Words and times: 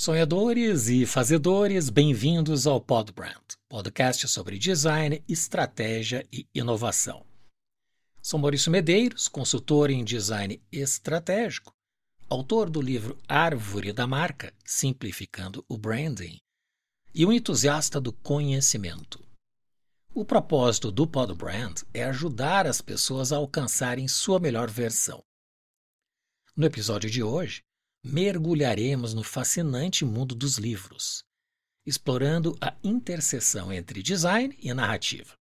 Sonhadores 0.00 0.88
e 0.88 1.04
fazedores, 1.04 1.90
bem-vindos 1.90 2.66
ao 2.66 2.80
Podbrand, 2.80 3.36
podcast 3.68 4.26
sobre 4.28 4.58
design, 4.58 5.22
estratégia 5.28 6.26
e 6.32 6.48
inovação. 6.54 7.22
Sou 8.22 8.40
Maurício 8.40 8.72
Medeiros, 8.72 9.28
consultor 9.28 9.90
em 9.90 10.02
design 10.02 10.58
estratégico, 10.72 11.74
autor 12.30 12.70
do 12.70 12.80
livro 12.80 13.18
Árvore 13.28 13.92
da 13.92 14.06
Marca, 14.06 14.54
Simplificando 14.64 15.62
o 15.68 15.76
Branding, 15.76 16.40
e 17.14 17.26
um 17.26 17.30
entusiasta 17.30 18.00
do 18.00 18.10
conhecimento. 18.10 19.22
O 20.14 20.24
propósito 20.24 20.90
do 20.90 21.06
Podbrand 21.06 21.74
é 21.92 22.04
ajudar 22.04 22.66
as 22.66 22.80
pessoas 22.80 23.32
a 23.32 23.36
alcançarem 23.36 24.08
sua 24.08 24.40
melhor 24.40 24.70
versão. 24.70 25.22
No 26.56 26.64
episódio 26.64 27.10
de 27.10 27.22
hoje, 27.22 27.60
mergulharemos 28.02 29.12
no 29.12 29.22
fascinante 29.22 30.04
mundo 30.04 30.34
dos 30.34 30.56
livros, 30.56 31.22
explorando 31.84 32.56
a 32.60 32.74
interseção 32.82 33.72
entre 33.72 34.02
design 34.02 34.56
e 34.60 34.72
narrativa. 34.72 35.34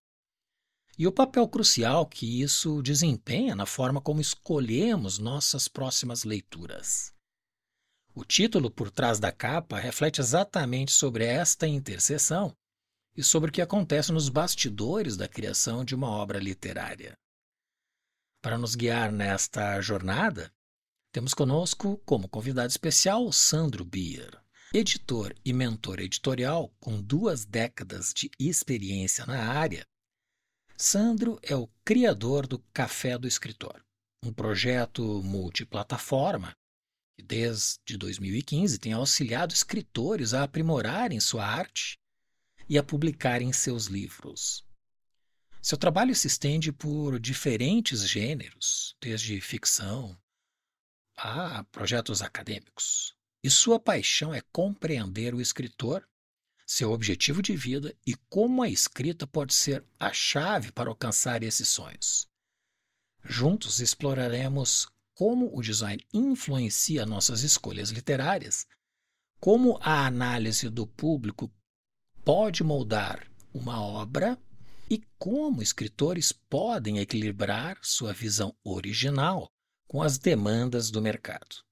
E 0.97 1.07
o 1.07 1.11
papel 1.11 1.47
crucial 1.47 2.05
que 2.05 2.41
isso 2.41 2.81
desempenha 2.81 3.55
na 3.55 3.65
forma 3.65 4.01
como 4.01 4.19
escolhemos 4.19 5.17
nossas 5.17 5.69
próximas 5.69 6.25
leituras. 6.25 7.13
O 8.13 8.25
título 8.25 8.69
por 8.69 8.91
trás 8.91 9.17
da 9.17 9.31
capa 9.31 9.79
reflete 9.79 10.19
exatamente 10.19 10.91
sobre 10.91 11.23
esta 11.23 11.65
interseção 11.65 12.53
e 13.15 13.23
sobre 13.23 13.49
o 13.49 13.53
que 13.53 13.61
acontece 13.61 14.11
nos 14.11 14.27
bastidores 14.27 15.15
da 15.15 15.27
criação 15.27 15.85
de 15.85 15.95
uma 15.95 16.09
obra 16.09 16.37
literária. 16.37 17.17
Para 18.41 18.57
nos 18.57 18.75
guiar 18.75 19.11
nesta 19.11 19.79
jornada, 19.79 20.51
temos 21.11 21.33
conosco 21.33 21.97
como 22.05 22.29
convidado 22.29 22.67
especial 22.67 23.31
Sandro 23.31 23.83
Bier, 23.83 24.39
editor 24.71 25.35
e 25.43 25.51
mentor 25.51 25.99
editorial 25.99 26.71
com 26.79 27.01
duas 27.01 27.45
décadas 27.45 28.13
de 28.13 28.29
experiência 28.39 29.25
na 29.25 29.51
área. 29.51 29.87
Sandro 30.77 31.39
é 31.41 31.55
o 31.55 31.67
criador 31.83 32.45
do 32.45 32.59
Café 32.71 33.17
do 33.17 33.27
Escritor, 33.27 33.83
um 34.23 34.31
projeto 34.31 35.23
multiplataforma 35.23 36.55
que 37.17 37.25
desde 37.25 37.97
2015 37.97 38.77
tem 38.77 38.93
auxiliado 38.93 39.53
escritores 39.53 40.35
a 40.35 40.43
aprimorarem 40.43 41.19
sua 41.19 41.43
arte 41.43 41.99
e 42.69 42.77
a 42.77 42.83
publicarem 42.83 43.51
seus 43.51 43.87
livros. 43.87 44.63
Seu 45.59 45.77
trabalho 45.77 46.15
se 46.15 46.27
estende 46.27 46.71
por 46.71 47.19
diferentes 47.19 48.07
gêneros, 48.07 48.95
desde 49.01 49.41
ficção, 49.41 50.15
a 51.21 51.65
projetos 51.65 52.21
acadêmicos. 52.21 53.13
E 53.43 53.49
sua 53.49 53.79
paixão 53.79 54.33
é 54.33 54.41
compreender 54.53 55.35
o 55.35 55.41
escritor, 55.41 56.07
seu 56.65 56.91
objetivo 56.91 57.41
de 57.41 57.55
vida 57.55 57.93
e 58.05 58.15
como 58.29 58.63
a 58.63 58.69
escrita 58.69 59.27
pode 59.27 59.53
ser 59.53 59.83
a 59.99 60.13
chave 60.13 60.71
para 60.71 60.89
alcançar 60.89 61.43
esses 61.43 61.67
sonhos. 61.67 62.27
Juntos 63.23 63.81
exploraremos 63.81 64.87
como 65.13 65.53
o 65.53 65.61
design 65.61 66.01
influencia 66.13 67.05
nossas 67.05 67.43
escolhas 67.43 67.89
literárias, 67.89 68.65
como 69.41 69.77
a 69.81 70.05
análise 70.05 70.69
do 70.69 70.87
público 70.87 71.51
pode 72.23 72.63
moldar 72.63 73.29
uma 73.53 73.81
obra 73.81 74.37
e 74.89 75.03
como 75.17 75.61
escritores 75.61 76.31
podem 76.31 76.99
equilibrar 76.99 77.77
sua 77.81 78.13
visão 78.13 78.55
original 78.63 79.51
com 79.89 80.03
as 80.03 80.19
demandas 80.19 80.91
do 80.91 81.01
mercado. 81.01 81.63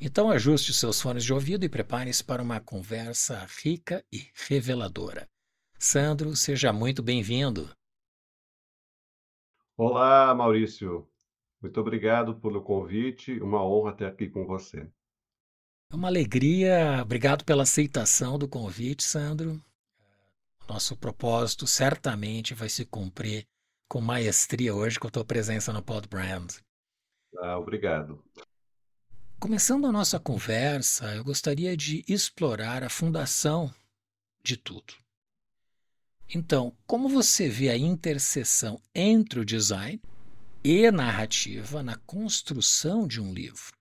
Então 0.00 0.28
ajuste 0.28 0.74
seus 0.74 1.00
fones 1.00 1.22
de 1.24 1.32
ouvido 1.32 1.64
e 1.64 1.68
prepare-se 1.68 2.22
para 2.22 2.42
uma 2.42 2.60
conversa 2.60 3.46
rica 3.62 4.04
e 4.12 4.28
reveladora. 4.48 5.28
Sandro, 5.78 6.34
seja 6.34 6.72
muito 6.72 7.00
bem-vindo. 7.00 7.70
Olá, 9.76 10.34
Maurício. 10.34 11.08
Muito 11.62 11.80
obrigado 11.80 12.34
pelo 12.40 12.60
convite. 12.60 13.40
Uma 13.40 13.64
honra 13.64 13.92
ter 13.92 14.06
aqui 14.06 14.28
com 14.28 14.44
você. 14.44 14.90
É 15.92 15.94
uma 15.94 16.08
alegria. 16.08 17.00
Obrigado 17.02 17.44
pela 17.44 17.62
aceitação 17.62 18.36
do 18.36 18.48
convite, 18.48 19.04
Sandro. 19.04 19.62
Nosso 20.68 20.96
propósito 20.96 21.68
certamente 21.68 22.52
vai 22.52 22.68
se 22.68 22.84
cumprir 22.84 23.46
com 23.88 24.00
maestria 24.00 24.74
hoje 24.74 24.98
com 24.98 25.06
a 25.06 25.10
tua 25.10 25.24
presença 25.24 25.72
no 25.72 25.82
Podbrand. 25.82 26.48
Ah, 27.36 27.58
obrigado. 27.58 28.22
Começando 29.38 29.86
a 29.86 29.92
nossa 29.92 30.18
conversa, 30.18 31.14
eu 31.14 31.22
gostaria 31.22 31.76
de 31.76 32.04
explorar 32.08 32.82
a 32.82 32.88
fundação 32.88 33.72
de 34.42 34.56
tudo. 34.56 34.94
Então, 36.34 36.76
como 36.86 37.08
você 37.08 37.48
vê 37.48 37.70
a 37.70 37.76
interseção 37.76 38.80
entre 38.94 39.40
o 39.40 39.44
design 39.44 40.00
e 40.62 40.90
narrativa 40.90 41.82
na 41.82 41.96
construção 41.96 43.06
de 43.06 43.20
um 43.20 43.32
livro? 43.32 43.72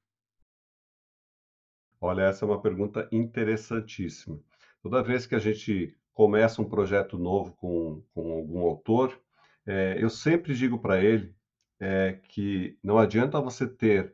Olha, 2.00 2.24
essa 2.24 2.46
é 2.46 2.47
uma 2.47 2.62
pergunta 2.62 3.09
interessantíssima. 3.12 4.40
Toda 4.84 5.03
vez 5.03 5.25
que 5.25 5.36
a 5.36 5.40
gente 5.40 5.97
começa 6.13 6.62
um 6.62 6.69
projeto 6.69 7.18
novo 7.18 7.53
com, 7.56 8.03
com 8.13 8.31
algum 8.31 8.59
autor, 8.59 9.19
é, 9.66 9.97
eu 10.00 10.09
sempre 10.09 10.53
digo 10.53 10.80
para 10.80 11.03
ele 11.03 11.36
é 11.80 12.20
que 12.30 12.78
não 12.84 12.98
adianta 12.98 13.42
você 13.42 13.68
ter 13.68 14.14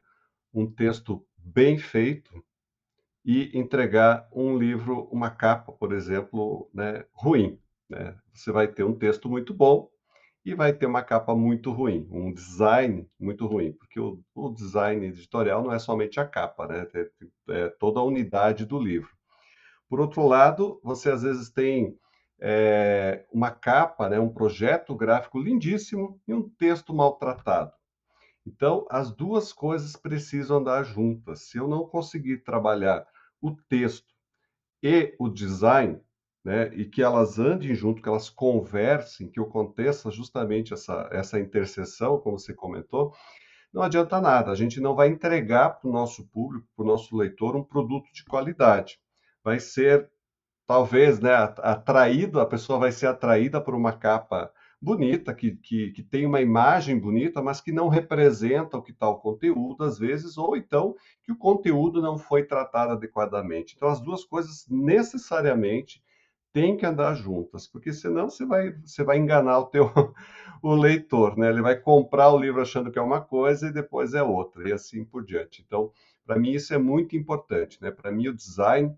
um 0.53 0.69
texto 0.69 1.25
bem 1.37 1.77
feito 1.77 2.43
e 3.25 3.57
entregar 3.57 4.27
um 4.31 4.57
livro, 4.57 5.05
uma 5.11 5.29
capa, 5.29 5.71
por 5.71 5.93
exemplo, 5.93 6.69
né, 6.73 7.05
ruim. 7.11 7.59
Né? 7.89 8.15
Você 8.33 8.51
vai 8.51 8.67
ter 8.67 8.83
um 8.83 8.95
texto 8.95 9.29
muito 9.29 9.53
bom 9.53 9.89
e 10.45 10.53
vai 10.53 10.73
ter 10.73 10.85
uma 10.85 11.01
capa 11.01 11.33
muito 11.33 11.71
ruim, 11.71 12.05
um 12.11 12.33
design 12.33 13.09
muito 13.17 13.47
ruim, 13.47 13.71
porque 13.71 13.99
o, 13.99 14.21
o 14.35 14.49
design 14.49 15.05
editorial 15.05 15.63
não 15.63 15.71
é 15.71 15.79
somente 15.79 16.19
a 16.19 16.27
capa, 16.27 16.67
né? 16.67 16.85
é, 16.93 17.09
é 17.49 17.69
toda 17.69 18.01
a 18.01 18.03
unidade 18.03 18.65
do 18.65 18.77
livro. 18.77 19.09
Por 19.87 20.01
outro 20.01 20.27
lado, 20.27 20.81
você 20.83 21.11
às 21.11 21.23
vezes 21.23 21.49
tem 21.49 21.97
é, 22.45 23.25
uma 23.31 23.51
capa, 23.51 24.09
né, 24.09 24.19
um 24.19 24.27
projeto 24.27 24.93
gráfico 24.93 25.39
lindíssimo 25.39 26.19
e 26.27 26.33
um 26.33 26.49
texto 26.49 26.93
maltratado. 26.93 27.71
Então, 28.45 28.85
as 28.91 29.15
duas 29.15 29.53
coisas 29.53 29.95
precisam 29.95 30.57
andar 30.57 30.83
juntas. 30.83 31.43
Se 31.43 31.57
eu 31.57 31.69
não 31.69 31.87
conseguir 31.87 32.43
trabalhar 32.43 33.07
o 33.41 33.55
texto 33.69 34.13
e 34.83 35.15
o 35.17 35.29
design, 35.29 36.01
né, 36.43 36.69
e 36.75 36.83
que 36.83 37.01
elas 37.01 37.39
andem 37.39 37.73
junto, 37.73 38.01
que 38.01 38.09
elas 38.09 38.29
conversem, 38.29 39.31
que 39.31 39.39
aconteça 39.39 40.11
justamente 40.11 40.73
essa, 40.73 41.07
essa 41.13 41.39
interseção, 41.39 42.19
como 42.19 42.37
você 42.37 42.53
comentou, 42.53 43.13
não 43.73 43.81
adianta 43.81 44.19
nada. 44.19 44.51
A 44.51 44.55
gente 44.55 44.81
não 44.81 44.93
vai 44.93 45.07
entregar 45.07 45.79
para 45.79 45.89
o 45.89 45.93
nosso 45.93 46.27
público, 46.27 46.67
para 46.75 46.83
o 46.83 46.87
nosso 46.87 47.15
leitor, 47.15 47.55
um 47.55 47.63
produto 47.63 48.11
de 48.13 48.25
qualidade. 48.25 48.99
Vai 49.41 49.61
ser 49.61 50.11
talvez, 50.65 51.19
né, 51.19 51.33
atraído, 51.33 52.39
a 52.39 52.45
pessoa 52.45 52.79
vai 52.79 52.91
ser 52.91 53.07
atraída 53.07 53.61
por 53.61 53.75
uma 53.75 53.93
capa 53.93 54.51
bonita, 54.81 55.33
que, 55.33 55.55
que, 55.55 55.91
que 55.91 56.03
tem 56.03 56.25
uma 56.25 56.41
imagem 56.41 56.99
bonita, 56.99 57.41
mas 57.41 57.61
que 57.61 57.71
não 57.71 57.87
representa 57.87 58.77
o 58.77 58.81
que 58.81 58.91
está 58.91 59.07
o 59.07 59.19
conteúdo, 59.19 59.83
às 59.83 59.97
vezes, 59.97 60.37
ou 60.37 60.57
então 60.57 60.95
que 61.23 61.31
o 61.31 61.37
conteúdo 61.37 62.01
não 62.01 62.17
foi 62.17 62.43
tratado 62.43 62.91
adequadamente. 62.91 63.75
Então, 63.75 63.87
as 63.87 64.01
duas 64.01 64.25
coisas 64.25 64.65
necessariamente 64.69 66.03
têm 66.51 66.75
que 66.77 66.85
andar 66.85 67.15
juntas, 67.15 67.65
porque 67.65 67.93
senão 67.93 68.29
você 68.29 68.45
vai, 68.45 68.71
você 68.85 69.03
vai 69.03 69.17
enganar 69.17 69.59
o 69.59 69.65
teu 69.65 69.89
o 70.61 70.75
leitor, 70.75 71.37
né? 71.37 71.49
Ele 71.49 71.61
vai 71.61 71.77
comprar 71.77 72.29
o 72.31 72.39
livro 72.39 72.61
achando 72.61 72.91
que 72.91 72.99
é 72.99 73.01
uma 73.01 73.21
coisa 73.21 73.67
e 73.67 73.73
depois 73.73 74.13
é 74.13 74.21
outra, 74.21 74.67
e 74.69 74.73
assim 74.73 75.03
por 75.03 75.25
diante. 75.25 75.63
Então, 75.65 75.91
para 76.25 76.37
mim 76.37 76.51
isso 76.51 76.73
é 76.73 76.77
muito 76.77 77.15
importante, 77.17 77.81
né? 77.81 77.89
Para 77.89 78.11
mim 78.11 78.27
o 78.27 78.35
design 78.35 78.95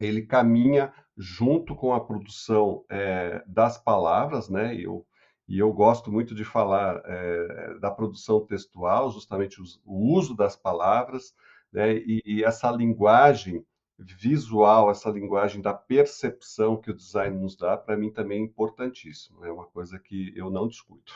ele 0.00 0.22
caminha 0.22 0.92
junto 1.16 1.74
com 1.74 1.94
a 1.94 2.00
produção 2.00 2.84
é, 2.90 3.42
das 3.46 3.78
palavras, 3.78 4.48
né? 4.48 4.74
E 4.74 4.84
eu, 4.84 5.06
e 5.48 5.58
eu 5.58 5.72
gosto 5.72 6.10
muito 6.10 6.34
de 6.34 6.44
falar 6.44 7.00
é, 7.04 7.78
da 7.78 7.90
produção 7.90 8.44
textual, 8.44 9.10
justamente 9.10 9.60
os, 9.60 9.80
o 9.84 10.14
uso 10.14 10.34
das 10.34 10.56
palavras, 10.56 11.34
né? 11.72 11.96
E, 11.96 12.22
e, 12.24 12.44
essa 12.44 12.70
linguagem 12.70 13.64
visual, 13.98 14.90
essa 14.90 15.08
linguagem 15.08 15.62
da 15.62 15.72
percepção 15.72 16.76
que 16.76 16.90
o 16.90 16.94
design 16.94 17.38
nos 17.38 17.56
dá, 17.56 17.78
para 17.78 17.96
mim 17.96 18.12
também 18.12 18.40
é 18.40 18.44
importantíssimo. 18.44 19.44
É 19.44 19.50
uma 19.50 19.66
coisa 19.66 19.98
que 19.98 20.32
eu 20.36 20.50
não 20.50 20.68
discuto. 20.68 21.14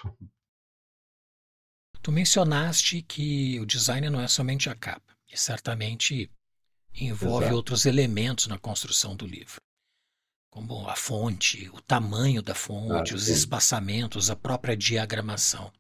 Tu 2.03 2.11
mencionaste 2.11 3.03
que 3.03 3.61
o 3.61 3.67
design 3.67 4.09
não 4.09 4.23
é 4.23 4.27
somente 4.27 4.71
a 4.71 4.75
capa, 4.75 5.15
e 5.31 5.37
certamente 5.37 6.31
envolve 6.94 7.44
Exato. 7.44 7.56
outros 7.56 7.87
elementos 7.87 8.46
na 8.46 8.58
construção 8.58 9.14
do 9.14 9.26
livro, 9.26 9.60
como 10.50 10.88
a 10.88 10.96
fonte, 10.96 11.69
o 11.70 11.81
tamanho 11.81 12.42
da 12.42 12.54
fonte, 12.54 13.12
ah, 13.12 13.16
os 13.16 13.28
espaçamentos, 13.28 14.31
a 14.31 14.37
própria 14.37 14.76
diagramação. 14.76 15.72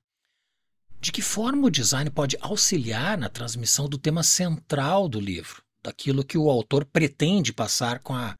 De 1.00 1.10
que 1.10 1.22
forma 1.22 1.66
o 1.66 1.70
design 1.70 2.10
pode 2.10 2.36
auxiliar 2.40 3.16
na 3.16 3.28
transmissão 3.28 3.88
do 3.88 3.98
tema 3.98 4.22
central 4.22 5.08
do 5.08 5.18
livro, 5.18 5.62
daquilo 5.82 6.24
que 6.24 6.36
o 6.36 6.50
autor 6.50 6.84
pretende 6.84 7.52
passar 7.52 8.00
com 8.00 8.14
a, 8.14 8.34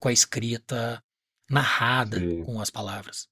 com 0.00 0.08
a 0.08 0.12
escrita 0.12 1.02
narrada 1.48 2.18
Sim. 2.18 2.42
com 2.44 2.60
as 2.60 2.70
palavras. 2.70 3.28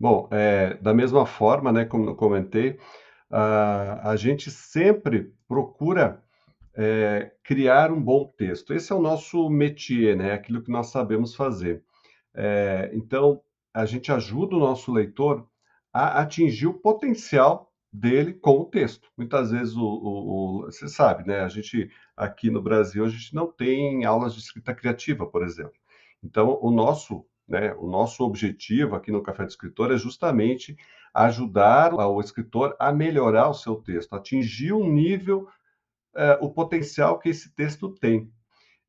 Bom, 0.00 0.28
é, 0.32 0.74
da 0.78 0.94
mesma 0.94 1.26
forma, 1.26 1.70
né, 1.70 1.84
como 1.84 2.08
eu 2.08 2.16
comentei, 2.16 2.80
a, 3.30 4.10
a 4.10 4.16
gente 4.16 4.50
sempre 4.50 5.34
procura 5.46 6.24
é, 6.74 7.32
criar 7.42 7.90
um 7.90 8.00
bom 8.00 8.32
texto. 8.36 8.72
Esse 8.72 8.92
é 8.92 8.94
o 8.94 9.02
nosso 9.02 9.48
métier, 9.50 10.16
né, 10.16 10.32
aquilo 10.32 10.62
que 10.62 10.70
nós 10.70 10.88
sabemos 10.88 11.34
fazer. 11.34 11.82
É, 12.34 12.90
então, 12.94 13.40
a 13.72 13.84
gente 13.84 14.10
ajuda 14.12 14.56
o 14.56 14.60
nosso 14.60 14.92
leitor 14.92 15.48
a 15.92 16.20
atingir 16.20 16.66
o 16.66 16.74
potencial 16.74 17.72
dele 17.92 18.34
com 18.34 18.60
o 18.60 18.64
texto. 18.64 19.08
Muitas 19.16 19.50
vezes 19.50 19.74
o, 19.76 19.82
o, 19.82 20.60
o, 20.60 20.62
você 20.66 20.88
sabe, 20.88 21.26
né? 21.26 21.40
A 21.40 21.48
gente 21.48 21.90
aqui 22.16 22.50
no 22.50 22.62
Brasil 22.62 23.04
a 23.04 23.08
gente 23.08 23.34
não 23.34 23.50
tem 23.50 24.04
aulas 24.04 24.34
de 24.34 24.40
escrita 24.40 24.74
criativa, 24.74 25.26
por 25.26 25.42
exemplo. 25.42 25.74
Então 26.22 26.58
o 26.62 26.70
nosso, 26.70 27.24
né? 27.48 27.74
O 27.74 27.88
nosso 27.88 28.22
objetivo 28.24 28.94
aqui 28.94 29.10
no 29.10 29.22
Café 29.22 29.44
do 29.44 29.50
Escritor 29.50 29.92
é 29.92 29.96
justamente 29.96 30.76
ajudar 31.12 31.92
o 31.94 32.20
escritor 32.20 32.76
a 32.78 32.92
melhorar 32.92 33.48
o 33.48 33.54
seu 33.54 33.74
texto, 33.74 34.14
atingir 34.14 34.72
um 34.72 34.88
nível, 34.88 35.48
é, 36.16 36.38
o 36.40 36.50
potencial 36.50 37.18
que 37.18 37.28
esse 37.28 37.54
texto 37.54 37.94
tem. 37.94 38.30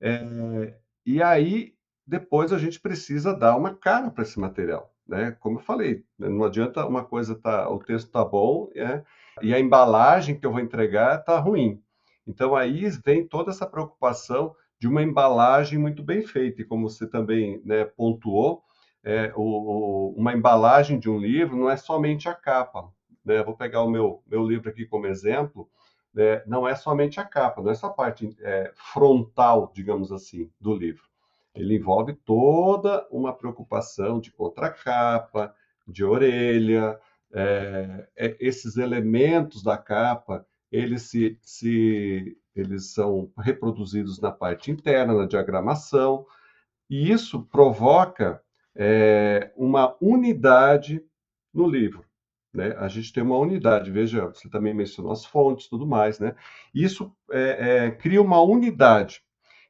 É, 0.01 0.75
e 1.05 1.21
aí 1.21 1.73
depois 2.05 2.51
a 2.51 2.57
gente 2.57 2.79
precisa 2.79 3.33
dar 3.33 3.55
uma 3.55 3.75
cara 3.75 4.09
para 4.09 4.23
esse 4.23 4.39
material 4.39 4.91
né? 5.11 5.35
Como 5.41 5.59
eu 5.59 5.63
falei, 5.63 6.05
né, 6.17 6.29
não 6.29 6.45
adianta 6.45 6.85
uma 6.87 7.03
coisa 7.03 7.35
tá, 7.35 7.69
o 7.69 7.79
texto 7.79 8.09
tá 8.09 8.23
bom, 8.23 8.69
é, 8.73 9.03
e 9.41 9.53
a 9.53 9.59
embalagem 9.59 10.39
que 10.39 10.45
eu 10.45 10.51
vou 10.51 10.61
entregar 10.61 11.17
tá 11.19 11.37
ruim. 11.37 11.81
Então 12.25 12.55
aí 12.55 12.89
vem 13.03 13.27
toda 13.27 13.51
essa 13.51 13.67
preocupação 13.67 14.55
de 14.79 14.87
uma 14.87 15.03
embalagem 15.03 15.77
muito 15.77 16.01
bem 16.01 16.21
feita, 16.25 16.61
e 16.61 16.65
como 16.65 16.89
você 16.89 17.05
também 17.05 17.61
né, 17.65 17.83
pontuou, 17.85 18.63
é, 19.03 19.33
o, 19.35 19.41
o, 19.41 20.13
uma 20.17 20.33
embalagem 20.33 20.97
de 20.97 21.09
um 21.09 21.19
livro 21.19 21.57
não 21.57 21.69
é 21.69 21.75
somente 21.75 22.29
a 22.29 22.33
capa. 22.33 22.89
Né? 23.25 23.43
Vou 23.43 23.55
pegar 23.55 23.83
o 23.83 23.89
meu, 23.89 24.23
meu 24.25 24.43
livro 24.45 24.69
aqui 24.69 24.85
como 24.85 25.07
exemplo, 25.07 25.69
né? 26.13 26.43
não 26.45 26.67
é 26.67 26.75
somente 26.75 27.19
a 27.19 27.23
capa, 27.23 27.61
não 27.61 27.69
é 27.69 27.73
essa 27.73 27.89
parte 27.89 28.35
é, 28.41 28.71
frontal, 28.75 29.71
digamos 29.73 30.11
assim, 30.11 30.49
do 30.59 30.75
livro. 30.75 31.03
Ele 31.53 31.75
envolve 31.75 32.13
toda 32.13 33.05
uma 33.11 33.33
preocupação 33.33 34.19
de 34.19 34.31
contracapa, 34.31 35.53
de 35.87 36.03
orelha, 36.03 36.99
é, 37.33 38.07
é, 38.15 38.37
esses 38.39 38.77
elementos 38.77 39.63
da 39.63 39.77
capa, 39.77 40.45
eles, 40.71 41.03
se, 41.03 41.37
se, 41.41 42.37
eles 42.55 42.93
são 42.93 43.31
reproduzidos 43.37 44.19
na 44.19 44.31
parte 44.31 44.71
interna, 44.71 45.13
na 45.13 45.25
diagramação, 45.25 46.25
e 46.89 47.11
isso 47.11 47.43
provoca 47.43 48.41
é, 48.75 49.51
uma 49.55 49.95
unidade 50.01 51.03
no 51.53 51.67
livro. 51.67 52.05
Né? 52.53 52.75
A 52.77 52.87
gente 52.87 53.13
tem 53.13 53.23
uma 53.23 53.37
unidade, 53.37 53.91
veja, 53.91 54.27
você 54.27 54.49
também 54.49 54.73
mencionou 54.73 55.11
as 55.11 55.25
fontes 55.25 55.67
tudo 55.67 55.87
mais, 55.87 56.19
né? 56.19 56.35
Isso 56.73 57.15
é, 57.31 57.85
é, 57.85 57.91
cria 57.91 58.21
uma 58.21 58.41
unidade. 58.41 59.23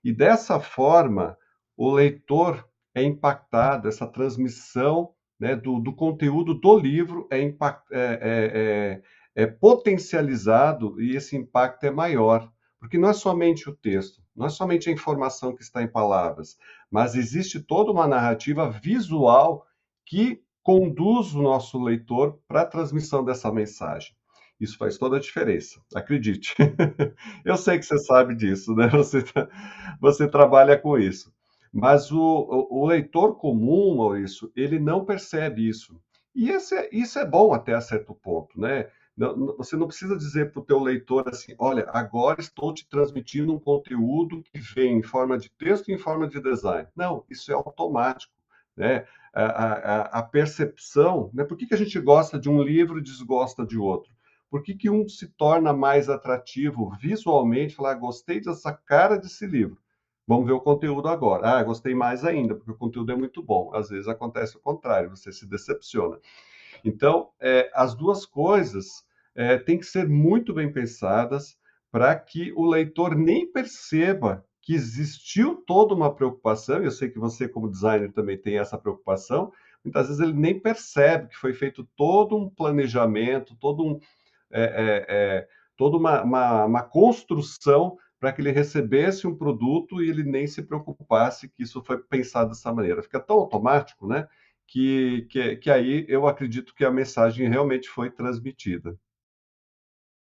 E 0.04 0.12
dessa 0.12 0.60
forma, 0.60 1.38
o 1.78 1.92
leitor 1.92 2.68
é 2.94 3.04
impactado, 3.04 3.88
essa 3.88 4.08
transmissão 4.08 5.14
né, 5.40 5.56
do, 5.56 5.80
do, 5.80 5.94
conteúdo 5.94 6.54
do 6.54 6.78
livro 6.78 7.28
é, 7.32 7.42
impact, 7.42 7.84
é, 7.92 8.00
é, 8.00 9.02
é, 9.36 9.44
é, 9.44 9.48
potencializado 9.48 11.02
e 11.02 11.16
esse 11.16 11.36
impacto 11.36 11.84
é 11.84 11.92
maior. 11.92 12.52
Porque 12.80 12.98
não 12.98 13.10
é 13.10 13.14
somente 13.14 13.70
o 13.70 13.76
texto, 13.76 14.24
não 14.36 14.48
é 14.48 14.50
somente 14.50 14.90
a 14.90 14.94
informação 14.94 15.56
que 15.56 15.62
está 15.62 15.84
em 15.84 15.88
palavras, 15.88 16.58
mas 16.90 17.16
existe 17.16 17.60
toda 17.60 17.92
uma 17.92 18.08
narrativa 18.08 18.70
visual 18.72 19.68
que 20.04 20.42
conduz 20.64 21.34
o 21.34 21.42
nosso 21.42 21.82
leitor 21.82 22.40
para 22.48 22.62
a 22.62 22.66
transmissão 22.66 23.24
dessa 23.24 23.52
mensagem. 23.52 24.14
Isso 24.60 24.78
faz 24.78 24.98
toda 24.98 25.18
a 25.18 25.20
diferença, 25.20 25.82
acredite. 25.96 26.56
Eu 27.44 27.58
sei 27.58 27.80
que 27.80 27.86
você 27.86 27.98
sabe 27.98 28.36
disso, 28.36 28.76
né? 28.76 28.88
Você, 28.94 29.24
você 30.00 30.28
trabalha 30.28 30.78
com 30.78 31.00
isso. 31.00 31.34
Mas 31.74 32.12
o, 32.12 32.20
o, 32.20 32.82
o 32.82 32.86
leitor 32.86 33.38
comum, 33.38 33.96
Maurício, 33.96 34.52
ele 34.56 34.78
não 34.78 35.04
percebe 35.04 35.68
isso. 35.68 36.00
E 36.36 36.50
esse 36.50 36.76
é, 36.76 36.90
isso 36.92 37.18
é 37.18 37.26
bom 37.26 37.54
até 37.54 37.74
a 37.74 37.82
certo 37.82 38.14
ponto, 38.14 38.60
né? 38.60 38.88
Não, 39.18 39.56
você 39.58 39.76
não 39.76 39.88
precisa 39.88 40.16
dizer 40.16 40.52
para 40.52 40.62
o 40.62 40.66
teu 40.66 40.80
leitor 40.80 41.28
assim, 41.28 41.54
olha, 41.60 41.86
agora 41.92 42.40
estou 42.40 42.74
te 42.74 42.88
transmitindo 42.88 43.54
um 43.54 43.60
conteúdo 43.60 44.42
que 44.44 44.60
vem 44.60 44.98
em 45.00 45.04
forma 45.04 45.38
de 45.38 45.50
texto 45.50 45.90
e 45.90 45.94
em 45.94 45.98
forma 45.98 46.28
de 46.28 46.40
design. 46.42 46.88
Não, 46.96 47.26
isso 47.30 47.52
é 47.52 47.56
automático, 47.56 48.34
né? 48.76 49.06
A, 49.34 50.20
a, 50.20 50.24
percepção, 50.24 51.30
né? 51.34 51.46
Por 51.46 51.56
que, 51.56 51.66
que 51.66 51.74
a 51.74 51.78
gente 51.78 51.98
gosta 52.00 52.38
de 52.38 52.50
um 52.50 52.62
livro 52.62 53.00
e 53.00 53.02
desgosta 53.02 53.66
de 53.66 53.78
outro? 53.78 54.12
Por 54.50 54.62
que, 54.62 54.76
que 54.76 54.90
um 54.90 55.08
se 55.08 55.28
torna 55.30 55.72
mais 55.72 56.10
atrativo 56.10 56.92
visualmente? 57.00 57.76
Falar, 57.76 57.92
ah, 57.92 57.96
gostei 57.96 58.42
dessa 58.42 58.74
cara 58.74 59.18
desse 59.18 59.48
livro. 59.48 59.78
Vamos 60.28 60.46
ver 60.46 60.52
o 60.52 60.60
conteúdo 60.60 61.08
agora. 61.08 61.48
Ah, 61.48 61.64
gostei 61.64 61.96
mais 61.96 62.26
ainda, 62.26 62.56
porque 62.56 62.72
o 62.72 62.78
conteúdo 62.78 63.14
é 63.14 63.16
muito 63.16 63.42
bom. 63.42 63.74
Às 63.74 63.90
vezes 63.90 64.10
acontece 64.10 64.58
o 64.58 64.60
contrário, 64.60 65.10
você 65.10 65.32
se 65.32 65.48
decepciona. 65.48 66.20
Então, 66.84 67.30
é, 67.40 67.72
as 67.74 67.96
duas 67.96 68.26
coisas 68.26 69.06
é, 69.34 69.58
têm 69.58 69.80
que 69.80 69.86
ser 69.86 70.08
muito 70.08 70.54
bem 70.54 70.72
pensadas 70.72 71.58
para 71.92 72.16
que 72.16 72.52
o 72.54 72.66
leitor 72.66 73.16
nem 73.16 73.52
perceba 73.52 74.46
que 74.62 74.74
existiu 74.74 75.64
toda 75.66 75.94
uma 75.94 76.14
preocupação, 76.14 76.82
e 76.82 76.86
eu 76.86 76.92
sei 76.92 77.10
que 77.10 77.18
você, 77.18 77.48
como 77.48 77.70
designer, 77.70 78.12
também 78.12 78.38
tem 78.38 78.60
essa 78.60 78.78
preocupação, 78.78 79.52
muitas 79.84 80.08
vezes 80.08 80.22
ele 80.22 80.34
nem 80.34 80.60
percebe 80.60 81.30
que 81.30 81.36
foi 81.36 81.54
feito 81.54 81.88
todo 81.96 82.38
um 82.38 82.50
planejamento, 82.50 83.56
todo 83.56 83.84
um, 83.84 84.00
é, 84.52 84.64
é, 84.64 85.06
é 85.10 85.48
toda 85.76 85.98
uma, 85.98 86.22
uma, 86.22 86.66
uma 86.66 86.84
construção 86.84 87.98
para 88.20 88.32
que 88.32 88.40
ele 88.40 88.52
recebesse 88.52 89.26
um 89.26 89.36
produto 89.36 90.04
e 90.04 90.08
ele 90.08 90.24
nem 90.24 90.46
se 90.46 90.62
preocupasse 90.62 91.50
que 91.50 91.64
isso 91.64 91.84
foi 91.84 91.98
pensado 91.98 92.50
dessa 92.50 92.72
maneira. 92.72 93.02
Fica 93.02 93.20
tão 93.20 93.38
automático, 93.38 94.08
né? 94.08 94.28
Que, 94.68 95.26
que, 95.28 95.56
que 95.56 95.72
aí 95.72 96.06
eu 96.08 96.28
acredito 96.28 96.76
que 96.76 96.86
a 96.86 96.92
mensagem 96.92 97.50
realmente 97.50 97.90
foi 97.90 98.12
transmitida. 98.12 98.96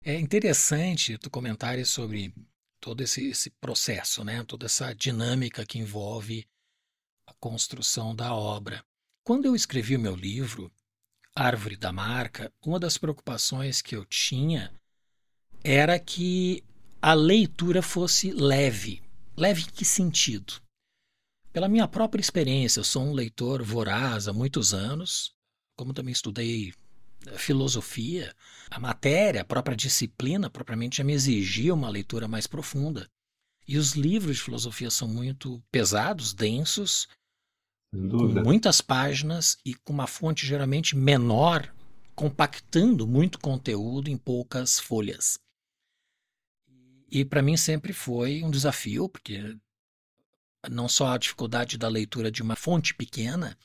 É 0.03 0.13
interessante 0.19 1.17
tu 1.17 1.29
comentário 1.29 1.85
sobre 1.85 2.33
todo 2.79 3.01
esse, 3.01 3.27
esse 3.27 3.49
processo, 3.49 4.23
né? 4.23 4.43
Toda 4.43 4.65
essa 4.65 4.93
dinâmica 4.93 5.65
que 5.65 5.79
envolve 5.79 6.47
a 7.27 7.33
construção 7.33 8.15
da 8.15 8.33
obra. 8.33 8.83
Quando 9.23 9.45
eu 9.45 9.55
escrevi 9.55 9.95
o 9.95 9.99
meu 9.99 10.15
livro, 10.15 10.71
Árvore 11.35 11.75
da 11.75 11.91
Marca, 11.91 12.53
uma 12.61 12.79
das 12.79 12.97
preocupações 12.97 13.81
que 13.81 13.95
eu 13.95 14.05
tinha 14.05 14.71
era 15.63 15.99
que 15.99 16.63
a 17.01 17.13
leitura 17.13 17.81
fosse 17.81 18.31
leve. 18.31 19.01
Leve 19.35 19.63
em 19.63 19.65
que 19.65 19.83
sentido? 19.83 20.61
Pela 21.51 21.67
minha 21.67 21.87
própria 21.87 22.21
experiência, 22.21 22.79
eu 22.79 22.83
sou 22.83 23.03
um 23.03 23.13
leitor 23.13 23.63
voraz 23.63 24.27
há 24.27 24.33
muitos 24.33 24.73
anos, 24.73 25.33
como 25.75 25.93
também 25.93 26.11
estudei 26.11 26.73
filosofia, 27.37 28.35
a 28.69 28.79
matéria, 28.79 29.41
a 29.41 29.45
própria 29.45 29.75
disciplina 29.75 30.49
propriamente 30.49 30.97
já 30.97 31.03
me 31.03 31.13
exigia 31.13 31.73
uma 31.73 31.89
leitura 31.89 32.27
mais 32.27 32.47
profunda. 32.47 33.09
E 33.67 33.77
os 33.77 33.93
livros 33.93 34.37
de 34.37 34.43
filosofia 34.43 34.91
são 34.91 35.07
muito 35.07 35.61
pesados, 35.71 36.33
densos, 36.33 37.07
com 37.91 38.43
muitas 38.43 38.81
páginas 38.81 39.57
e 39.65 39.73
com 39.73 39.93
uma 39.93 40.07
fonte 40.07 40.45
geralmente 40.45 40.95
menor, 40.95 41.73
compactando 42.13 43.07
muito 43.07 43.39
conteúdo 43.39 44.09
em 44.09 44.17
poucas 44.17 44.79
folhas. 44.79 45.39
E 47.09 47.23
para 47.23 47.41
mim 47.41 47.57
sempre 47.57 47.93
foi 47.93 48.43
um 48.43 48.51
desafio, 48.51 49.07
porque 49.07 49.57
não 50.69 50.87
só 50.87 51.13
a 51.13 51.17
dificuldade 51.17 51.77
da 51.77 51.87
leitura 51.87 52.31
de 52.31 52.41
uma 52.41 52.55
fonte 52.55 52.93
pequena, 52.93 53.57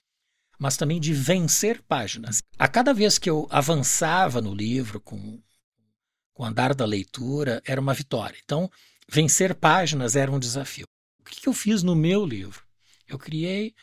mas 0.61 0.76
também 0.76 1.00
de 1.00 1.14
vencer 1.14 1.81
páginas. 1.81 2.43
A 2.59 2.69
cada 2.69 2.93
vez 2.93 3.19
que 3.19 3.31
eu 3.31 3.49
avançava 3.50 4.43
no 4.43 4.55
livro 4.55 5.00
com, 5.00 5.40
com 6.35 6.43
o 6.43 6.47
andar 6.47 6.75
da 6.75 6.85
leitura, 6.85 7.62
era 7.64 7.81
uma 7.81 7.95
vitória. 7.95 8.38
Então, 8.45 8.71
vencer 9.09 9.55
páginas 9.55 10.17
era 10.17 10.31
um 10.31 10.38
desafio. 10.38 10.87
O 11.19 11.25
que 11.25 11.49
eu 11.49 11.55
fiz 11.55 11.83
no 11.83 11.97
meu 11.97 12.26
livro? 12.26 12.62
Eu 13.09 13.19
criei 13.19 13.75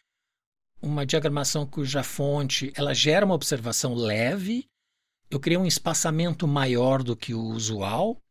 uma 0.79 1.03
diagramação 1.03 1.65
cuja 1.65 2.03
fonte 2.03 2.71
ela 2.75 2.93
gera 2.93 3.25
uma 3.25 3.33
observação 3.33 3.95
leve. 3.95 4.69
Eu 5.31 5.39
criei 5.39 5.57
um 5.57 5.65
espaçamento 5.65 6.47
maior 6.47 7.01
do 7.01 7.15
que 7.15 7.33
o 7.33 7.41
usual 7.41 8.21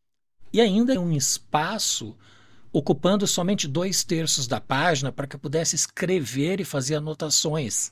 e 0.53 0.61
ainda 0.61 0.97
um 1.01 1.11
espaço 1.11 2.17
ocupando 2.71 3.27
somente 3.27 3.67
dois 3.67 4.05
terços 4.05 4.47
da 4.47 4.61
página 4.61 5.11
para 5.11 5.27
que 5.27 5.35
eu 5.35 5.39
pudesse 5.39 5.75
escrever 5.75 6.61
e 6.61 6.65
fazer 6.65 6.95
anotações. 6.95 7.91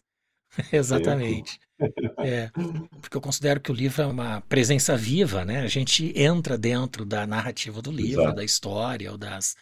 Exatamente. 0.71 1.59
É, 2.19 2.49
porque 3.01 3.17
eu 3.17 3.21
considero 3.21 3.59
que 3.59 3.71
o 3.71 3.75
livro 3.75 4.01
é 4.01 4.05
uma 4.05 4.41
presença 4.41 4.95
viva, 4.95 5.43
né? 5.43 5.59
A 5.59 5.67
gente 5.67 6.13
entra 6.17 6.57
dentro 6.57 7.05
da 7.05 7.27
narrativa 7.27 7.81
do 7.81 7.91
livro, 7.91 8.21
Exato. 8.21 8.35
da 8.35 8.43
história, 8.43 9.11
ou 9.11 9.17
das 9.17 9.55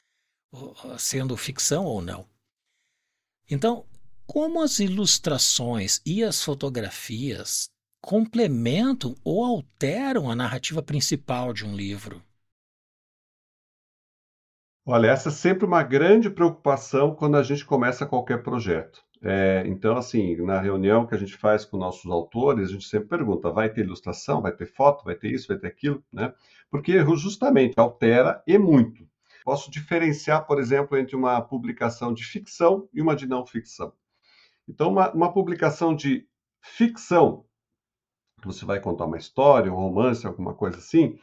sendo 1.00 1.36
ficção 1.36 1.86
ou 1.86 2.02
não. 2.02 2.28
Então, 3.50 3.86
como 4.26 4.62
as 4.62 4.80
ilustrações 4.80 6.00
e 6.06 6.24
as 6.24 6.44
fotografias 6.44 7.70
complementam 8.02 9.16
ou 9.24 9.44
alteram 9.44 10.30
a 10.30 10.36
narrativa 10.36 10.84
principal 10.84 11.54
de 11.54 11.66
um 11.66 11.76
livro? 11.76 12.22
Olha, 14.86 15.08
essa 15.08 15.30
é 15.30 15.32
sempre 15.32 15.66
uma 15.66 15.82
grande 15.82 16.30
preocupação 16.30 17.16
quando 17.16 17.38
a 17.38 17.44
gente 17.44 17.66
começa 17.66 18.06
qualquer 18.06 18.44
projeto. 18.44 19.02
É, 19.26 19.64
então, 19.68 19.96
assim, 19.96 20.36
na 20.42 20.60
reunião 20.60 21.08
que 21.08 21.16
a 21.16 21.18
gente 21.18 21.38
faz 21.38 21.64
com 21.64 21.78
nossos 21.78 22.12
autores, 22.12 22.70
a 22.70 22.72
gente 22.74 22.88
sempre 22.88 23.08
pergunta: 23.08 23.50
vai 23.50 23.70
ter 23.70 23.82
ilustração, 23.82 24.42
vai 24.42 24.52
ter 24.52 24.66
foto, 24.66 25.06
vai 25.06 25.16
ter 25.16 25.32
isso, 25.32 25.48
vai 25.48 25.58
ter 25.58 25.68
aquilo, 25.68 26.04
né? 26.12 26.34
Porque 26.70 27.00
justamente 27.16 27.80
altera 27.80 28.44
e 28.46 28.58
muito. 28.58 29.08
Posso 29.46 29.72
diferenciar, 29.72 30.46
por 30.46 30.60
exemplo, 30.60 30.98
entre 30.98 31.16
uma 31.16 31.42
publicação 31.42 32.14
de 32.14 32.24
ficção 32.26 32.90
e 32.94 33.02
uma 33.02 33.16
de 33.16 33.26
não 33.26 33.46
ficção. 33.46 33.94
Então, 34.68 34.90
uma, 34.90 35.12
uma 35.14 35.34
publicação 35.34 35.96
de 35.96 36.28
ficção, 36.62 37.46
você 38.44 38.66
vai 38.66 38.80
contar 38.80 39.06
uma 39.06 39.18
história, 39.18 39.72
um 39.72 39.76
romance, 39.76 40.28
alguma 40.28 40.54
coisa 40.54 40.78
assim, 40.78 41.18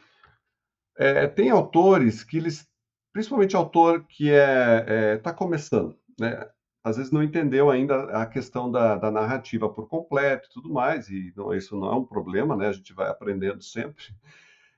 é, 0.97 1.27
tem 1.27 1.49
autores 1.51 2.23
que 2.23 2.37
eles 2.37 2.67
principalmente 3.13 3.55
autor 3.55 4.05
que 4.07 4.31
é 4.31 4.79
está 4.79 4.93
é, 4.93 5.17
tá 5.17 5.33
começando, 5.33 5.97
né? 6.19 6.49
Às 6.83 6.97
vezes 6.97 7.11
não 7.11 7.23
entendeu 7.23 7.69
ainda 7.69 8.05
a 8.11 8.25
questão 8.25 8.71
da, 8.71 8.95
da 8.97 9.11
narrativa 9.11 9.69
por 9.69 9.87
completo 9.87 10.47
e 10.49 10.53
tudo 10.53 10.71
mais, 10.73 11.09
e 11.09 11.31
não, 11.35 11.53
isso 11.53 11.75
não 11.79 11.91
é 11.91 11.95
um 11.95 12.05
problema, 12.05 12.55
né? 12.55 12.67
A 12.69 12.73
gente 12.73 12.93
vai 12.93 13.07
aprendendo 13.09 13.61
sempre. 13.63 14.05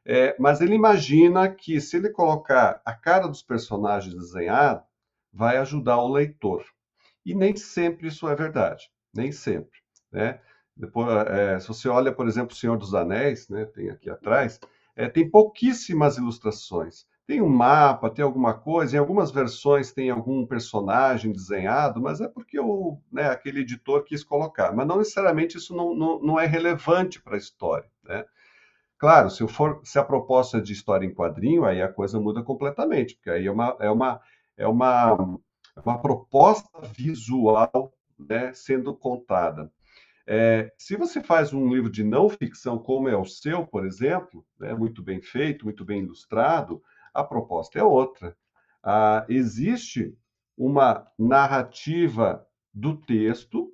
É, 0.05 0.35
mas 0.39 0.61
ele 0.61 0.75
imagina 0.75 1.49
que 1.53 1.79
se 1.79 1.97
ele 1.97 2.09
colocar 2.09 2.81
a 2.85 2.93
cara 2.93 3.27
dos 3.27 3.41
personagens 3.41 4.13
desenhada, 4.13 4.83
vai 5.31 5.57
ajudar 5.57 5.97
o 5.99 6.11
leitor. 6.11 6.65
E 7.25 7.33
nem 7.33 7.55
sempre 7.55 8.07
isso 8.07 8.27
é 8.27 8.35
verdade, 8.35 8.89
nem 9.13 9.31
sempre, 9.31 9.79
né? 10.11 10.39
Depois, 10.75 11.07
é, 11.27 11.59
se 11.59 11.67
você 11.67 11.87
olha, 11.87 12.11
por 12.11 12.27
exemplo, 12.27 12.53
O 12.53 12.57
Senhor 12.57 12.77
dos 12.77 12.93
Anéis, 12.95 13.47
né, 13.47 13.65
tem 13.65 13.89
aqui 13.89 14.09
atrás, 14.09 14.59
é, 14.95 15.07
tem 15.07 15.29
pouquíssimas 15.29 16.17
ilustrações. 16.17 17.05
Tem 17.25 17.41
um 17.41 17.47
mapa, 17.47 18.09
tem 18.09 18.23
alguma 18.23 18.53
coisa, 18.53 18.97
em 18.97 18.99
algumas 18.99 19.31
versões 19.31 19.93
tem 19.93 20.09
algum 20.09 20.45
personagem 20.45 21.31
desenhado, 21.31 22.01
mas 22.01 22.19
é 22.19 22.27
porque 22.27 22.59
o, 22.59 22.99
né, 23.11 23.29
aquele 23.29 23.61
editor 23.61 24.03
quis 24.03 24.23
colocar. 24.23 24.73
Mas 24.73 24.85
não 24.85 24.97
necessariamente 24.97 25.57
isso 25.57 25.75
não, 25.75 25.95
não, 25.95 26.19
não 26.19 26.39
é 26.39 26.45
relevante 26.45 27.21
para 27.21 27.35
a 27.35 27.37
história. 27.37 27.89
Né? 28.03 28.25
Claro, 28.97 29.29
se, 29.29 29.47
for, 29.47 29.79
se 29.83 29.97
a 29.97 30.03
proposta 30.03 30.57
é 30.57 30.61
de 30.61 30.73
história 30.73 31.05
em 31.05 31.13
quadrinho, 31.13 31.65
aí 31.65 31.81
a 31.81 31.91
coisa 31.91 32.19
muda 32.19 32.43
completamente, 32.43 33.15
porque 33.15 33.29
aí 33.29 33.47
é 33.47 33.51
uma, 33.51 33.77
é 33.79 33.89
uma, 33.89 34.21
é 34.57 34.67
uma, 34.67 35.39
é 35.75 35.79
uma 35.79 36.01
proposta 36.01 36.69
visual 36.93 37.93
né, 38.17 38.53
sendo 38.53 38.93
contada. 38.95 39.71
É, 40.25 40.71
se 40.77 40.95
você 40.95 41.21
faz 41.21 41.53
um 41.53 41.73
livro 41.73 41.89
de 41.89 42.03
não 42.03 42.29
ficção, 42.29 42.77
como 42.79 43.09
é 43.09 43.17
o 43.17 43.25
seu, 43.25 43.65
por 43.67 43.85
exemplo, 43.85 44.45
né, 44.57 44.73
muito 44.73 45.03
bem 45.03 45.21
feito, 45.21 45.65
muito 45.65 45.83
bem 45.83 45.99
ilustrado, 45.99 46.81
a 47.13 47.23
proposta 47.23 47.79
é 47.79 47.83
outra. 47.83 48.35
Ah, 48.83 49.25
existe 49.29 50.17
uma 50.57 51.07
narrativa 51.17 52.45
do 52.73 52.97
texto, 52.97 53.71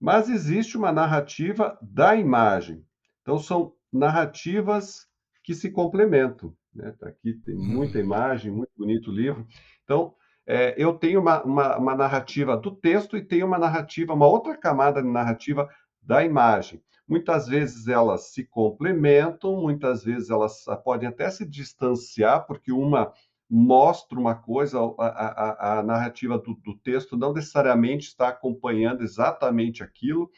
mas 0.00 0.28
existe 0.28 0.76
uma 0.76 0.92
narrativa 0.92 1.78
da 1.82 2.14
imagem. 2.14 2.84
Então, 3.22 3.38
são 3.38 3.74
narrativas 3.92 5.06
que 5.42 5.54
se 5.54 5.70
complementam. 5.70 6.54
Né? 6.74 6.94
Tá 6.98 7.08
aqui 7.08 7.34
tem 7.44 7.56
muita 7.56 7.98
imagem, 7.98 8.52
muito 8.52 8.70
bonito 8.76 9.10
o 9.10 9.14
livro. 9.14 9.46
Então, 9.82 10.14
é, 10.46 10.74
eu 10.78 10.94
tenho 10.94 11.20
uma, 11.20 11.42
uma, 11.42 11.76
uma, 11.76 11.94
narrativa 11.94 12.56
do 12.56 12.74
texto 12.74 13.16
e 13.16 13.24
tenho 13.24 13.46
uma 13.46 13.58
narrativa, 13.58 14.14
uma 14.14 14.26
outra 14.26 14.56
camada 14.56 15.02
de 15.02 15.08
narrativa 15.08 15.68
da 16.08 16.24
imagem. 16.24 16.82
Muitas 17.06 17.46
vezes 17.46 17.86
elas 17.86 18.32
se 18.32 18.42
complementam, 18.42 19.60
muitas 19.60 20.02
vezes 20.02 20.30
elas 20.30 20.64
podem 20.82 21.06
até 21.06 21.30
se 21.30 21.44
distanciar, 21.44 22.46
porque 22.46 22.72
uma 22.72 23.12
mostra 23.50 24.18
uma 24.18 24.34
coisa, 24.34 24.78
a, 24.98 25.06
a, 25.06 25.78
a 25.78 25.82
narrativa 25.82 26.38
do, 26.38 26.54
do, 26.54 26.76
texto 26.78 27.16
não 27.16 27.32
necessariamente 27.32 28.08
está 28.08 28.28
acompanhando 28.28 29.02
exatamente 29.02 29.82
aquilo. 29.82 30.30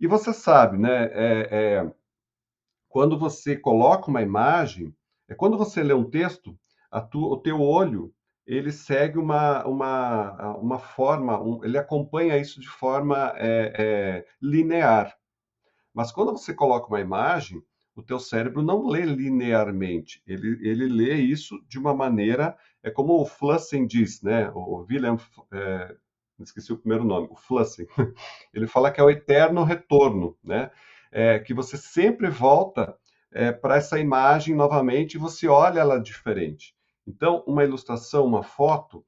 E 0.00 0.06
você 0.06 0.32
sabe, 0.32 0.78
né? 0.78 1.04
É, 1.12 1.48
é, 1.50 1.92
quando 2.88 3.18
você 3.18 3.56
coloca 3.56 4.10
uma 4.10 4.22
imagem, 4.22 4.94
é 5.28 5.34
quando 5.34 5.58
você 5.58 5.82
lê 5.82 5.92
um 5.92 6.08
texto, 6.08 6.58
o 7.14 7.36
teu 7.36 7.60
olho 7.60 8.14
ele 8.46 8.70
segue 8.72 9.18
uma, 9.18 9.64
uma, 9.66 10.56
uma 10.56 10.78
forma, 10.78 11.40
um, 11.40 11.64
ele 11.64 11.78
acompanha 11.78 12.38
isso 12.38 12.60
de 12.60 12.68
forma 12.68 13.32
é, 13.36 13.72
é, 13.78 14.26
linear. 14.40 15.16
Mas 15.92 16.12
quando 16.12 16.32
você 16.32 16.52
coloca 16.52 16.88
uma 16.88 17.00
imagem, 17.00 17.62
o 17.96 18.02
teu 18.02 18.18
cérebro 18.18 18.62
não 18.62 18.86
lê 18.86 19.02
linearmente, 19.02 20.20
ele, 20.26 20.58
ele 20.68 20.86
lê 20.86 21.14
isso 21.14 21.56
de 21.68 21.78
uma 21.78 21.94
maneira, 21.94 22.56
é 22.82 22.90
como 22.90 23.20
o 23.20 23.24
Flussen 23.24 23.86
diz, 23.86 24.20
né? 24.20 24.50
O 24.52 24.84
William, 24.90 25.16
é, 25.52 25.94
esqueci 26.40 26.72
o 26.72 26.76
primeiro 26.76 27.04
nome, 27.04 27.28
o 27.30 27.36
Flussen, 27.36 27.86
ele 28.52 28.66
fala 28.66 28.90
que 28.90 29.00
é 29.00 29.04
o 29.04 29.10
eterno 29.10 29.62
retorno, 29.62 30.36
né? 30.42 30.70
É, 31.12 31.38
que 31.38 31.54
você 31.54 31.76
sempre 31.76 32.28
volta 32.28 32.96
é, 33.32 33.52
para 33.52 33.76
essa 33.76 34.00
imagem 34.00 34.54
novamente 34.54 35.14
e 35.14 35.18
você 35.18 35.46
olha 35.46 35.78
ela 35.78 35.98
diferente. 35.98 36.74
Então, 37.06 37.44
uma 37.46 37.64
ilustração, 37.64 38.24
uma 38.26 38.42
foto, 38.42 39.04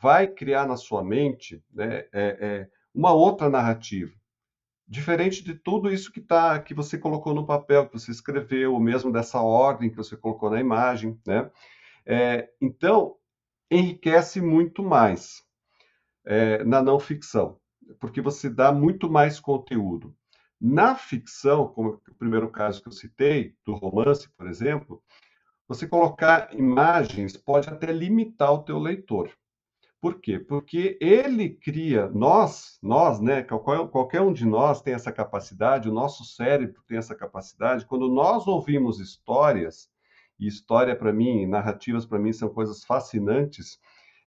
vai 0.00 0.26
criar 0.26 0.66
na 0.66 0.76
sua 0.76 1.02
mente 1.02 1.62
né, 1.72 2.04
é, 2.12 2.36
é, 2.40 2.68
uma 2.94 3.12
outra 3.12 3.48
narrativa 3.48 4.20
diferente 4.90 5.44
de 5.44 5.54
tudo 5.54 5.88
isso 5.88 6.10
que 6.10 6.20
tá, 6.20 6.58
que 6.58 6.74
você 6.74 6.98
colocou 6.98 7.32
no 7.32 7.46
papel, 7.46 7.86
que 7.86 7.92
você 7.92 8.10
escreveu, 8.10 8.74
ou 8.74 8.80
mesmo 8.80 9.12
dessa 9.12 9.40
ordem 9.40 9.88
que 9.88 9.96
você 9.96 10.16
colocou 10.16 10.50
na 10.50 10.58
imagem, 10.58 11.16
né? 11.24 11.48
É, 12.04 12.50
então, 12.60 13.14
enriquece 13.70 14.40
muito 14.40 14.82
mais 14.82 15.44
é, 16.26 16.64
na 16.64 16.82
não 16.82 16.98
ficção, 16.98 17.60
porque 18.00 18.20
você 18.20 18.50
dá 18.50 18.72
muito 18.72 19.08
mais 19.08 19.38
conteúdo. 19.38 20.12
Na 20.60 20.96
ficção, 20.96 21.68
como 21.68 22.00
o 22.08 22.14
primeiro 22.16 22.50
caso 22.50 22.82
que 22.82 22.88
eu 22.88 22.92
citei, 22.92 23.54
do 23.64 23.74
romance, 23.74 24.28
por 24.30 24.48
exemplo, 24.48 25.00
você 25.70 25.86
colocar 25.86 26.52
imagens 26.52 27.36
pode 27.36 27.68
até 27.68 27.92
limitar 27.92 28.52
o 28.52 28.64
teu 28.64 28.76
leitor. 28.76 29.30
Por 30.00 30.20
quê? 30.20 30.36
Porque 30.36 30.98
ele 31.00 31.50
cria, 31.50 32.08
nós, 32.08 32.76
nós, 32.82 33.20
né, 33.20 33.44
qualquer 33.44 34.20
um 34.20 34.32
de 34.32 34.44
nós 34.44 34.82
tem 34.82 34.94
essa 34.94 35.12
capacidade, 35.12 35.88
o 35.88 35.92
nosso 35.92 36.24
cérebro 36.24 36.82
tem 36.88 36.98
essa 36.98 37.14
capacidade. 37.14 37.86
Quando 37.86 38.08
nós 38.08 38.48
ouvimos 38.48 38.98
histórias, 38.98 39.88
e 40.40 40.48
história 40.48 40.96
para 40.96 41.12
mim, 41.12 41.46
narrativas 41.46 42.04
para 42.04 42.18
mim 42.18 42.32
são 42.32 42.48
coisas 42.48 42.82
fascinantes. 42.82 43.78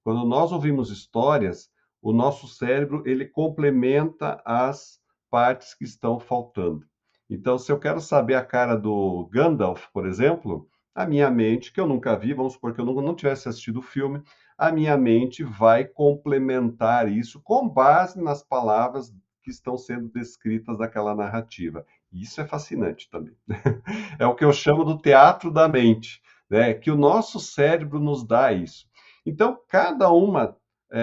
Quando 0.02 0.26
nós 0.26 0.54
ouvimos 0.54 0.92
histórias, 0.92 1.70
o 2.02 2.14
nosso 2.14 2.48
cérebro 2.48 3.04
ele 3.06 3.26
complementa 3.26 4.42
as 4.46 4.98
partes 5.30 5.74
que 5.74 5.84
estão 5.84 6.22
faltando. 6.22 6.86
Então, 7.30 7.58
se 7.58 7.70
eu 7.70 7.78
quero 7.78 8.00
saber 8.00 8.36
a 8.36 8.46
cara 8.46 8.78
do 8.78 9.28
Gandalf, 9.30 9.88
por 9.92 10.08
exemplo, 10.08 10.70
a 10.96 11.06
minha 11.06 11.30
mente, 11.30 11.72
que 11.72 11.80
eu 11.80 11.88
nunca 11.88 12.16
vi, 12.16 12.34
vamos 12.34 12.54
supor 12.54 12.74
que 12.74 12.82
eu 12.82 12.86
não 12.86 13.16
tivesse 13.16 13.50
assistido 13.50 13.80
o 13.80 13.84
filme, 13.84 14.22
a 14.58 14.72
minha 14.72 14.96
mente 14.96 15.44
vai 15.44 15.86
complementar 15.86 17.12
isso 17.12 17.42
com 17.42 17.68
base 17.68 18.22
nas 18.22 18.44
palavras 18.44 19.14
que 19.44 19.50
estão 19.50 19.78
sendo 19.78 20.08
descritas 20.10 20.78
daquela 20.78 21.16
narrativa. 21.16 21.86
Isso 22.12 22.40
é 22.40 22.46
fascinante 22.46 23.10
também. 23.10 23.36
é 24.20 24.26
o 24.26 24.36
que 24.36 24.46
eu 24.46 24.54
chamo 24.54 24.86
do 24.86 24.98
teatro 24.98 25.52
da 25.52 25.68
mente, 25.68 26.22
né? 26.50 26.74
que 26.74 26.92
o 26.92 26.96
nosso 26.96 27.40
cérebro 27.40 28.00
nos 28.00 28.26
dá 28.26 28.54
isso. 28.54 28.88
Então, 29.26 29.60
cada 29.68 30.12
uma 30.12 30.56
é, 30.92 31.00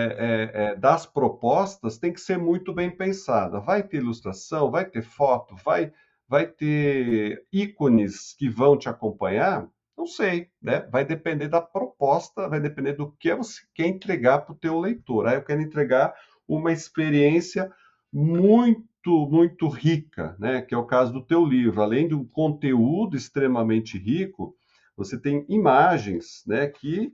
é, 0.55 0.63
é, 0.65 0.77
das 0.77 1.05
propostas 1.05 1.99
tem 1.99 2.13
que 2.13 2.21
ser 2.21 2.39
muito 2.39 2.73
bem 2.73 2.91
pensada. 2.91 3.59
Vai 3.61 3.83
ter 3.83 3.97
ilustração, 3.97 4.71
vai 4.71 4.85
ter 4.85 5.03
foto, 5.03 5.57
vai, 5.65 5.93
vai 6.29 6.47
ter 6.47 7.45
ícones 7.53 8.35
que 8.39 8.49
vão 8.49 8.79
te 8.79 8.89
acompanhar. 8.89 9.69
Não 10.01 10.07
sei, 10.07 10.49
né? 10.63 10.89
Vai 10.91 11.05
depender 11.05 11.47
da 11.47 11.61
proposta, 11.61 12.49
vai 12.49 12.59
depender 12.59 12.95
do 12.95 13.13
que 13.13 13.35
você 13.35 13.61
quer 13.75 13.87
entregar 13.87 14.39
para 14.39 14.55
o 14.55 14.57
teu 14.57 14.81
leitor. 14.81 15.27
Aí 15.27 15.35
eu 15.37 15.45
quero 15.45 15.61
entregar 15.61 16.15
uma 16.49 16.73
experiência 16.73 17.71
muito, 18.11 19.29
muito 19.29 19.69
rica, 19.69 20.35
né? 20.39 20.63
Que 20.63 20.75
é 20.75 20.79
o 20.79 20.87
caso 20.87 21.13
do 21.13 21.23
teu 21.23 21.45
livro. 21.45 21.83
Além 21.83 22.09
de 22.09 22.15
um 22.15 22.25
conteúdo 22.25 23.15
extremamente 23.15 23.99
rico, 23.99 24.57
você 24.97 25.21
tem 25.21 25.45
imagens, 25.51 26.45
né? 26.47 26.67
Que 26.67 27.13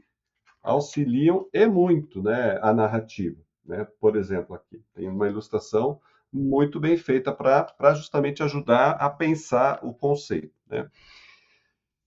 auxiliam 0.63 1.45
e 1.53 1.67
muito, 1.67 2.23
né? 2.23 2.57
A 2.63 2.73
narrativa, 2.73 3.43
né? 3.65 3.85
Por 4.01 4.15
exemplo, 4.15 4.55
aqui 4.55 4.81
tem 4.95 5.09
uma 5.09 5.27
ilustração 5.27 6.01
muito 6.33 6.79
bem 6.79 6.97
feita 6.97 7.33
para 7.33 7.95
justamente 7.95 8.45
ajudar 8.45 8.93
a 8.93 9.11
pensar 9.11 9.81
o 9.83 9.93
conceito. 9.93 10.55
Né? 10.69 10.89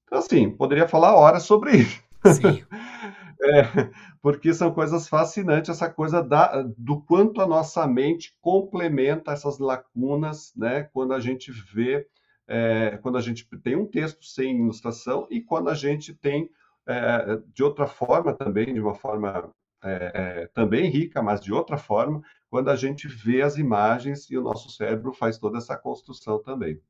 Então, 0.09 0.17
assim, 0.17 0.49
poderia 0.49 0.87
falar 0.87 1.15
horas 1.15 1.43
sobre 1.43 1.77
isso. 1.77 2.03
Sim. 2.25 2.63
É, 3.41 3.89
porque 4.21 4.53
são 4.53 4.69
coisas 4.69 5.07
fascinantes, 5.07 5.69
essa 5.69 5.89
coisa 5.89 6.21
da, 6.21 6.61
do 6.77 7.01
quanto 7.01 7.39
a 7.39 7.47
nossa 7.47 7.87
mente 7.87 8.35
complementa 8.41 9.31
essas 9.31 9.59
lacunas, 9.59 10.51
né? 10.57 10.83
Quando 10.91 11.13
a 11.13 11.21
gente 11.21 11.49
vê, 11.49 12.05
é, 12.45 12.99
quando 13.01 13.17
a 13.17 13.21
gente 13.21 13.47
tem 13.63 13.77
um 13.77 13.85
texto 13.85 14.25
sem 14.25 14.57
ilustração 14.57 15.25
e 15.31 15.39
quando 15.39 15.69
a 15.69 15.73
gente 15.73 16.13
tem 16.13 16.49
é, 16.85 17.39
de 17.53 17.63
outra 17.63 17.87
forma 17.87 18.33
também, 18.33 18.73
de 18.73 18.81
uma 18.81 18.93
forma 18.93 19.49
é, 19.81 20.11
é, 20.13 20.47
também 20.47 20.89
rica, 20.89 21.21
mas 21.21 21.39
de 21.39 21.53
outra 21.53 21.77
forma, 21.77 22.21
quando 22.49 22.69
a 22.69 22.75
gente 22.75 23.07
vê 23.07 23.41
as 23.41 23.57
imagens 23.57 24.29
e 24.29 24.37
o 24.37 24.43
nosso 24.43 24.69
cérebro 24.69 25.13
faz 25.13 25.37
toda 25.37 25.59
essa 25.59 25.77
construção 25.77 26.43
também. 26.43 26.81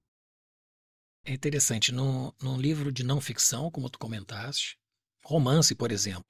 É 1.25 1.33
interessante, 1.33 1.91
num, 1.91 2.31
num 2.41 2.59
livro 2.59 2.91
de 2.91 3.03
não 3.03 3.21
ficção, 3.21 3.69
como 3.69 3.89
tu 3.89 3.99
comentaste, 3.99 4.77
romance, 5.23 5.75
por 5.75 5.91
exemplo, 5.91 6.25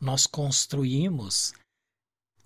nós 0.00 0.26
construímos 0.26 1.52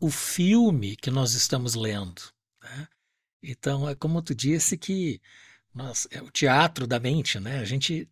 o 0.01 0.11
filme 0.11 0.97
que 0.97 1.11
nós 1.11 1.35
estamos 1.35 1.75
lendo. 1.75 2.23
Né? 2.63 2.89
Então, 3.43 3.89
é 3.89 3.95
como 3.95 4.23
tu 4.23 4.35
disse 4.35 4.77
que 4.77 5.21
nós, 5.75 6.07
é 6.11 6.23
o 6.23 6.31
teatro 6.31 6.87
da 6.87 7.01
mente, 7.01 7.39
né? 7.41 7.59
A 7.59 7.65
gente 7.65 8.09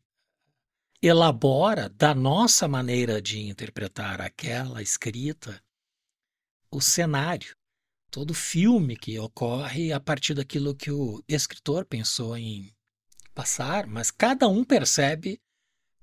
elabora 1.01 1.89
da 1.89 2.15
nossa 2.15 2.69
maneira 2.69 3.21
de 3.21 3.41
interpretar 3.41 4.21
aquela 4.21 4.83
escrita 4.83 5.63
o 6.71 6.81
cenário, 6.81 7.55
todo 8.11 8.33
filme 8.33 8.97
que 8.97 9.19
ocorre 9.19 9.93
a 9.93 10.01
partir 10.01 10.35
daquilo 10.35 10.75
que 10.75 10.91
o 10.91 11.23
escritor 11.29 11.85
pensou 11.85 12.37
em 12.37 12.75
passar, 13.35 13.87
mas 13.87 14.11
cada 14.11 14.49
um 14.49 14.65
percebe 14.65 15.41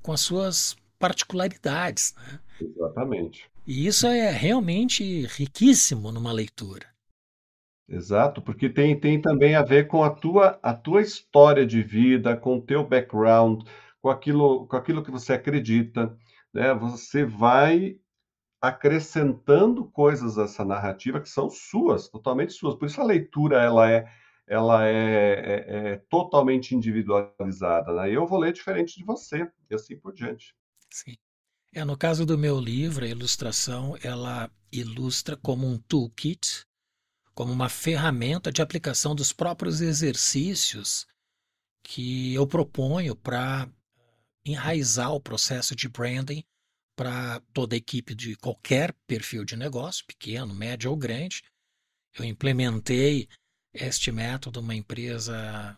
com 0.01 0.11
as 0.11 0.21
suas 0.21 0.75
particularidades. 0.97 2.15
Né? 2.15 2.39
Exatamente. 2.61 3.49
E 3.65 3.87
isso 3.87 4.07
é 4.07 4.31
realmente 4.31 5.25
riquíssimo 5.27 6.11
numa 6.11 6.31
leitura. 6.31 6.87
Exato, 7.87 8.41
porque 8.41 8.69
tem, 8.69 8.99
tem 8.99 9.19
também 9.19 9.55
a 9.55 9.63
ver 9.63 9.87
com 9.87 10.03
a 10.03 10.11
tua, 10.11 10.59
a 10.61 10.73
tua 10.73 11.01
história 11.01 11.65
de 11.65 11.81
vida, 11.81 12.37
com 12.37 12.57
o 12.57 12.61
teu 12.61 12.83
background, 12.83 13.63
com 14.01 14.09
aquilo, 14.09 14.67
com 14.67 14.75
aquilo 14.75 15.03
que 15.03 15.09
você 15.09 15.33
acredita. 15.33 16.15
Né? 16.53 16.73
Você 16.75 17.25
vai 17.25 17.99
acrescentando 18.61 19.85
coisas 19.85 20.37
a 20.37 20.43
essa 20.43 20.65
narrativa 20.65 21.21
que 21.21 21.29
são 21.29 21.49
suas, 21.49 22.09
totalmente 22.09 22.53
suas. 22.53 22.75
Por 22.75 22.85
isso 22.85 23.01
a 23.01 23.05
leitura 23.05 23.61
ela 23.61 23.89
é, 23.89 24.07
ela 24.49 24.87
é, 24.87 25.33
é, 25.33 25.91
é 25.91 25.97
totalmente 26.09 26.73
individualizada. 26.75 27.93
Né? 27.93 28.11
Eu 28.11 28.25
vou 28.25 28.39
ler 28.39 28.51
diferente 28.51 28.97
de 28.97 29.05
você 29.05 29.47
e 29.69 29.75
assim 29.75 29.95
por 29.95 30.11
diante. 30.11 30.55
Sim. 30.91 31.15
É, 31.71 31.85
no 31.85 31.95
caso 31.95 32.25
do 32.25 32.35
meu 32.35 32.59
livro, 32.59 33.05
a 33.05 33.07
ilustração 33.07 33.95
ela 34.01 34.51
ilustra 34.71 35.37
como 35.37 35.67
um 35.67 35.77
toolkit, 35.77 36.65
como 37.35 37.53
uma 37.53 37.69
ferramenta 37.69 38.51
de 38.51 38.59
aplicação 38.59 39.13
dos 39.13 39.31
próprios 39.31 39.81
exercícios 39.81 41.05
que 41.83 42.33
eu 42.33 42.47
proponho 42.47 43.15
para 43.15 43.69
enraizar 44.43 45.13
o 45.13 45.21
processo 45.21 45.75
de 45.75 45.87
branding 45.87 46.43
para 46.95 47.39
toda 47.53 47.75
a 47.75 47.77
equipe 47.77 48.15
de 48.15 48.35
qualquer 48.35 48.93
perfil 49.05 49.45
de 49.45 49.55
negócio, 49.55 50.03
pequeno, 50.07 50.55
médio 50.55 50.89
ou 50.89 50.97
grande. 50.97 51.43
Eu 52.17 52.25
implementei 52.25 53.29
este 53.73 54.11
método 54.11 54.61
numa 54.61 54.75
empresa 54.75 55.77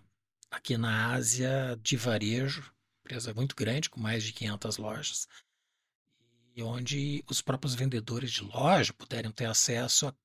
aqui 0.50 0.78
na 0.78 1.14
Ásia 1.14 1.78
de 1.82 1.96
varejo, 1.96 2.74
empresa 3.02 3.34
muito 3.34 3.56
grande, 3.56 3.90
com 3.90 4.00
mais 4.00 4.24
de 4.24 4.34
500 4.34 4.78
lojas, 4.78 5.28
e 6.56 6.62
onde 6.62 7.24
os 7.30 7.42
próprios 7.42 7.74
vendedores 7.74 8.32
de 8.32 8.44
loja 8.44 8.94
puderam 8.94 9.32
ter 9.32 9.46
acesso 9.46 10.08
à 10.08 10.16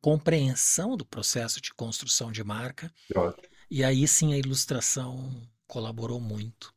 compreensão 0.00 0.96
do 0.96 1.04
processo 1.04 1.60
de 1.60 1.72
construção 1.74 2.30
de 2.30 2.44
marca. 2.44 2.92
Ótimo. 3.14 3.48
E 3.70 3.82
aí 3.82 4.06
sim 4.06 4.32
a 4.34 4.38
ilustração 4.38 5.50
colaborou 5.66 6.20
muito. 6.20 6.72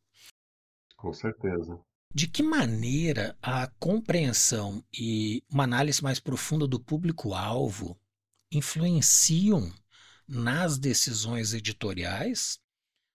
Com 0.96 1.14
certeza. 1.14 1.80
De 2.14 2.28
que 2.28 2.42
maneira 2.42 3.38
a 3.42 3.68
compreensão 3.80 4.84
e 4.92 5.44
uma 5.52 5.66
análise 5.66 6.02
mais 6.02 6.20
profunda 6.20 6.66
do 6.68 6.80
público-alvo 6.80 8.00
influenciam 8.52 9.72
nas 10.28 10.78
decisões 10.78 11.54
editoriais, 11.54 12.60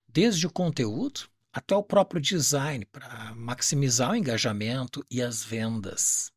desde 0.08 0.46
o 0.46 0.52
conteúdo 0.52 1.28
até 1.52 1.74
o 1.76 1.82
próprio 1.82 2.20
design, 2.20 2.84
para 2.86 3.34
maximizar 3.34 4.12
o 4.12 4.16
engajamento 4.16 5.04
e 5.10 5.20
as 5.20 5.44
vendas? 5.44 6.32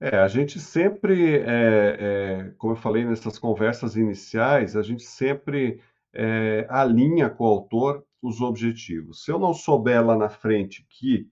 É, 0.00 0.18
a 0.18 0.28
gente 0.28 0.58
sempre, 0.60 1.38
é, 1.38 1.44
é, 1.46 2.54
como 2.58 2.72
eu 2.72 2.76
falei 2.76 3.04
nessas 3.04 3.38
conversas 3.38 3.96
iniciais, 3.96 4.76
a 4.76 4.82
gente 4.82 5.02
sempre 5.02 5.82
é, 6.12 6.66
alinha 6.68 7.28
com 7.30 7.44
o 7.44 7.48
autor 7.48 8.06
os 8.22 8.40
objetivos. 8.40 9.24
Se 9.24 9.30
eu 9.30 9.38
não 9.38 9.54
souber 9.54 10.04
lá 10.04 10.16
na 10.16 10.28
frente 10.28 10.84
que 10.88 11.30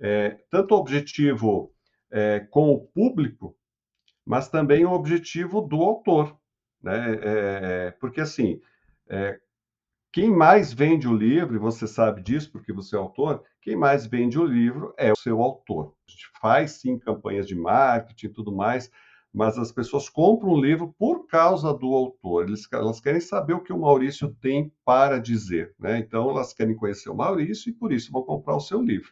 é, 0.00 0.30
tanto 0.50 0.74
o 0.74 0.78
objetivo 0.78 1.72
é, 2.10 2.40
com 2.40 2.70
o 2.70 2.80
público, 2.80 3.56
mas 4.24 4.48
também 4.48 4.84
o 4.84 4.92
objetivo 4.92 5.60
do 5.60 5.82
autor, 5.82 6.36
né? 6.82 7.18
É, 7.22 7.90
porque 7.92 8.20
assim, 8.20 8.60
é, 9.08 9.38
quem 10.12 10.30
mais 10.30 10.72
vende 10.72 11.08
o 11.08 11.16
livro, 11.16 11.54
e 11.54 11.58
você 11.58 11.86
sabe 11.86 12.20
disso 12.22 12.50
porque 12.52 12.72
você 12.72 12.96
é 12.96 12.98
autor, 12.98 13.42
quem 13.62 13.76
mais 13.76 14.06
vende 14.06 14.38
o 14.38 14.44
livro 14.44 14.92
é 14.98 15.10
o 15.10 15.16
seu 15.16 15.40
autor. 15.40 15.94
A 16.06 16.10
gente 16.10 16.28
faz 16.40 16.72
sim 16.72 16.98
campanhas 16.98 17.46
de 17.46 17.54
marketing 17.54 18.26
e 18.26 18.32
tudo 18.32 18.52
mais, 18.52 18.90
mas 19.32 19.56
as 19.56 19.72
pessoas 19.72 20.10
compram 20.10 20.50
o 20.50 20.60
livro 20.60 20.94
por 20.98 21.26
causa 21.26 21.72
do 21.72 21.94
autor. 21.94 22.46
Eles, 22.46 22.68
elas 22.70 23.00
querem 23.00 23.20
saber 23.20 23.54
o 23.54 23.62
que 23.62 23.72
o 23.72 23.78
Maurício 23.78 24.36
tem 24.40 24.70
para 24.84 25.18
dizer, 25.18 25.74
né? 25.78 25.98
Então 25.98 26.28
elas 26.28 26.52
querem 26.52 26.76
conhecer 26.76 27.08
o 27.08 27.14
Maurício 27.14 27.70
e 27.70 27.72
por 27.72 27.92
isso 27.92 28.12
vão 28.12 28.22
comprar 28.22 28.56
o 28.56 28.60
seu 28.60 28.82
livro. 28.82 29.10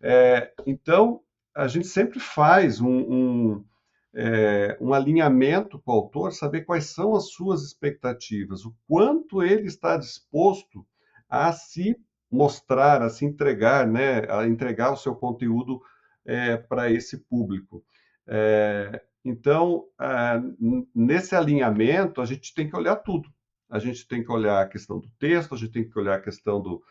É, 0.00 0.50
então 0.66 1.20
a 1.54 1.68
gente 1.68 1.86
sempre 1.86 2.18
faz 2.18 2.80
um, 2.80 2.88
um, 2.88 3.64
é, 4.14 4.76
um 4.80 4.92
alinhamento 4.92 5.78
com 5.78 5.92
o 5.92 5.94
autor, 5.94 6.32
saber 6.32 6.62
quais 6.62 6.86
são 6.86 7.14
as 7.14 7.30
suas 7.30 7.62
expectativas, 7.62 8.64
o 8.64 8.74
quanto 8.86 9.42
ele 9.42 9.66
está 9.66 9.96
disposto 9.96 10.86
a 11.28 11.52
se 11.52 11.96
mostrar, 12.30 13.02
a 13.02 13.08
se 13.08 13.24
entregar, 13.24 13.86
né, 13.86 14.26
a 14.30 14.46
entregar 14.46 14.92
o 14.92 14.96
seu 14.96 15.14
conteúdo 15.14 15.80
é, 16.24 16.56
para 16.56 16.90
esse 16.90 17.18
público. 17.18 17.84
É, 18.26 19.02
então, 19.24 19.84
nesse 20.94 21.34
alinhamento, 21.34 22.20
a 22.20 22.24
gente 22.24 22.54
tem 22.54 22.68
que 22.68 22.76
olhar 22.76 22.96
tudo. 22.96 23.28
A 23.70 23.78
gente 23.78 24.06
tem 24.06 24.22
que 24.22 24.30
olhar 24.30 24.60
a 24.60 24.68
questão 24.68 24.98
do 24.98 25.08
texto, 25.18 25.54
a 25.54 25.58
gente 25.58 25.72
tem 25.72 25.88
que 25.88 25.98
olhar 25.98 26.16
a 26.16 26.20
questão 26.20 26.60
do, 26.60 26.82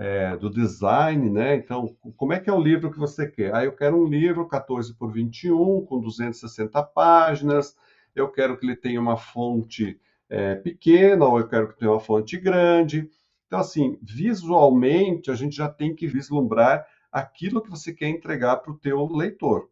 é, 0.00 0.34
do 0.34 0.48
design, 0.48 1.28
né? 1.28 1.56
Então, 1.56 1.94
como 2.16 2.32
é 2.32 2.40
que 2.40 2.48
é 2.48 2.52
o 2.52 2.58
livro 2.58 2.90
que 2.90 2.98
você 2.98 3.30
quer? 3.30 3.54
Ah, 3.54 3.62
eu 3.62 3.72
quero 3.72 4.02
um 4.02 4.06
livro 4.06 4.48
14 4.48 4.94
por 4.94 5.12
21, 5.12 5.84
com 5.84 6.00
260 6.00 6.82
páginas, 6.84 7.76
eu 8.16 8.26
quero 8.32 8.56
que 8.56 8.64
ele 8.64 8.74
tenha 8.74 8.98
uma 8.98 9.18
fonte 9.18 10.00
é, 10.30 10.54
pequena, 10.54 11.26
ou 11.26 11.38
eu 11.38 11.46
quero 11.46 11.68
que 11.68 11.78
tenha 11.78 11.90
uma 11.90 12.00
fonte 12.00 12.38
grande. 12.38 13.10
Então, 13.46 13.58
assim, 13.58 13.98
visualmente, 14.00 15.30
a 15.30 15.34
gente 15.34 15.54
já 15.54 15.68
tem 15.68 15.94
que 15.94 16.06
vislumbrar 16.06 16.86
aquilo 17.12 17.60
que 17.60 17.68
você 17.68 17.92
quer 17.92 18.08
entregar 18.08 18.56
para 18.56 18.72
o 18.72 18.78
teu 18.78 19.06
leitor. 19.06 19.68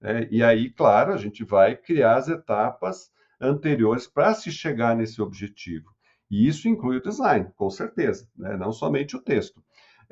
Né? 0.00 0.28
E 0.30 0.44
aí, 0.44 0.70
claro, 0.70 1.12
a 1.12 1.16
gente 1.16 1.42
vai 1.42 1.74
criar 1.74 2.18
as 2.18 2.28
etapas 2.28 3.10
anteriores 3.40 4.06
para 4.06 4.32
se 4.32 4.52
chegar 4.52 4.94
nesse 4.94 5.20
objetivo. 5.20 5.90
E 6.30 6.46
isso 6.46 6.68
inclui 6.68 6.98
o 6.98 7.02
design, 7.02 7.50
com 7.56 7.68
certeza, 7.68 8.28
né? 8.36 8.56
não 8.56 8.70
somente 8.72 9.16
o 9.16 9.20
texto. 9.20 9.60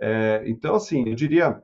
É, 0.00 0.42
então, 0.46 0.74
assim, 0.74 1.08
eu 1.08 1.14
diria, 1.14 1.62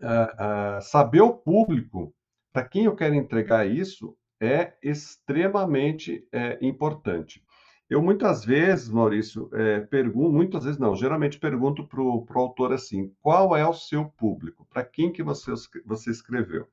uh, 0.00 0.78
uh, 0.78 0.82
saber 0.82 1.22
o 1.22 1.32
público 1.32 2.14
para 2.52 2.66
quem 2.66 2.84
eu 2.84 2.96
quero 2.96 3.14
entregar 3.14 3.66
isso 3.66 4.16
é 4.40 4.72
extremamente 4.82 6.26
é, 6.32 6.58
importante. 6.62 7.42
Eu 7.88 8.02
muitas 8.02 8.46
vezes, 8.46 8.88
Maurício, 8.88 9.50
é, 9.52 9.80
pergunto, 9.80 10.32
muitas 10.32 10.64
vezes 10.64 10.78
não, 10.78 10.96
geralmente 10.96 11.38
pergunto 11.38 11.86
para 11.86 12.00
o 12.00 12.26
autor 12.34 12.72
assim, 12.72 13.12
qual 13.20 13.54
é 13.54 13.66
o 13.66 13.74
seu 13.74 14.06
público? 14.06 14.66
Para 14.70 14.82
quem 14.82 15.12
que 15.12 15.22
você, 15.22 15.52
você 15.84 16.10
escreveu? 16.10 16.66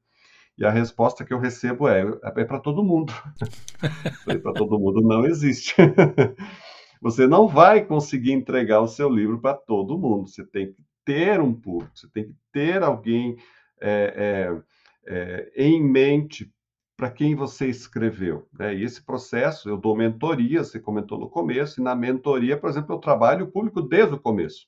E 0.58 0.66
a 0.66 0.72
resposta 0.72 1.26
que 1.26 1.34
eu 1.34 1.40
recebo 1.40 1.88
é: 1.88 2.02
é 2.24 2.46
para 2.46 2.60
todo 2.60 2.82
mundo. 2.84 3.12
para 4.42 4.54
todo 4.54 4.80
mundo 4.80 5.02
não 5.02 5.26
existe. 5.26 5.76
você 7.04 7.28
não 7.28 7.50
vai 7.50 7.84
conseguir 7.84 8.32
entregar 8.32 8.80
o 8.80 8.88
seu 8.88 9.10
livro 9.10 9.38
para 9.38 9.54
todo 9.54 9.98
mundo. 9.98 10.30
Você 10.30 10.46
tem 10.46 10.72
que 10.72 10.78
ter 11.04 11.42
um 11.42 11.54
público, 11.54 11.92
você 11.94 12.08
tem 12.08 12.28
que 12.28 12.36
ter 12.50 12.82
alguém 12.82 13.36
é, 13.82 14.62
é, 15.06 15.12
é, 15.14 15.52
em 15.66 15.84
mente 15.84 16.50
para 16.96 17.12
quem 17.12 17.36
você 17.36 17.68
escreveu. 17.68 18.48
Né? 18.58 18.76
E 18.76 18.84
esse 18.84 19.04
processo, 19.04 19.68
eu 19.68 19.76
dou 19.76 19.98
mentoria, 19.98 20.64
você 20.64 20.80
comentou 20.80 21.20
no 21.20 21.30
começo, 21.30 21.82
e 21.82 21.84
na 21.84 21.94
mentoria, 21.94 22.56
por 22.56 22.70
exemplo, 22.70 22.96
eu 22.96 23.00
trabalho 23.00 23.48
o 23.48 23.52
público 23.52 23.82
desde 23.82 24.16
o 24.16 24.20
começo. 24.20 24.66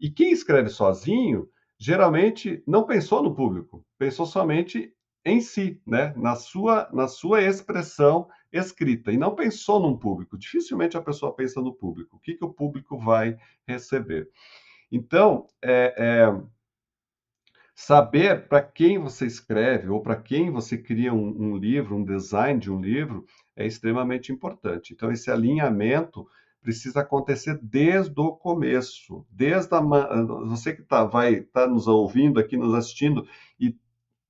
E 0.00 0.08
quem 0.08 0.32
escreve 0.32 0.70
sozinho, 0.70 1.50
geralmente 1.78 2.62
não 2.66 2.86
pensou 2.86 3.22
no 3.22 3.34
público, 3.34 3.84
pensou 3.98 4.24
somente 4.24 4.90
em 5.22 5.42
si, 5.42 5.82
né? 5.86 6.14
na, 6.16 6.34
sua, 6.34 6.88
na 6.94 7.06
sua 7.06 7.42
expressão 7.42 8.26
escrita, 8.52 9.12
e 9.12 9.18
não 9.18 9.34
pensou 9.34 9.80
num 9.80 9.96
público. 9.96 10.38
Dificilmente 10.38 10.96
a 10.96 11.02
pessoa 11.02 11.34
pensa 11.34 11.60
no 11.60 11.74
público. 11.74 12.16
O 12.16 12.20
que, 12.20 12.34
que 12.34 12.44
o 12.44 12.52
público 12.52 12.98
vai 12.98 13.36
receber? 13.66 14.28
Então, 14.90 15.46
é, 15.62 15.94
é 15.96 16.42
saber 17.74 18.48
para 18.48 18.60
quem 18.60 18.98
você 18.98 19.26
escreve 19.26 19.88
ou 19.88 20.02
para 20.02 20.16
quem 20.16 20.50
você 20.50 20.76
cria 20.76 21.12
um, 21.12 21.52
um, 21.52 21.56
livro, 21.56 21.94
um 21.94 22.04
design 22.04 22.58
de 22.58 22.72
um 22.72 22.80
livro, 22.80 23.24
é 23.54 23.66
extremamente 23.66 24.32
importante. 24.32 24.92
Então, 24.92 25.12
esse 25.12 25.30
alinhamento 25.30 26.26
precisa 26.60 27.00
acontecer 27.00 27.58
desde 27.62 28.20
o 28.20 28.32
começo, 28.32 29.24
desde 29.30 29.74
a, 29.74 29.80
você 29.80 30.74
que 30.74 30.82
tá, 30.82 31.04
vai 31.04 31.34
estar 31.34 31.62
tá 31.62 31.66
nos 31.68 31.86
ouvindo 31.86 32.40
aqui, 32.40 32.56
nos 32.56 32.74
assistindo 32.74 33.26
e 33.60 33.76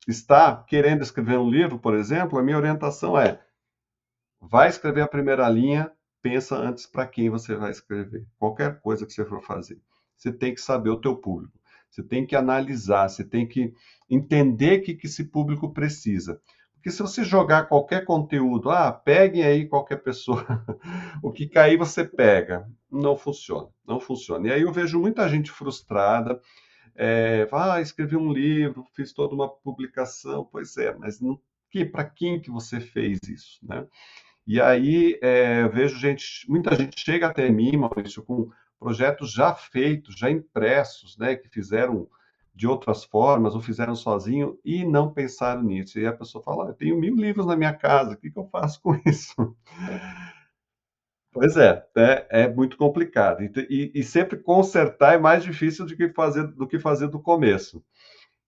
está 0.06 0.56
querendo 0.56 1.02
escrever 1.02 1.38
um 1.38 1.50
livro, 1.50 1.78
por 1.78 1.94
exemplo, 1.94 2.38
a 2.38 2.42
minha 2.42 2.56
orientação 2.56 3.18
é 3.18 3.40
vai 4.40 4.68
escrever 4.68 5.02
a 5.02 5.08
primeira 5.08 5.48
linha, 5.48 5.90
pensa 6.22 6.56
antes 6.56 6.86
para 6.86 7.06
quem 7.06 7.30
você 7.30 7.54
vai 7.54 7.70
escrever. 7.70 8.26
Qualquer 8.38 8.80
coisa 8.80 9.06
que 9.06 9.12
você 9.12 9.24
for 9.24 9.42
fazer, 9.42 9.80
você 10.16 10.32
tem 10.32 10.54
que 10.54 10.60
saber 10.60 10.90
o 10.90 11.00
teu 11.00 11.16
público. 11.16 11.58
Você 11.90 12.02
tem 12.02 12.26
que 12.26 12.36
analisar, 12.36 13.08
você 13.08 13.24
tem 13.24 13.46
que 13.46 13.72
entender 14.10 14.80
o 14.80 14.82
que, 14.82 14.98
esse 15.04 15.24
público 15.24 15.72
precisa. 15.72 16.40
Porque 16.74 16.90
se 16.90 17.02
você 17.02 17.24
jogar 17.24 17.66
qualquer 17.66 18.04
conteúdo, 18.04 18.70
ah, 18.70 18.92
peguem 18.92 19.42
aí 19.42 19.66
qualquer 19.66 19.96
pessoa, 19.96 20.44
o 21.22 21.32
que 21.32 21.48
cair 21.48 21.76
você 21.76 22.04
pega, 22.04 22.68
não 22.90 23.16
funciona, 23.16 23.68
não 23.86 23.98
funciona. 23.98 24.48
E 24.48 24.52
aí 24.52 24.62
eu 24.62 24.72
vejo 24.72 25.00
muita 25.00 25.28
gente 25.28 25.50
frustrada, 25.50 26.40
é, 26.94 27.48
ah, 27.52 27.80
escrevi 27.80 28.16
um 28.16 28.32
livro, 28.32 28.84
fiz 28.94 29.12
toda 29.12 29.34
uma 29.34 29.48
publicação, 29.48 30.48
pois 30.50 30.76
é, 30.76 30.94
mas 30.94 31.18
que, 31.70 31.84
para 31.84 32.04
quem 32.04 32.40
que 32.40 32.50
você 32.50 32.80
fez 32.80 33.18
isso, 33.28 33.58
né? 33.62 33.86
E 34.48 34.62
aí 34.62 35.18
é, 35.20 35.68
vejo 35.68 35.98
gente, 35.98 36.50
muita 36.50 36.74
gente 36.74 36.98
chega 36.98 37.26
até 37.26 37.50
mim, 37.50 37.76
Maurício, 37.76 38.22
com 38.22 38.48
projetos 38.80 39.30
já 39.30 39.54
feitos, 39.54 40.16
já 40.16 40.30
impressos, 40.30 41.18
né, 41.18 41.36
que 41.36 41.50
fizeram 41.50 42.08
de 42.54 42.66
outras 42.66 43.04
formas 43.04 43.54
ou 43.54 43.60
fizeram 43.60 43.94
sozinho 43.94 44.58
e 44.64 44.86
não 44.86 45.12
pensaram 45.12 45.62
nisso. 45.62 45.98
E 45.98 46.06
a 46.06 46.14
pessoa 46.14 46.42
fala: 46.42 46.70
eu 46.70 46.72
tenho 46.72 46.98
mil 46.98 47.14
livros 47.14 47.44
na 47.44 47.54
minha 47.56 47.74
casa, 47.74 48.14
o 48.14 48.16
que, 48.16 48.30
que 48.30 48.38
eu 48.38 48.48
faço 48.48 48.80
com 48.80 48.98
isso? 49.04 49.54
Pois 51.30 51.54
é, 51.58 51.86
é, 51.94 52.26
é 52.44 52.48
muito 52.48 52.78
complicado. 52.78 53.42
E, 53.42 53.52
e, 53.68 54.00
e, 54.00 54.02
sempre 54.02 54.38
consertar 54.38 55.12
é 55.14 55.18
mais 55.18 55.44
difícil 55.44 55.84
do 55.84 55.94
que 55.94 56.08
fazer, 56.08 56.46
do 56.48 56.66
que 56.66 56.78
fazer 56.78 57.08
do 57.08 57.20
começo. 57.20 57.84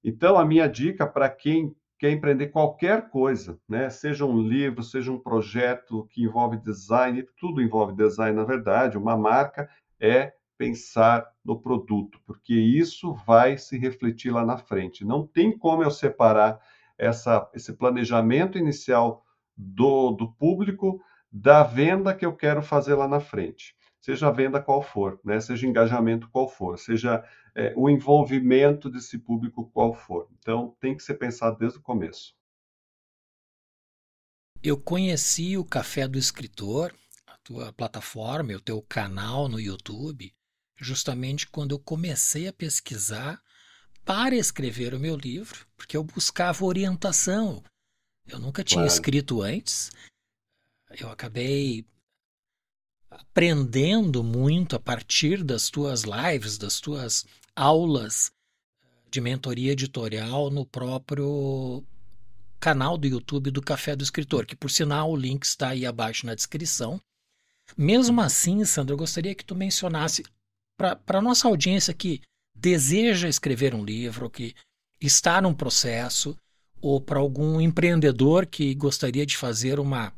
Então, 0.02 0.38
a 0.38 0.46
minha 0.46 0.66
dica 0.66 1.06
para 1.06 1.28
quem 1.28 1.76
quer 2.00 2.10
empreender 2.10 2.46
qualquer 2.46 3.10
coisa, 3.10 3.60
né? 3.68 3.90
seja 3.90 4.24
um 4.24 4.40
livro, 4.40 4.82
seja 4.82 5.12
um 5.12 5.18
projeto 5.18 6.08
que 6.10 6.22
envolve 6.22 6.56
design, 6.56 7.22
tudo 7.38 7.60
envolve 7.60 7.94
design, 7.94 8.34
na 8.34 8.44
verdade, 8.44 8.96
uma 8.96 9.18
marca, 9.18 9.68
é 10.00 10.32
pensar 10.56 11.30
no 11.44 11.60
produto, 11.60 12.18
porque 12.26 12.54
isso 12.54 13.12
vai 13.12 13.58
se 13.58 13.76
refletir 13.76 14.32
lá 14.32 14.46
na 14.46 14.56
frente. 14.56 15.04
Não 15.04 15.26
tem 15.26 15.56
como 15.56 15.82
eu 15.82 15.90
separar 15.90 16.58
essa, 16.96 17.46
esse 17.54 17.74
planejamento 17.74 18.56
inicial 18.56 19.22
do, 19.54 20.12
do 20.12 20.32
público 20.32 21.02
da 21.30 21.62
venda 21.62 22.14
que 22.14 22.24
eu 22.24 22.34
quero 22.34 22.62
fazer 22.62 22.94
lá 22.94 23.06
na 23.06 23.20
frente. 23.20 23.76
Seja 24.00 24.28
a 24.28 24.30
venda 24.30 24.62
qual 24.62 24.82
for, 24.82 25.20
né? 25.24 25.40
seja 25.40 25.66
engajamento 25.66 26.28
qual 26.30 26.48
for, 26.48 26.78
seja 26.78 27.22
é, 27.54 27.74
o 27.76 27.88
envolvimento 27.90 28.88
desse 28.88 29.18
público 29.18 29.70
qual 29.72 29.92
for. 29.92 30.28
Então, 30.38 30.74
tem 30.80 30.96
que 30.96 31.02
ser 31.02 31.14
pensado 31.14 31.58
desde 31.58 31.78
o 31.78 31.82
começo. 31.82 32.34
Eu 34.62 34.78
conheci 34.80 35.56
o 35.56 35.64
Café 35.64 36.08
do 36.08 36.18
Escritor 36.18 36.94
tua 37.50 37.72
plataforma, 37.72 38.52
o 38.52 38.60
teu 38.60 38.80
canal 38.82 39.48
no 39.48 39.58
YouTube, 39.58 40.32
justamente 40.76 41.48
quando 41.48 41.72
eu 41.72 41.80
comecei 41.80 42.46
a 42.46 42.52
pesquisar 42.52 43.42
para 44.04 44.36
escrever 44.36 44.94
o 44.94 45.00
meu 45.00 45.16
livro, 45.16 45.66
porque 45.76 45.96
eu 45.96 46.04
buscava 46.04 46.64
orientação. 46.64 47.62
Eu 48.26 48.38
nunca 48.38 48.62
tinha 48.62 48.82
claro. 48.82 48.92
escrito 48.92 49.42
antes. 49.42 49.90
Eu 50.90 51.10
acabei 51.10 51.84
aprendendo 53.10 54.22
muito 54.22 54.76
a 54.76 54.80
partir 54.80 55.42
das 55.42 55.68
tuas 55.68 56.04
lives, 56.04 56.56
das 56.56 56.80
tuas 56.80 57.26
aulas 57.54 58.30
de 59.10 59.20
mentoria 59.20 59.72
editorial 59.72 60.50
no 60.50 60.64
próprio 60.64 61.84
canal 62.60 62.96
do 62.96 63.08
YouTube 63.08 63.50
do 63.50 63.62
Café 63.62 63.96
do 63.96 64.04
Escritor, 64.04 64.46
que 64.46 64.54
por 64.54 64.70
sinal 64.70 65.10
o 65.10 65.16
link 65.16 65.42
está 65.42 65.70
aí 65.70 65.84
abaixo 65.84 66.26
na 66.26 66.34
descrição. 66.34 67.00
Mesmo 67.76 68.20
assim, 68.20 68.64
Sandra, 68.64 68.94
eu 68.94 68.98
gostaria 68.98 69.34
que 69.34 69.44
tu 69.44 69.54
mencionasse 69.54 70.24
para 70.76 71.18
a 71.18 71.22
nossa 71.22 71.48
audiência 71.48 71.94
que 71.94 72.20
deseja 72.54 73.28
escrever 73.28 73.74
um 73.74 73.84
livro, 73.84 74.28
que 74.28 74.54
está 75.00 75.40
num 75.40 75.54
processo, 75.54 76.36
ou 76.80 77.00
para 77.00 77.18
algum 77.18 77.60
empreendedor 77.60 78.46
que 78.46 78.74
gostaria 78.74 79.24
de 79.24 79.36
fazer 79.36 79.78
uma, 79.80 80.12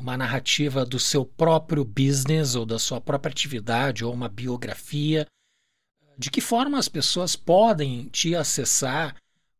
uma 0.00 0.16
narrativa 0.16 0.84
do 0.84 0.98
seu 0.98 1.24
próprio 1.24 1.84
business 1.84 2.54
ou 2.54 2.64
da 2.64 2.78
sua 2.78 3.00
própria 3.00 3.30
atividade, 3.30 4.04
ou 4.04 4.12
uma 4.12 4.28
biografia, 4.28 5.26
de 6.18 6.30
que 6.30 6.40
forma 6.40 6.78
as 6.78 6.88
pessoas 6.88 7.36
podem 7.36 8.08
te 8.08 8.34
acessar 8.34 9.14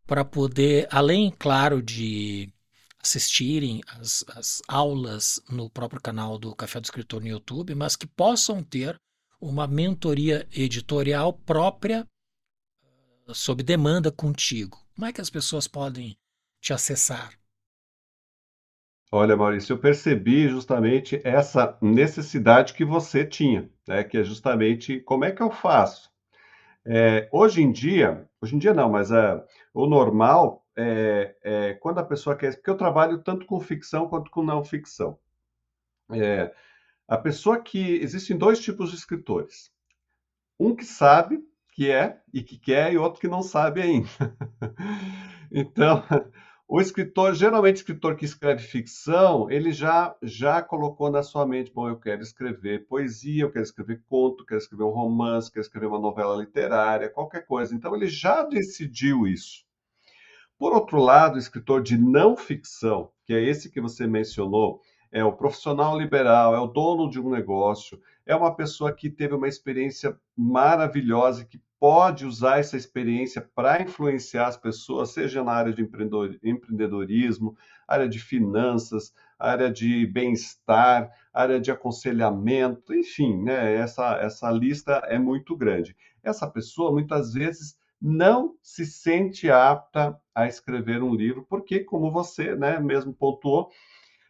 para 0.06 0.24
poder, 0.24 0.88
além, 0.90 1.30
claro, 1.30 1.82
de 1.82 2.52
assistirem 3.02 3.80
as, 3.86 4.24
as 4.28 4.62
aulas 4.66 5.40
no 5.48 5.70
próprio 5.70 6.00
canal 6.00 6.38
do 6.38 6.54
Café 6.54 6.80
do 6.80 6.84
Escritor 6.84 7.20
no 7.20 7.28
YouTube, 7.28 7.74
mas 7.74 7.94
que 7.94 8.06
possam 8.06 8.62
ter 8.62 8.96
uma 9.40 9.66
mentoria 9.66 10.46
editorial 10.52 11.32
própria 11.32 12.06
sob 13.32 13.62
demanda 13.62 14.10
contigo. 14.10 14.84
Como 14.94 15.06
é 15.06 15.12
que 15.12 15.20
as 15.20 15.30
pessoas 15.30 15.68
podem 15.68 16.16
te 16.60 16.72
acessar? 16.72 17.39
Olha, 19.12 19.36
Maurício, 19.36 19.72
eu 19.74 19.78
percebi 19.78 20.48
justamente 20.48 21.20
essa 21.24 21.76
necessidade 21.82 22.72
que 22.74 22.84
você 22.84 23.24
tinha, 23.24 23.68
né? 23.86 24.04
Que 24.04 24.18
é 24.18 24.24
justamente 24.24 25.00
como 25.00 25.24
é 25.24 25.32
que 25.32 25.42
eu 25.42 25.50
faço. 25.50 26.10
É, 26.86 27.28
hoje 27.32 27.62
em 27.62 27.72
dia, 27.72 28.28
hoje 28.42 28.56
em 28.56 28.58
dia 28.58 28.74
não, 28.74 28.90
mas 28.90 29.10
é, 29.12 29.44
o 29.74 29.86
normal 29.86 30.66
é, 30.76 31.36
é, 31.42 31.74
quando 31.74 31.98
a 31.98 32.04
pessoa 32.04 32.36
quer. 32.36 32.54
Porque 32.56 32.70
eu 32.70 32.76
trabalho 32.76 33.22
tanto 33.22 33.46
com 33.46 33.60
ficção 33.60 34.08
quanto 34.08 34.30
com 34.30 34.42
não 34.42 34.64
ficção. 34.64 35.18
É, 36.12 36.52
a 37.08 37.18
pessoa 37.18 37.60
que. 37.60 37.96
Existem 38.02 38.36
dois 38.38 38.60
tipos 38.60 38.90
de 38.90 38.96
escritores. 38.96 39.70
Um 40.60 40.76
que 40.76 40.84
sabe 40.84 41.40
que 41.74 41.90
é 41.90 42.20
e 42.32 42.42
que 42.42 42.58
quer, 42.58 42.92
e 42.92 42.98
outro 42.98 43.20
que 43.20 43.28
não 43.28 43.42
sabe 43.42 43.82
ainda. 43.82 44.08
então, 45.50 46.04
o 46.72 46.80
escritor, 46.80 47.34
geralmente 47.34 47.78
o 47.78 47.80
escritor 47.80 48.14
que 48.14 48.24
escreve 48.24 48.62
ficção, 48.62 49.50
ele 49.50 49.72
já, 49.72 50.14
já 50.22 50.62
colocou 50.62 51.10
na 51.10 51.20
sua 51.20 51.44
mente, 51.44 51.72
bom, 51.74 51.88
eu 51.88 51.98
quero 51.98 52.22
escrever 52.22 52.86
poesia, 52.86 53.42
eu 53.42 53.50
quero 53.50 53.64
escrever 53.64 54.00
conto, 54.08 54.46
quero 54.46 54.60
escrever 54.60 54.84
um 54.84 54.90
romance, 54.90 55.50
quero 55.50 55.62
escrever 55.62 55.86
uma 55.86 55.98
novela 55.98 56.36
literária, 56.36 57.10
qualquer 57.10 57.44
coisa. 57.44 57.74
Então, 57.74 57.96
ele 57.96 58.06
já 58.06 58.44
decidiu 58.44 59.26
isso. 59.26 59.64
Por 60.56 60.72
outro 60.72 61.00
lado, 61.00 61.34
o 61.34 61.38
escritor 61.40 61.82
de 61.82 61.98
não 61.98 62.36
ficção, 62.36 63.10
que 63.24 63.34
é 63.34 63.42
esse 63.42 63.68
que 63.68 63.80
você 63.80 64.06
mencionou, 64.06 64.80
é 65.10 65.24
o 65.24 65.32
profissional 65.32 65.98
liberal, 65.98 66.54
é 66.54 66.60
o 66.60 66.68
dono 66.68 67.10
de 67.10 67.18
um 67.18 67.30
negócio, 67.30 68.00
é 68.24 68.36
uma 68.36 68.54
pessoa 68.54 68.92
que 68.92 69.10
teve 69.10 69.34
uma 69.34 69.48
experiência 69.48 70.16
maravilhosa, 70.36 71.44
que 71.44 71.60
pode 71.80 72.26
usar 72.26 72.58
essa 72.60 72.76
experiência 72.76 73.40
para 73.54 73.80
influenciar 73.80 74.48
as 74.48 74.56
pessoas, 74.56 75.14
seja 75.14 75.42
na 75.42 75.52
área 75.52 75.72
de 75.72 75.82
empreendedorismo, 76.44 77.56
área 77.88 78.06
de 78.06 78.18
finanças, 78.18 79.14
área 79.38 79.72
de 79.72 80.06
bem-estar, 80.06 81.10
área 81.32 81.58
de 81.58 81.70
aconselhamento, 81.70 82.94
enfim, 82.94 83.42
né? 83.42 83.76
essa, 83.76 84.18
essa 84.20 84.50
lista 84.50 85.02
é 85.06 85.18
muito 85.18 85.56
grande. 85.56 85.96
Essa 86.22 86.46
pessoa, 86.46 86.92
muitas 86.92 87.32
vezes, 87.32 87.74
não 88.00 88.54
se 88.62 88.84
sente 88.84 89.50
apta 89.50 90.20
a 90.34 90.46
escrever 90.46 91.02
um 91.02 91.14
livro, 91.14 91.46
porque, 91.48 91.80
como 91.80 92.12
você 92.12 92.54
né, 92.54 92.78
mesmo 92.78 93.14
pontuou, 93.14 93.70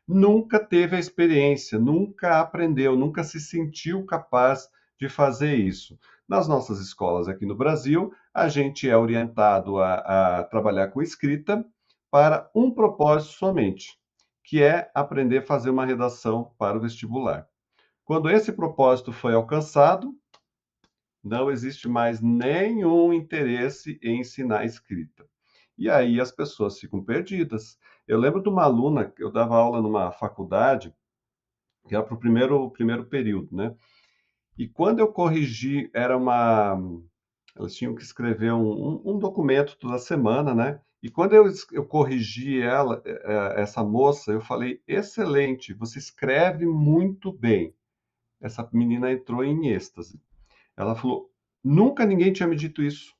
nunca 0.07 0.61
teve 0.61 0.95
a 0.95 1.01
experiência, 1.01 1.81
nunca 1.81 2.41
aprendeu, 2.41 2.97
nunca 2.97 3.25
se 3.25 3.41
sentiu 3.41 4.05
capaz 4.05 4.69
de 5.01 5.09
fazer 5.09 5.55
isso. 5.55 5.99
Nas 6.31 6.47
nossas 6.47 6.79
escolas 6.79 7.27
aqui 7.27 7.45
no 7.45 7.57
Brasil, 7.57 8.15
a 8.33 8.49
gente 8.49 8.89
é 8.89 8.97
orientado 8.97 9.79
a, 9.81 9.95
a 10.39 10.45
trabalhar 10.45 10.87
com 10.93 11.03
escrita 11.03 11.67
para 12.09 12.49
um 12.55 12.71
propósito 12.71 13.33
somente, 13.33 13.99
que 14.45 14.63
é 14.63 14.89
aprender 14.95 15.39
a 15.39 15.43
fazer 15.43 15.71
uma 15.71 15.85
redação 15.85 16.55
para 16.57 16.79
o 16.79 16.81
vestibular. 16.81 17.49
Quando 18.05 18.31
esse 18.31 18.53
propósito 18.53 19.13
foi 19.13 19.35
alcançado, 19.35 20.15
não 21.21 21.51
existe 21.51 21.89
mais 21.89 22.21
nenhum 22.21 23.13
interesse 23.13 23.99
em 24.01 24.21
ensinar 24.21 24.65
escrita. 24.65 25.27
E 25.77 25.91
aí 25.91 26.21
as 26.21 26.31
pessoas 26.31 26.79
ficam 26.79 27.03
perdidas. 27.03 27.77
Eu 28.07 28.21
lembro 28.21 28.41
de 28.41 28.49
uma 28.49 28.63
aluna, 28.63 29.13
eu 29.19 29.33
dava 29.33 29.57
aula 29.57 29.83
numa 29.83 30.13
faculdade, 30.13 30.95
que 31.89 31.97
era 31.97 32.05
para 32.05 32.15
o 32.15 32.21
primeiro, 32.21 32.71
primeiro 32.71 33.05
período, 33.07 33.49
né? 33.51 33.75
E 34.61 34.69
quando 34.69 34.99
eu 34.99 35.09
corrigi, 35.11 35.89
era 35.95 36.15
uma. 36.15 36.79
Elas 37.57 37.75
tinham 37.75 37.95
que 37.95 38.03
escrever 38.03 38.53
um, 38.53 38.71
um, 38.71 39.03
um 39.07 39.19
documento 39.19 39.75
toda 39.79 39.97
semana, 39.97 40.55
né? 40.55 40.79
E 41.03 41.09
quando 41.09 41.33
eu, 41.33 41.51
eu 41.73 41.87
corrigi 41.87 42.61
ela, 42.61 43.01
é, 43.07 43.11
é, 43.11 43.63
essa 43.63 43.83
moça, 43.83 44.31
eu 44.31 44.41
falei: 44.43 44.83
excelente, 44.87 45.73
você 45.73 45.99
escreve 45.99 46.67
muito 46.67 47.33
bem. 47.33 47.75
Essa 48.39 48.69
menina 48.71 49.11
entrou 49.11 49.43
em 49.43 49.69
êxtase. 49.69 50.21
Ela 50.77 50.95
falou: 50.95 51.31
nunca 51.65 52.05
ninguém 52.05 52.31
tinha 52.31 52.47
me 52.47 52.55
dito 52.55 52.83
isso. 52.83 53.15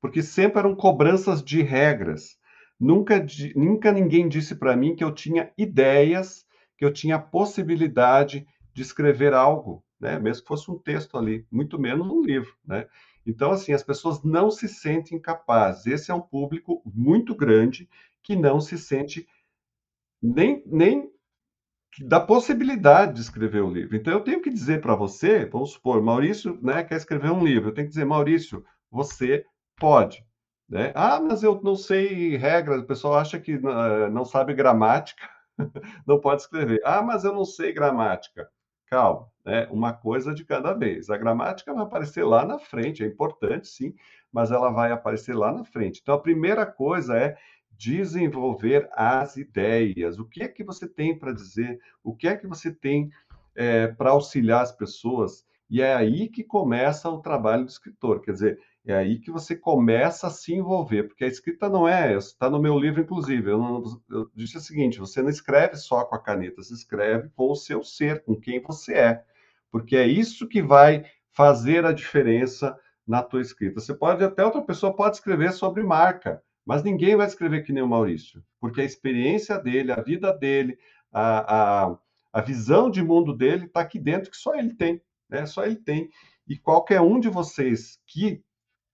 Porque 0.00 0.22
sempre 0.22 0.60
eram 0.60 0.76
cobranças 0.76 1.42
de 1.42 1.60
regras. 1.60 2.38
Nunca, 2.78 3.26
nunca 3.56 3.90
ninguém 3.90 4.28
disse 4.28 4.54
para 4.54 4.76
mim 4.76 4.94
que 4.94 5.02
eu 5.02 5.12
tinha 5.12 5.52
ideias, 5.58 6.46
que 6.78 6.84
eu 6.84 6.92
tinha 6.92 7.18
possibilidade 7.18 8.46
de 8.72 8.82
escrever 8.82 9.34
algo, 9.34 9.84
né? 10.02 10.18
mesmo 10.18 10.42
que 10.42 10.48
fosse 10.48 10.68
um 10.68 10.76
texto 10.76 11.16
ali, 11.16 11.46
muito 11.50 11.78
menos 11.78 12.08
um 12.08 12.20
livro. 12.20 12.52
Né? 12.66 12.86
Então, 13.24 13.52
assim, 13.52 13.72
as 13.72 13.84
pessoas 13.84 14.22
não 14.24 14.50
se 14.50 14.68
sentem 14.68 15.18
capazes. 15.18 15.86
Esse 15.86 16.10
é 16.10 16.14
um 16.14 16.20
público 16.20 16.82
muito 16.84 17.36
grande 17.36 17.88
que 18.20 18.34
não 18.34 18.60
se 18.60 18.76
sente 18.76 19.26
nem, 20.20 20.62
nem 20.66 21.08
da 22.00 22.18
possibilidade 22.18 23.14
de 23.14 23.20
escrever 23.20 23.62
um 23.62 23.70
livro. 23.70 23.94
Então, 23.96 24.12
eu 24.12 24.20
tenho 24.20 24.42
que 24.42 24.50
dizer 24.50 24.80
para 24.80 24.96
você, 24.96 25.44
vamos 25.44 25.70
supor, 25.70 26.02
Maurício 26.02 26.58
né, 26.60 26.82
quer 26.82 26.96
escrever 26.96 27.30
um 27.30 27.44
livro, 27.44 27.68
eu 27.68 27.74
tenho 27.74 27.86
que 27.86 27.92
dizer, 27.92 28.04
Maurício, 28.04 28.64
você 28.90 29.46
pode. 29.76 30.24
Né? 30.68 30.90
Ah, 30.96 31.20
mas 31.20 31.42
eu 31.42 31.60
não 31.62 31.76
sei 31.76 32.36
regras, 32.36 32.80
o 32.80 32.86
pessoal 32.86 33.14
acha 33.14 33.38
que 33.38 33.54
uh, 33.54 34.10
não 34.10 34.24
sabe 34.24 34.54
gramática, 34.54 35.28
não 36.06 36.18
pode 36.18 36.42
escrever. 36.42 36.80
Ah, 36.84 37.02
mas 37.02 37.24
eu 37.24 37.32
não 37.32 37.44
sei 37.44 37.72
gramática. 37.72 38.48
Calma, 38.92 39.26
né? 39.42 39.66
uma 39.70 39.94
coisa 39.94 40.34
de 40.34 40.44
cada 40.44 40.74
vez. 40.74 41.08
A 41.08 41.16
gramática 41.16 41.72
vai 41.72 41.82
aparecer 41.82 42.24
lá 42.24 42.44
na 42.44 42.58
frente, 42.58 43.02
é 43.02 43.06
importante 43.06 43.66
sim, 43.66 43.94
mas 44.30 44.50
ela 44.50 44.68
vai 44.68 44.92
aparecer 44.92 45.34
lá 45.34 45.50
na 45.50 45.64
frente. 45.64 46.00
Então, 46.02 46.14
a 46.14 46.20
primeira 46.20 46.66
coisa 46.66 47.16
é 47.16 47.38
desenvolver 47.70 48.90
as 48.92 49.38
ideias. 49.38 50.18
O 50.18 50.26
que 50.26 50.42
é 50.42 50.48
que 50.48 50.62
você 50.62 50.86
tem 50.86 51.18
para 51.18 51.32
dizer? 51.32 51.80
O 52.04 52.14
que 52.14 52.28
é 52.28 52.36
que 52.36 52.46
você 52.46 52.70
tem 52.70 53.08
é, 53.54 53.86
para 53.86 54.10
auxiliar 54.10 54.60
as 54.60 54.72
pessoas? 54.72 55.46
E 55.70 55.80
é 55.80 55.94
aí 55.94 56.28
que 56.28 56.44
começa 56.44 57.08
o 57.08 57.22
trabalho 57.22 57.64
do 57.64 57.70
escritor. 57.70 58.20
Quer 58.20 58.32
dizer, 58.32 58.58
é 58.84 58.94
aí 58.94 59.20
que 59.20 59.30
você 59.30 59.54
começa 59.54 60.26
a 60.26 60.30
se 60.30 60.52
envolver, 60.52 61.04
porque 61.04 61.24
a 61.24 61.28
escrita 61.28 61.68
não 61.68 61.86
é, 61.86 62.16
está 62.16 62.50
no 62.50 62.60
meu 62.60 62.76
livro, 62.76 63.00
inclusive. 63.00 63.50
Eu, 63.50 63.58
não, 63.58 63.82
eu 64.10 64.30
disse 64.34 64.56
o 64.56 64.60
seguinte: 64.60 64.98
você 64.98 65.22
não 65.22 65.30
escreve 65.30 65.76
só 65.76 66.04
com 66.04 66.16
a 66.16 66.22
caneta, 66.22 66.62
você 66.62 66.74
escreve 66.74 67.28
com 67.36 67.50
o 67.50 67.54
seu 67.54 67.84
ser, 67.84 68.24
com 68.24 68.34
quem 68.34 68.60
você 68.60 68.94
é, 68.94 69.24
porque 69.70 69.96
é 69.96 70.06
isso 70.06 70.48
que 70.48 70.60
vai 70.60 71.04
fazer 71.30 71.84
a 71.84 71.92
diferença 71.92 72.76
na 73.06 73.22
tua 73.22 73.40
escrita. 73.40 73.80
Você 73.80 73.94
pode, 73.94 74.24
até 74.24 74.44
outra 74.44 74.62
pessoa 74.62 74.94
pode 74.94 75.16
escrever 75.16 75.52
sobre 75.52 75.82
marca, 75.84 76.42
mas 76.66 76.82
ninguém 76.82 77.14
vai 77.14 77.26
escrever 77.26 77.62
que 77.62 77.72
nem 77.72 77.82
o 77.82 77.88
Maurício, 77.88 78.42
porque 78.60 78.80
a 78.80 78.84
experiência 78.84 79.58
dele, 79.58 79.92
a 79.92 80.00
vida 80.00 80.32
dele, 80.32 80.76
a, 81.12 81.84
a, 81.86 81.98
a 82.32 82.40
visão 82.40 82.90
de 82.90 83.02
mundo 83.02 83.32
dele 83.32 83.66
está 83.66 83.80
aqui 83.80 84.00
dentro, 84.00 84.30
que 84.30 84.36
só 84.36 84.56
ele 84.56 84.74
tem, 84.74 85.00
né? 85.28 85.46
Só 85.46 85.64
ele 85.64 85.76
tem. 85.76 86.10
E 86.48 86.56
qualquer 86.56 87.00
um 87.00 87.20
de 87.20 87.28
vocês 87.28 88.00
que 88.06 88.42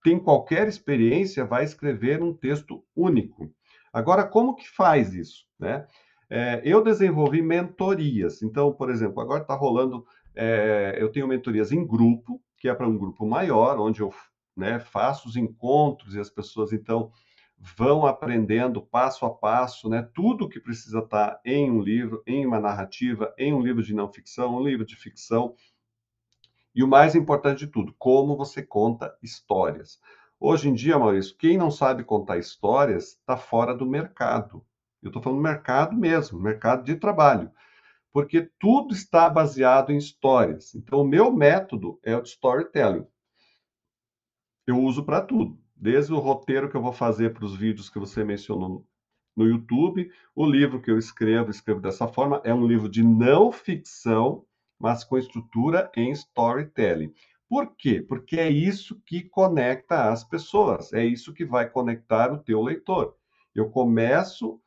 tem 0.02 0.18
qualquer 0.18 0.68
experiência 0.68 1.44
vai 1.44 1.64
escrever 1.64 2.22
um 2.22 2.32
texto 2.32 2.84
único. 2.94 3.52
Agora, 3.92 4.24
como 4.24 4.54
que 4.54 4.68
faz 4.68 5.14
isso? 5.14 5.44
Né? 5.58 5.86
É, 6.30 6.60
eu 6.64 6.82
desenvolvi 6.82 7.42
mentorias. 7.42 8.42
Então, 8.42 8.72
por 8.72 8.90
exemplo, 8.90 9.20
agora 9.20 9.42
está 9.42 9.54
rolando, 9.54 10.04
é, 10.34 10.96
eu 10.98 11.10
tenho 11.10 11.26
mentorias 11.26 11.72
em 11.72 11.86
grupo, 11.86 12.40
que 12.56 12.68
é 12.68 12.74
para 12.74 12.88
um 12.88 12.98
grupo 12.98 13.26
maior, 13.26 13.78
onde 13.78 14.00
eu 14.00 14.12
né, 14.56 14.78
faço 14.78 15.28
os 15.28 15.36
encontros 15.36 16.14
e 16.14 16.20
as 16.20 16.28
pessoas, 16.28 16.72
então, 16.72 17.10
vão 17.76 18.06
aprendendo 18.06 18.82
passo 18.82 19.24
a 19.24 19.30
passo, 19.30 19.88
né, 19.88 20.08
tudo 20.14 20.48
que 20.48 20.60
precisa 20.60 21.00
estar 21.00 21.30
tá 21.30 21.40
em 21.44 21.70
um 21.70 21.80
livro, 21.80 22.22
em 22.26 22.46
uma 22.46 22.60
narrativa, 22.60 23.34
em 23.38 23.52
um 23.52 23.60
livro 23.60 23.82
de 23.82 23.94
não 23.94 24.12
ficção, 24.12 24.56
um 24.56 24.62
livro 24.62 24.84
de 24.84 24.96
ficção, 24.96 25.54
e 26.78 26.82
o 26.84 26.86
mais 26.86 27.16
importante 27.16 27.58
de 27.58 27.66
tudo, 27.66 27.92
como 27.98 28.36
você 28.36 28.62
conta 28.62 29.12
histórias. 29.20 30.00
Hoje 30.38 30.68
em 30.68 30.74
dia, 30.74 30.96
Maurício, 30.96 31.36
quem 31.36 31.58
não 31.58 31.72
sabe 31.72 32.04
contar 32.04 32.38
histórias 32.38 33.14
está 33.14 33.36
fora 33.36 33.74
do 33.74 33.84
mercado. 33.84 34.64
Eu 35.02 35.08
estou 35.08 35.20
falando 35.20 35.42
mercado 35.42 35.96
mesmo, 35.96 36.38
mercado 36.38 36.84
de 36.84 36.94
trabalho. 36.94 37.50
Porque 38.12 38.48
tudo 38.60 38.94
está 38.94 39.28
baseado 39.28 39.90
em 39.90 39.96
histórias. 39.96 40.72
Então, 40.76 41.00
o 41.00 41.04
meu 41.04 41.32
método 41.32 41.98
é 42.00 42.16
o 42.16 42.22
de 42.22 42.28
storytelling. 42.28 43.08
Eu 44.64 44.80
uso 44.80 45.02
para 45.02 45.20
tudo. 45.20 45.58
Desde 45.74 46.12
o 46.12 46.20
roteiro 46.20 46.70
que 46.70 46.76
eu 46.76 46.82
vou 46.82 46.92
fazer 46.92 47.34
para 47.34 47.44
os 47.44 47.56
vídeos 47.56 47.90
que 47.90 47.98
você 47.98 48.22
mencionou 48.22 48.86
no 49.34 49.44
YouTube, 49.44 50.12
o 50.32 50.46
livro 50.46 50.80
que 50.80 50.92
eu 50.92 50.96
escrevo, 50.96 51.50
escrevo 51.50 51.80
dessa 51.80 52.06
forma, 52.06 52.40
é 52.44 52.54
um 52.54 52.64
livro 52.64 52.88
de 52.88 53.02
não 53.02 53.50
ficção 53.50 54.44
mas 54.78 55.04
com 55.04 55.18
estrutura 55.18 55.90
em 55.96 56.10
storytelling. 56.12 57.12
Por 57.48 57.74
quê? 57.76 58.00
Porque 58.00 58.38
é 58.38 58.50
isso 58.50 59.00
que 59.06 59.22
conecta 59.22 60.10
as 60.10 60.22
pessoas, 60.22 60.92
é 60.92 61.04
isso 61.04 61.32
que 61.32 61.44
vai 61.44 61.68
conectar 61.68 62.32
o 62.32 62.38
teu 62.38 62.62
leitor. 62.62 63.16
Eu 63.54 63.70
começo 63.70 64.60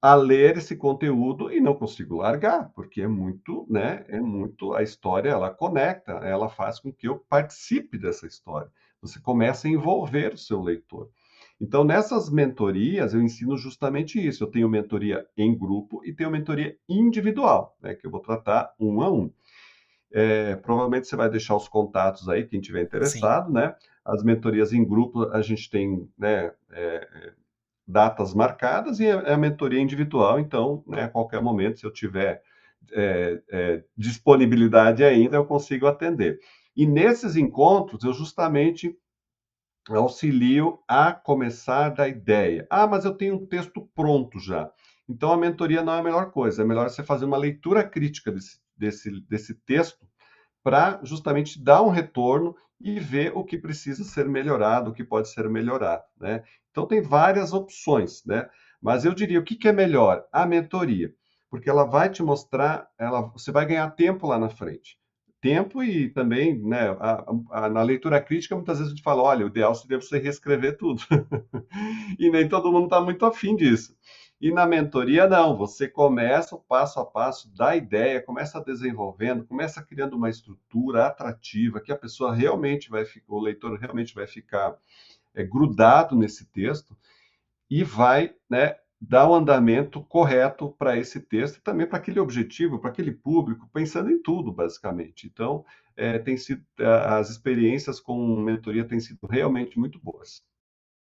a 0.00 0.16
ler 0.16 0.56
esse 0.56 0.74
conteúdo 0.74 1.52
e 1.52 1.60
não 1.60 1.74
consigo 1.74 2.16
largar, 2.16 2.70
porque 2.74 3.02
é 3.02 3.06
muito, 3.06 3.64
né? 3.70 4.04
É 4.08 4.20
muito 4.20 4.74
a 4.74 4.82
história, 4.82 5.30
ela 5.30 5.50
conecta, 5.50 6.12
ela 6.24 6.48
faz 6.48 6.80
com 6.80 6.92
que 6.92 7.06
eu 7.06 7.18
participe 7.28 7.96
dessa 7.96 8.26
história. 8.26 8.68
Você 9.00 9.20
começa 9.20 9.68
a 9.68 9.70
envolver 9.70 10.34
o 10.34 10.38
seu 10.38 10.60
leitor. 10.60 11.08
Então, 11.62 11.84
nessas 11.84 12.28
mentorias, 12.28 13.14
eu 13.14 13.22
ensino 13.22 13.56
justamente 13.56 14.18
isso. 14.18 14.42
Eu 14.42 14.48
tenho 14.48 14.68
mentoria 14.68 15.24
em 15.36 15.56
grupo 15.56 16.04
e 16.04 16.12
tenho 16.12 16.28
mentoria 16.28 16.76
individual, 16.88 17.76
né, 17.80 17.94
que 17.94 18.04
eu 18.04 18.10
vou 18.10 18.18
tratar 18.18 18.74
um 18.80 19.00
a 19.00 19.08
um. 19.08 19.32
É, 20.12 20.56
provavelmente 20.56 21.06
você 21.06 21.14
vai 21.14 21.30
deixar 21.30 21.54
os 21.54 21.68
contatos 21.68 22.28
aí, 22.28 22.44
quem 22.44 22.60
tiver 22.60 22.82
interessado, 22.82 23.46
Sim. 23.46 23.52
né? 23.52 23.76
As 24.04 24.24
mentorias 24.24 24.72
em 24.72 24.84
grupo, 24.84 25.30
a 25.30 25.40
gente 25.40 25.70
tem 25.70 26.10
né, 26.18 26.52
é, 26.72 27.32
datas 27.86 28.34
marcadas 28.34 28.98
e 28.98 29.08
a, 29.08 29.34
a, 29.34 29.36
mentoria 29.36 29.80
individual, 29.80 30.40
então, 30.40 30.82
né, 30.84 31.04
a 31.04 31.08
qualquer 31.08 31.40
momento, 31.40 31.78
se 31.78 31.86
eu 31.86 31.92
tiver 31.92 32.42
é, 32.90 33.40
é 33.48 33.84
disponibilidade 33.96 35.04
ainda, 35.04 35.36
eu 35.36 35.44
consigo 35.44 35.86
atender. 35.86 36.40
E 36.76 36.86
nesses 36.86 37.36
encontros, 37.36 38.02
eu 38.02 38.12
justamente 38.12 38.98
auxilio 39.90 40.78
a 40.86 41.12
começar 41.12 41.90
da 41.90 42.08
ideia. 42.08 42.66
Ah, 42.70 42.86
mas 42.86 43.04
eu 43.04 43.14
tenho 43.14 43.36
um 43.36 43.46
texto 43.46 43.88
pronto 43.94 44.38
já. 44.38 44.70
Então 45.08 45.32
a 45.32 45.36
mentoria 45.36 45.82
não 45.82 45.94
é 45.94 45.98
a 45.98 46.02
melhor 46.02 46.30
coisa. 46.30 46.62
É 46.62 46.64
melhor 46.64 46.88
você 46.88 47.02
fazer 47.02 47.24
uma 47.24 47.36
leitura 47.36 47.82
crítica 47.82 48.30
desse, 48.30 48.58
desse, 48.76 49.20
desse 49.28 49.54
texto 49.54 50.06
para 50.62 51.00
justamente 51.02 51.62
dar 51.62 51.82
um 51.82 51.88
retorno 51.88 52.54
e 52.80 52.98
ver 53.00 53.32
o 53.36 53.44
que 53.44 53.58
precisa 53.58 54.04
ser 54.04 54.28
melhorado, 54.28 54.90
o 54.90 54.94
que 54.94 55.04
pode 55.04 55.28
ser 55.28 55.48
melhorado. 55.48 56.04
Né? 56.20 56.42
Então 56.70 56.86
tem 56.86 57.00
várias 57.00 57.52
opções, 57.52 58.24
né? 58.24 58.48
Mas 58.80 59.04
eu 59.04 59.14
diria 59.14 59.38
o 59.38 59.44
que, 59.44 59.54
que 59.54 59.68
é 59.68 59.72
melhor? 59.72 60.24
A 60.32 60.44
mentoria, 60.44 61.14
porque 61.48 61.70
ela 61.70 61.84
vai 61.84 62.10
te 62.10 62.22
mostrar, 62.22 62.88
ela, 62.98 63.22
você 63.22 63.52
vai 63.52 63.64
ganhar 63.64 63.88
tempo 63.90 64.26
lá 64.26 64.38
na 64.38 64.48
frente 64.48 64.98
tempo 65.42 65.82
e 65.82 66.08
também, 66.08 66.56
né, 66.56 66.96
a, 67.00 67.24
a, 67.50 67.68
na 67.68 67.82
leitura 67.82 68.20
crítica, 68.22 68.54
muitas 68.54 68.78
vezes 68.78 68.92
a 68.92 68.94
gente 68.94 69.02
fala, 69.02 69.22
olha, 69.22 69.44
o 69.44 69.48
ideal 69.48 69.74
seria 69.74 70.00
você 70.00 70.18
reescrever 70.18 70.78
tudo. 70.78 71.02
e 72.18 72.30
nem 72.30 72.48
todo 72.48 72.70
mundo 72.70 72.84
está 72.84 73.00
muito 73.00 73.26
afim 73.26 73.56
disso. 73.56 73.94
E 74.40 74.52
na 74.52 74.66
mentoria, 74.66 75.28
não, 75.28 75.56
você 75.56 75.88
começa 75.88 76.54
o 76.54 76.60
passo 76.60 77.00
a 77.00 77.04
passo 77.04 77.52
da 77.54 77.76
ideia, 77.76 78.22
começa 78.22 78.60
desenvolvendo, 78.60 79.44
começa 79.44 79.82
criando 79.82 80.16
uma 80.16 80.30
estrutura 80.30 81.06
atrativa, 81.06 81.80
que 81.80 81.92
a 81.92 81.98
pessoa 81.98 82.32
realmente 82.32 82.88
vai 82.88 83.04
ficar, 83.04 83.34
o 83.34 83.40
leitor 83.40 83.76
realmente 83.78 84.14
vai 84.14 84.26
ficar 84.28 84.76
é, 85.34 85.42
grudado 85.42 86.16
nesse 86.16 86.46
texto 86.46 86.96
e 87.68 87.82
vai 87.82 88.32
né, 88.48 88.76
dar 89.08 89.26
o 89.26 89.32
um 89.32 89.34
andamento 89.34 90.00
correto 90.04 90.74
para 90.78 90.96
esse 90.96 91.20
texto 91.20 91.56
e 91.56 91.60
também 91.60 91.86
para 91.86 91.98
aquele 91.98 92.20
objetivo, 92.20 92.78
para 92.78 92.90
aquele 92.90 93.10
público, 93.10 93.68
pensando 93.72 94.10
em 94.10 94.22
tudo, 94.22 94.52
basicamente. 94.52 95.26
Então, 95.26 95.64
é, 95.96 96.18
tem 96.20 96.36
sido, 96.36 96.64
as 96.78 97.28
experiências 97.28 97.98
com 97.98 98.40
mentoria 98.40 98.86
têm 98.86 99.00
sido 99.00 99.26
realmente 99.26 99.78
muito 99.78 99.98
boas. 100.00 100.40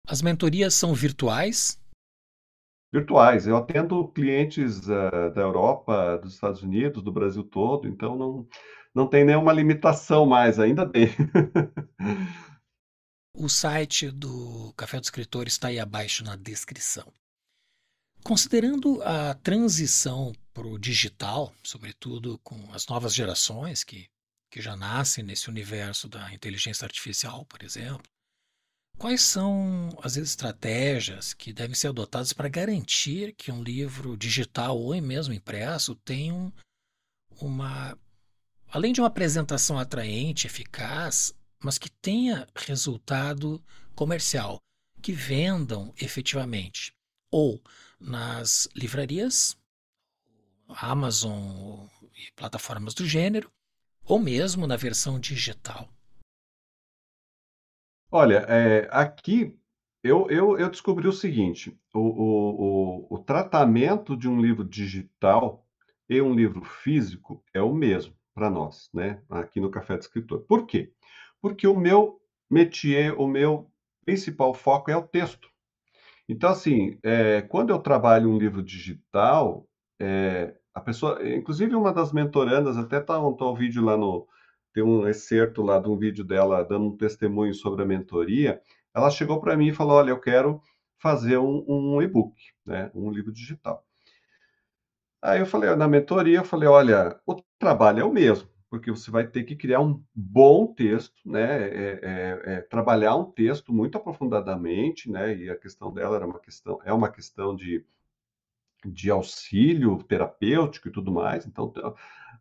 As 0.09 0.21
mentorias 0.21 0.75
são 0.75 0.93
virtuais? 0.93 1.81
virtuais. 2.93 3.47
Eu 3.47 3.57
atendo 3.57 4.07
clientes 4.09 4.87
uh, 4.87 5.33
da 5.35 5.41
Europa, 5.41 6.19
dos 6.19 6.35
Estados 6.35 6.63
Unidos, 6.63 7.03
do 7.03 7.11
Brasil 7.11 7.43
todo, 7.43 7.89
então 7.89 8.17
não, 8.17 8.47
não 8.95 9.09
tem 9.09 9.25
nenhuma 9.25 9.53
limitação 9.53 10.25
mais, 10.25 10.61
ainda 10.61 10.85
bem. 10.85 11.09
o 13.37 13.49
site 13.49 14.13
do 14.13 14.73
Café 14.77 15.01
do 15.01 15.05
Escritor 15.05 15.49
está 15.49 15.69
aí 15.69 15.81
abaixo 15.81 16.23
na 16.23 16.37
descrição. 16.37 17.13
Considerando 18.25 19.03
a 19.03 19.35
transição 19.35 20.33
para 20.53 20.67
o 20.67 20.79
digital, 20.79 21.55
sobretudo 21.63 22.39
com 22.39 22.73
as 22.73 22.87
novas 22.87 23.15
gerações 23.15 23.85
que, 23.85 24.09
que 24.51 24.61
já 24.61 24.75
nascem 24.75 25.23
nesse 25.23 25.49
universo 25.49 26.09
da 26.09 26.33
inteligência 26.33 26.87
artificial, 26.87 27.45
por 27.45 27.63
exemplo, 27.63 28.11
Quais 28.97 29.23
são 29.23 29.91
as 30.03 30.17
estratégias 30.17 31.35
que 31.35 31.53
devem 31.53 31.75
ser 31.75 31.89
adotadas 31.89 32.33
para 32.33 32.49
garantir 32.49 33.35
que 33.35 33.51
um 33.51 33.63
livro 33.63 34.17
digital 34.17 34.79
ou 34.79 34.99
mesmo 35.03 35.35
impresso 35.35 35.95
tenha 35.97 36.53
uma, 37.41 37.99
além 38.69 38.93
de 38.93 39.01
uma 39.01 39.09
apresentação 39.09 39.79
atraente, 39.79 40.47
eficaz, 40.47 41.35
mas 41.63 41.77
que 41.77 41.91
tenha 41.91 42.47
resultado 42.55 43.63
comercial, 43.95 44.61
que 45.03 45.13
vendam 45.13 45.93
efetivamente, 46.01 46.95
ou 47.31 47.61
nas 48.05 48.69
livrarias, 48.77 49.59
Amazon 50.69 51.87
e 52.15 52.31
plataformas 52.37 52.95
do 52.95 53.07
gênero, 53.07 53.51
ou 54.05 54.19
mesmo 54.19 54.67
na 54.67 54.77
versão 54.77 55.19
digital? 55.19 55.89
Olha, 58.11 58.45
é, 58.49 58.89
aqui 58.91 59.59
eu, 60.03 60.29
eu, 60.31 60.59
eu 60.59 60.71
descobri 60.71 61.09
o 61.09 61.13
seguinte: 61.13 61.77
o, 61.95 61.99
o, 61.99 63.07
o, 63.11 63.15
o 63.17 63.19
tratamento 63.19 64.17
de 64.17 64.29
um 64.29 64.41
livro 64.41 64.63
digital 64.63 65.67
e 66.09 66.21
um 66.21 66.35
livro 66.35 66.63
físico 66.63 67.43
é 67.55 67.63
o 67.63 67.73
mesmo 67.73 68.15
para 68.35 68.51
nós, 68.51 68.91
né? 68.93 69.23
Aqui 69.31 69.61
no 69.61 69.71
Café 69.71 69.97
do 69.97 70.01
Escritor. 70.01 70.41
Por 70.41 70.67
quê? 70.67 70.93
Porque 71.41 71.67
o 71.67 71.79
meu 71.79 72.21
métier, 72.51 73.19
o 73.19 73.27
meu 73.27 73.71
principal 74.05 74.53
foco 74.53 74.91
é 74.91 74.97
o 74.97 75.07
texto. 75.07 75.49
Então, 76.29 76.51
assim, 76.51 76.99
é, 77.03 77.43
quando 77.43 77.71
eu 77.71 77.79
trabalho 77.79 78.31
um 78.31 78.39
livro 78.39 78.63
digital, 78.63 79.69
é, 80.01 80.55
a 80.75 80.81
pessoa, 80.81 81.19
inclusive 81.27 81.75
uma 81.75 81.93
das 81.93 82.13
mentorandas, 82.13 82.77
até 82.77 82.99
tá, 83.01 83.15
tá 83.15 83.21
um 83.21 83.55
vídeo 83.55 83.85
lá 83.85 83.97
no, 83.97 84.27
tem 84.73 84.83
um 84.83 85.07
excerto 85.09 85.63
lá 85.63 85.79
de 85.79 85.89
um 85.89 85.97
vídeo 85.97 86.25
dela 86.25 86.65
dando 86.65 86.87
um 86.87 86.97
testemunho 86.97 87.55
sobre 87.55 87.83
a 87.83 87.87
mentoria. 87.87 88.61
Ela 88.95 89.11
chegou 89.11 89.41
para 89.41 89.57
mim 89.57 89.69
e 89.69 89.75
falou: 89.75 89.95
Olha, 89.97 90.11
eu 90.11 90.21
quero 90.21 90.61
fazer 90.99 91.39
um, 91.39 91.65
um 91.69 92.03
e-book, 92.03 92.35
né, 92.67 92.91
um 92.95 93.11
livro 93.11 93.33
digital. 93.33 93.85
Aí 95.23 95.41
eu 95.41 95.47
falei, 95.47 95.75
na 95.77 95.89
mentoria, 95.89 96.39
eu 96.39 96.45
falei: 96.45 96.69
Olha, 96.69 97.19
o 97.27 97.37
trabalho 97.59 98.01
é 98.01 98.05
o 98.05 98.13
mesmo, 98.13 98.49
porque 98.75 98.91
você 98.91 99.09
vai 99.09 99.25
ter 99.25 99.45
que 99.45 99.55
criar 99.55 99.81
um 99.81 100.03
bom 100.13 100.67
texto, 100.67 101.15
né, 101.25 101.63
é, 101.63 102.01
é, 102.03 102.43
é, 102.55 102.61
trabalhar 102.63 103.15
um 103.15 103.31
texto 103.31 103.73
muito 103.73 103.97
aprofundadamente, 103.97 105.09
né, 105.09 105.33
e 105.37 105.49
a 105.49 105.57
questão 105.57 105.93
dela 105.93 106.17
era 106.17 106.27
uma 106.27 106.41
questão, 106.41 106.81
é 106.85 106.93
uma 106.93 107.09
questão 107.09 107.55
de, 107.55 107.85
de 108.85 109.13
auxílio 109.13 110.03
terapêutico 110.03 110.89
e 110.89 110.91
tudo 110.91 111.13
mais. 111.13 111.47
Então, 111.47 111.73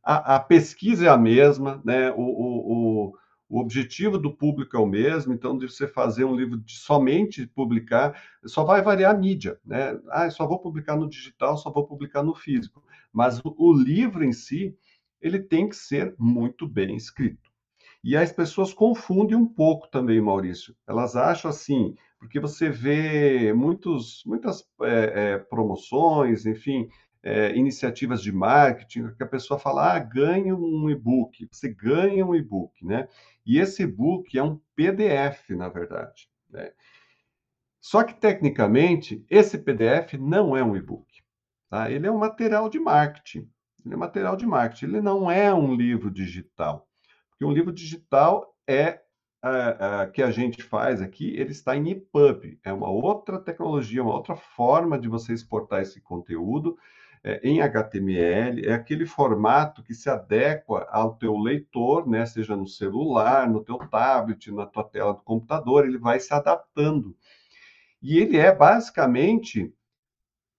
a, 0.04 0.38
a 0.38 0.40
pesquisa 0.40 1.06
é 1.06 1.10
a 1.10 1.18
mesma, 1.18 1.80
né? 1.86 2.12
O, 2.14 2.24
o, 2.24 3.14
o, 3.48 3.60
objetivo 3.60 4.18
do 4.18 4.36
público 4.36 4.76
é 4.76 4.80
o 4.80 4.88
mesmo, 4.88 5.34
então, 5.34 5.56
de 5.56 5.70
você 5.70 5.88
fazer 5.88 6.24
um 6.24 6.36
livro 6.36 6.58
de 6.58 6.74
somente 6.74 7.46
publicar, 7.46 8.20
só 8.44 8.64
vai 8.64 8.82
variar 8.82 9.14
a 9.14 9.18
mídia, 9.18 9.60
né? 9.64 10.00
Ah, 10.10 10.28
só 10.32 10.48
vou 10.48 10.58
publicar 10.58 10.96
no 10.96 11.08
digital, 11.08 11.58
só 11.58 11.72
vou 11.72 11.86
publicar 11.86 12.24
no 12.24 12.34
físico. 12.34 12.84
Mas 13.14 13.40
o, 13.46 13.54
o 13.56 13.72
livro 13.72 14.24
em 14.24 14.34
si, 14.34 14.76
ele 15.24 15.40
tem 15.40 15.68
que 15.70 15.76
ser 15.76 16.14
muito 16.20 16.68
bem 16.68 16.96
escrito. 16.96 17.52
E 18.04 18.18
as 18.18 18.34
pessoas 18.34 18.74
confundem 18.74 19.38
um 19.38 19.48
pouco 19.48 19.88
também, 19.88 20.20
Maurício. 20.20 20.76
Elas 20.86 21.16
acham 21.16 21.50
assim, 21.50 21.96
porque 22.20 22.40
você 22.40 22.70
vê 22.70 23.54
muitos, 23.54 24.24
muitas 24.26 24.68
é, 24.82 25.34
é, 25.34 25.38
promoções, 25.38 26.46
enfim, 26.46 26.90
é, 27.24 27.56
iniciativas 27.56 28.22
de 28.22 28.34
marketing, 28.34 29.14
que 29.16 29.24
a 29.24 29.28
pessoa 29.28 29.58
fala, 29.58 29.96
ah, 29.96 30.00
ganha 30.00 30.54
um 30.54 30.90
e-book, 30.90 31.48
você 31.50 31.74
ganha 31.74 32.26
um 32.26 32.36
e-book, 32.36 32.86
né? 32.86 33.08
E 33.46 33.58
esse 33.58 33.84
e-book 33.84 34.38
é 34.38 34.44
um 34.44 34.60
PDF, 34.76 35.52
na 35.52 35.70
verdade. 35.70 36.30
Né? 36.50 36.74
Só 37.80 38.04
que, 38.04 38.14
tecnicamente, 38.14 39.26
esse 39.30 39.58
PDF 39.58 40.14
não 40.20 40.58
é 40.58 40.64
um 40.64 40.76
e-book. 40.76 41.08
Tá? 41.70 41.90
Ele 41.90 42.08
é 42.08 42.12
um 42.12 42.18
material 42.18 42.70
de 42.70 42.80
marketing. 42.80 43.50
Ele 43.86 43.96
é 43.96 43.98
material 43.98 44.36
de 44.36 44.46
marketing. 44.46 44.86
Ele 44.86 45.02
não 45.02 45.30
é 45.30 45.54
um 45.54 45.74
livro 45.74 46.10
digital. 46.10 46.88
Porque 47.30 47.46
um 47.46 47.52
livro 47.52 47.72
digital 47.72 48.56
é 48.68 49.02
a, 49.42 50.02
a, 50.02 50.08
que 50.08 50.24
a 50.24 50.32
gente 50.32 50.64
faz 50.64 51.02
aqui, 51.02 51.36
ele 51.36 51.52
está 51.52 51.76
em 51.76 51.90
EPUB. 51.90 52.60
É 52.64 52.72
uma 52.72 52.90
outra 52.90 53.38
tecnologia, 53.38 54.02
uma 54.02 54.14
outra 54.14 54.36
forma 54.36 54.98
de 54.98 55.08
você 55.08 55.34
exportar 55.34 55.82
esse 55.82 56.00
conteúdo 56.00 56.78
é, 57.24 57.40
em 57.42 57.62
HTML, 57.62 58.66
é 58.66 58.74
aquele 58.74 59.06
formato 59.06 59.82
que 59.82 59.94
se 59.94 60.10
adequa 60.10 60.86
ao 60.92 61.16
teu 61.16 61.38
leitor, 61.38 62.08
né, 62.08 62.26
seja 62.26 62.56
no 62.56 62.68
celular, 62.68 63.50
no 63.50 63.64
teu 63.64 63.78
tablet, 63.78 64.52
na 64.52 64.66
tua 64.66 64.84
tela 64.84 65.14
do 65.14 65.22
computador, 65.22 65.86
ele 65.86 65.98
vai 65.98 66.20
se 66.20 66.34
adaptando. 66.34 67.16
E 68.02 68.18
ele 68.18 68.36
é 68.38 68.54
basicamente 68.54 69.74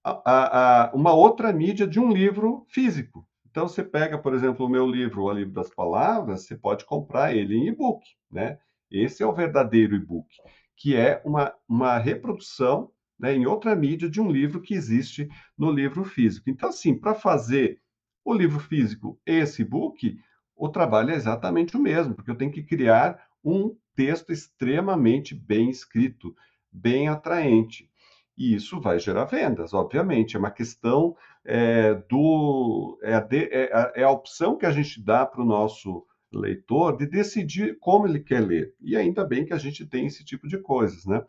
a, 0.04 0.84
a, 0.84 0.94
uma 0.94 1.14
outra 1.14 1.52
mídia 1.52 1.86
de 1.86 1.98
um 1.98 2.12
livro 2.12 2.66
físico. 2.68 3.26
Então, 3.50 3.66
você 3.66 3.82
pega, 3.82 4.18
por 4.18 4.34
exemplo, 4.34 4.66
o 4.66 4.68
meu 4.68 4.86
livro, 4.86 5.22
O 5.22 5.32
Livro 5.32 5.52
das 5.52 5.70
Palavras, 5.70 6.44
você 6.44 6.56
pode 6.56 6.84
comprar 6.84 7.34
ele 7.34 7.56
em 7.56 7.68
e-book, 7.68 8.04
né? 8.30 8.58
Esse 8.90 9.22
é 9.22 9.26
o 9.26 9.32
verdadeiro 9.32 9.94
e-book, 9.94 10.28
que 10.76 10.94
é 10.94 11.22
uma, 11.24 11.54
uma 11.68 11.98
reprodução 11.98 12.90
né, 13.18 13.32
em 13.32 13.46
outra 13.46 13.74
mídia 13.74 14.10
de 14.10 14.20
um 14.20 14.30
livro 14.30 14.60
que 14.60 14.74
existe 14.74 15.28
no 15.56 15.70
livro 15.70 16.04
físico. 16.04 16.50
Então, 16.50 16.68
assim, 16.68 16.98
para 16.98 17.14
fazer 17.14 17.80
o 18.24 18.34
livro 18.34 18.58
físico 18.58 19.20
e 19.26 19.32
esse 19.32 19.62
e-book, 19.62 20.18
o 20.56 20.68
trabalho 20.68 21.10
é 21.10 21.14
exatamente 21.14 21.76
o 21.76 21.80
mesmo, 21.80 22.14
porque 22.14 22.30
eu 22.30 22.36
tenho 22.36 22.50
que 22.52 22.62
criar 22.62 23.20
um 23.42 23.76
texto 23.94 24.32
extremamente 24.32 25.34
bem 25.34 25.70
escrito, 25.70 26.34
bem 26.70 27.08
atraente. 27.08 27.88
E 28.36 28.54
isso 28.54 28.80
vai 28.80 28.98
gerar 28.98 29.26
vendas, 29.26 29.72
obviamente. 29.72 30.36
É 30.36 30.38
uma 30.38 30.50
questão 30.50 31.16
é, 31.44 31.94
do. 32.08 32.98
É 33.02 33.14
a, 33.14 33.20
de, 33.20 33.44
é, 33.44 33.72
a, 33.72 33.92
é 33.96 34.02
a 34.02 34.10
opção 34.10 34.56
que 34.56 34.66
a 34.66 34.72
gente 34.72 35.02
dá 35.02 35.24
para 35.24 35.42
o 35.42 35.46
nosso 35.46 36.04
leitor 36.32 36.96
de 36.96 37.06
decidir 37.06 37.78
como 37.78 38.06
ele 38.06 38.20
quer 38.20 38.40
ler. 38.40 38.74
E 38.80 38.96
ainda 38.96 39.24
bem 39.24 39.44
que 39.44 39.52
a 39.52 39.58
gente 39.58 39.86
tem 39.86 40.06
esse 40.06 40.24
tipo 40.24 40.48
de 40.48 40.58
coisas, 40.58 41.06
né? 41.06 41.24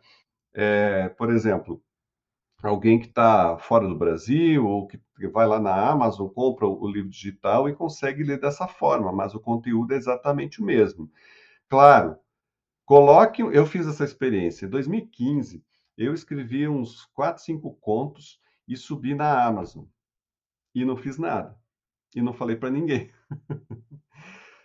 É, 0.52 1.08
por 1.10 1.30
exemplo, 1.30 1.82
alguém 2.62 2.98
que 2.98 3.06
está 3.06 3.56
fora 3.58 3.86
do 3.86 3.96
Brasil 3.96 4.66
ou 4.66 4.86
que 4.86 4.98
vai 5.32 5.46
lá 5.46 5.60
na 5.60 5.90
Amazon, 5.90 6.28
compra 6.28 6.66
o 6.66 6.88
livro 6.88 7.10
digital 7.10 7.68
e 7.68 7.74
consegue 7.74 8.22
ler 8.22 8.40
dessa 8.40 8.66
forma, 8.66 9.12
mas 9.12 9.34
o 9.34 9.40
conteúdo 9.40 9.94
é 9.94 9.96
exatamente 9.96 10.60
o 10.60 10.64
mesmo. 10.64 11.10
Claro, 11.68 12.16
coloque. 12.84 13.42
Eu 13.42 13.66
fiz 13.66 13.86
essa 13.86 14.04
experiência 14.04 14.66
em 14.66 14.70
2015. 14.70 15.62
Eu 15.96 16.12
escrevi 16.14 16.68
uns 16.68 17.04
4, 17.06 17.42
5 17.42 17.74
contos 17.76 18.40
e 18.68 18.76
subi 18.76 19.14
na 19.14 19.44
Amazon. 19.44 19.84
E 20.74 20.84
não 20.84 20.96
fiz 20.96 21.18
nada. 21.18 21.58
E 22.14 22.20
não 22.20 22.32
falei 22.32 22.56
para 22.56 22.70
ninguém. 22.70 23.10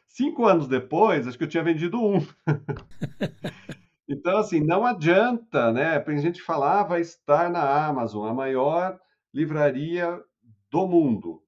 Cinco 0.07 0.45
anos 0.45 0.67
depois, 0.67 1.25
acho 1.25 1.37
que 1.37 1.43
eu 1.45 1.49
tinha 1.49 1.63
vendido 1.63 2.01
um. 2.01 2.19
Então, 4.13 4.37
assim, 4.37 4.59
não 4.59 4.85
adianta, 4.85 5.71
né? 5.71 5.97
Para 5.97 6.13
a 6.13 6.17
gente 6.17 6.41
falar, 6.41 6.81
ah, 6.81 6.83
vai 6.83 6.99
estar 6.99 7.49
na 7.49 7.85
Amazon, 7.87 8.27
a 8.27 8.33
maior 8.33 8.99
livraria 9.33 10.21
do 10.69 10.85
mundo. 10.85 11.41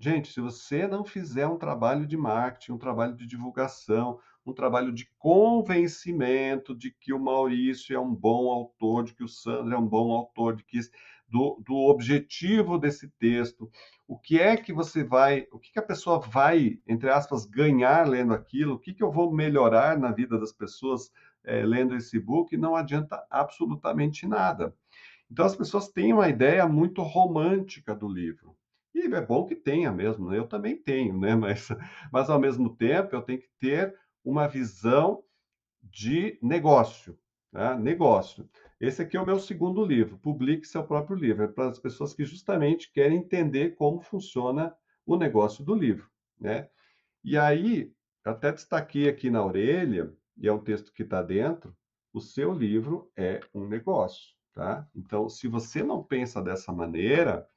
Gente, 0.00 0.32
se 0.32 0.40
você 0.40 0.88
não 0.88 1.04
fizer 1.04 1.46
um 1.46 1.56
trabalho 1.56 2.04
de 2.04 2.16
marketing, 2.16 2.72
um 2.72 2.78
trabalho 2.78 3.14
de 3.14 3.24
divulgação, 3.24 4.18
um 4.44 4.52
trabalho 4.52 4.92
de 4.92 5.08
convencimento 5.18 6.74
de 6.74 6.90
que 6.90 7.12
o 7.12 7.18
Maurício 7.18 7.94
é 7.94 8.00
um 8.00 8.14
bom 8.14 8.50
autor, 8.50 9.04
de 9.04 9.14
que 9.14 9.22
o 9.22 9.28
Sandro 9.28 9.74
é 9.74 9.78
um 9.78 9.86
bom 9.86 10.12
autor, 10.12 10.56
de 10.56 10.64
que 10.64 10.80
do, 11.28 11.62
do 11.64 11.74
objetivo 11.74 12.78
desse 12.78 13.08
texto, 13.08 13.70
o 14.06 14.18
que 14.18 14.38
é 14.38 14.54
que 14.56 14.72
você 14.72 15.02
vai, 15.02 15.46
o 15.50 15.58
que, 15.58 15.72
que 15.72 15.78
a 15.78 15.82
pessoa 15.82 16.20
vai, 16.20 16.78
entre 16.86 17.08
aspas, 17.08 17.46
ganhar 17.46 18.06
lendo 18.06 18.34
aquilo, 18.34 18.74
o 18.74 18.78
que, 18.78 18.92
que 18.92 19.02
eu 19.02 19.10
vou 19.10 19.32
melhorar 19.32 19.98
na 19.98 20.12
vida 20.12 20.38
das 20.38 20.52
pessoas 20.52 21.10
é, 21.42 21.64
lendo 21.64 21.96
esse 21.96 22.18
book, 22.20 22.54
não 22.56 22.76
adianta 22.76 23.24
absolutamente 23.30 24.26
nada. 24.26 24.74
Então 25.30 25.46
as 25.46 25.56
pessoas 25.56 25.88
têm 25.88 26.12
uma 26.12 26.28
ideia 26.28 26.68
muito 26.68 27.02
romântica 27.02 27.94
do 27.94 28.06
livro. 28.06 28.54
E 28.94 29.06
é 29.06 29.20
bom 29.20 29.46
que 29.46 29.56
tenha 29.56 29.90
mesmo, 29.90 30.28
né? 30.28 30.38
eu 30.38 30.46
também 30.46 30.76
tenho, 30.76 31.18
né? 31.18 31.34
Mas, 31.34 31.68
mas 32.12 32.28
ao 32.28 32.38
mesmo 32.38 32.76
tempo 32.76 33.16
eu 33.16 33.22
tenho 33.22 33.40
que 33.40 33.48
ter 33.58 33.94
uma 34.24 34.46
visão 34.46 35.24
de 35.82 36.38
negócio. 36.42 37.18
tá? 37.50 37.76
Negócio. 37.76 38.48
Esse 38.80 39.02
aqui 39.02 39.16
é 39.16 39.20
o 39.20 39.26
meu 39.26 39.38
segundo 39.38 39.84
livro, 39.84 40.18
Publique 40.18 40.66
Seu 40.66 40.84
Próprio 40.84 41.16
Livro. 41.16 41.44
É 41.44 41.48
para 41.48 41.68
as 41.68 41.78
pessoas 41.78 42.14
que 42.14 42.24
justamente 42.24 42.90
querem 42.92 43.18
entender 43.18 43.76
como 43.76 44.00
funciona 44.00 44.74
o 45.06 45.16
negócio 45.16 45.64
do 45.64 45.74
livro, 45.74 46.08
né? 46.40 46.68
E 47.24 47.36
aí, 47.36 47.92
até 48.24 48.52
destaquei 48.52 49.08
aqui 49.08 49.30
na 49.30 49.44
orelha, 49.44 50.12
e 50.36 50.48
é 50.48 50.52
um 50.52 50.58
texto 50.58 50.92
que 50.92 51.02
está 51.02 51.22
dentro, 51.22 51.76
o 52.12 52.20
seu 52.20 52.52
livro 52.52 53.10
é 53.16 53.40
um 53.54 53.66
negócio, 53.66 54.34
tá? 54.52 54.88
Então, 54.94 55.28
se 55.28 55.48
você 55.48 55.82
não 55.82 56.02
pensa 56.02 56.42
dessa 56.42 56.72
maneira, 56.72 57.48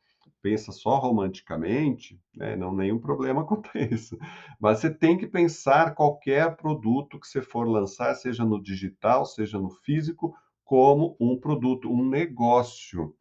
pensa 0.46 0.72
só 0.72 1.00
romanticamente, 1.00 2.22
né, 2.36 2.56
não 2.56 2.72
nenhum 2.72 3.00
problema 3.00 3.44
quanto 3.48 3.68
a 3.76 3.82
isso. 3.82 4.16
Mas 4.60 4.78
você 4.78 4.94
tem 4.94 5.18
que 5.18 5.26
pensar 5.26 5.96
qualquer 5.96 6.56
produto 6.56 7.20
que 7.20 7.28
você 7.28 7.42
for 7.42 7.68
lançar, 7.68 8.14
seja 8.14 8.46
no 8.46 8.62
digital, 8.62 9.26
seja 9.26 9.58
no 9.58 9.72
físico, 9.72 10.36
como 10.64 11.18
um 11.20 11.36
produto, 11.36 11.92
um 11.92 12.08
negócio. 12.08 13.16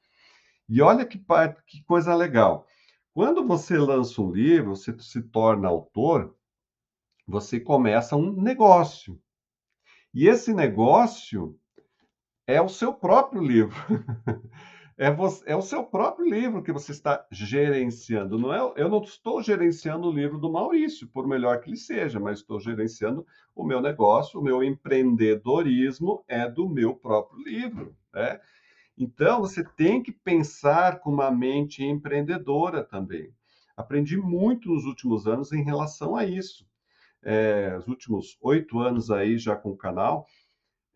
E 0.69 0.83
olha 0.83 1.07
que, 1.07 1.19
que 1.67 1.83
coisa 1.85 2.15
legal. 2.15 2.67
Quando 3.15 3.47
você 3.47 3.79
lança 3.79 4.21
um 4.21 4.31
livro, 4.31 4.77
você 4.77 4.95
se 4.99 5.23
torna 5.23 5.67
autor, 5.67 6.37
você 7.27 7.59
começa 7.59 8.17
um 8.17 8.33
negócio. 8.33 9.19
E 10.13 10.29
esse 10.29 10.53
negócio 10.53 11.59
é 12.47 12.61
o 12.61 12.69
seu 12.69 12.93
próprio 12.93 13.43
livro. 13.43 13.75
é, 14.97 15.11
você, 15.11 15.43
é 15.47 15.57
o 15.57 15.63
seu 15.63 15.85
próprio 15.85 16.29
livro 16.29 16.63
que 16.63 16.73
você 16.73 16.93
está 16.93 17.27
gerenciando. 17.31 18.39
Não 18.39 18.55
é, 18.55 18.73
eu 18.77 18.89
não 18.89 19.03
estou 19.03 19.43
gerenciando 19.43 20.09
o 20.09 20.13
livro 20.13 20.39
do 20.39 20.51
Maurício, 20.51 21.09
por 21.09 21.27
melhor 21.27 21.61
que 21.61 21.69
ele 21.69 21.77
seja, 21.77 22.21
mas 22.21 22.39
estou 22.39 22.61
gerenciando 22.61 23.27
o 23.55 23.65
meu 23.65 23.81
negócio, 23.81 24.39
o 24.39 24.43
meu 24.43 24.63
empreendedorismo 24.63 26.25
é 26.29 26.49
do 26.49 26.69
meu 26.69 26.95
próprio 26.95 27.43
livro. 27.43 27.97
Né? 28.13 28.41
Então, 28.97 29.41
você 29.41 29.65
tem 29.65 30.03
que 30.03 30.13
pensar 30.13 31.01
com 31.01 31.11
uma 31.11 31.31
mente 31.31 31.83
empreendedora 31.83 32.85
também. 32.85 33.33
Aprendi 33.77 34.17
muito 34.17 34.69
nos 34.69 34.85
últimos 34.85 35.27
anos 35.27 35.53
em 35.53 35.65
relação 35.65 36.15
a 36.15 36.25
isso. 36.25 36.65
É, 37.21 37.75
os 37.77 37.89
últimos 37.89 38.39
oito 38.41 38.79
anos 38.79 39.11
aí 39.11 39.39
já 39.39 39.57
com 39.57 39.71
o 39.71 39.77
canal, 39.77 40.27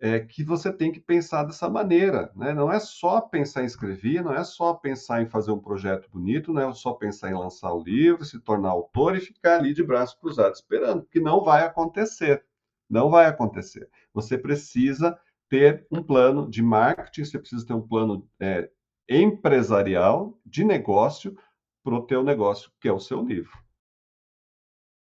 é 0.01 0.21
que 0.21 0.45
você 0.45 0.73
tem 0.73 0.93
que 0.93 1.01
pensar 1.01 1.43
dessa 1.43 1.69
maneira, 1.69 2.31
né? 2.37 2.55
Não 2.55 2.73
é 2.73 2.79
só 2.79 3.21
pensar 3.21 3.63
em 3.63 3.67
escrever, 3.67 4.23
não 4.23 4.33
é 4.33 4.45
só 4.45 4.75
pensar 4.75 5.21
em 5.21 5.29
fazer 5.29 5.51
um 5.51 5.59
projeto 5.59 6.09
bonito, 6.09 6.53
não 6.53 6.71
é 6.71 6.73
só 6.73 6.93
pensar 6.93 7.31
em 7.31 7.35
lançar 7.35 7.73
o 7.73 7.83
livro, 7.83 8.25
se 8.25 8.39
tornar 8.39 8.71
autor 8.71 9.17
e 9.17 9.21
ficar 9.21 9.59
ali 9.59 9.75
de 9.75 9.83
braço 9.83 10.19
cruzado 10.21 10.55
esperando, 10.55 11.05
que 11.07 11.21
não 11.21 11.43
vai 11.43 11.65
acontecer. 11.65 12.45
Não 12.89 13.11
vai 13.11 13.27
acontecer. 13.27 13.91
Você 14.15 14.39
precisa 14.39 15.19
ter 15.49 15.87
um 15.91 16.03
plano 16.03 16.49
de 16.49 16.63
marketing, 16.63 17.25
você 17.25 17.39
precisa 17.39 17.67
ter 17.67 17.75
um 17.75 17.87
plano 17.87 18.27
é, 18.41 18.71
empresarial, 19.09 20.39
de 20.47 20.65
negócio, 20.65 21.37
para 21.83 21.95
o 21.95 22.07
teu 22.07 22.23
negócio, 22.23 22.71
que 22.81 22.89
é 22.89 22.93
o 22.93 23.01
seu 23.01 23.25
livro. 23.25 23.53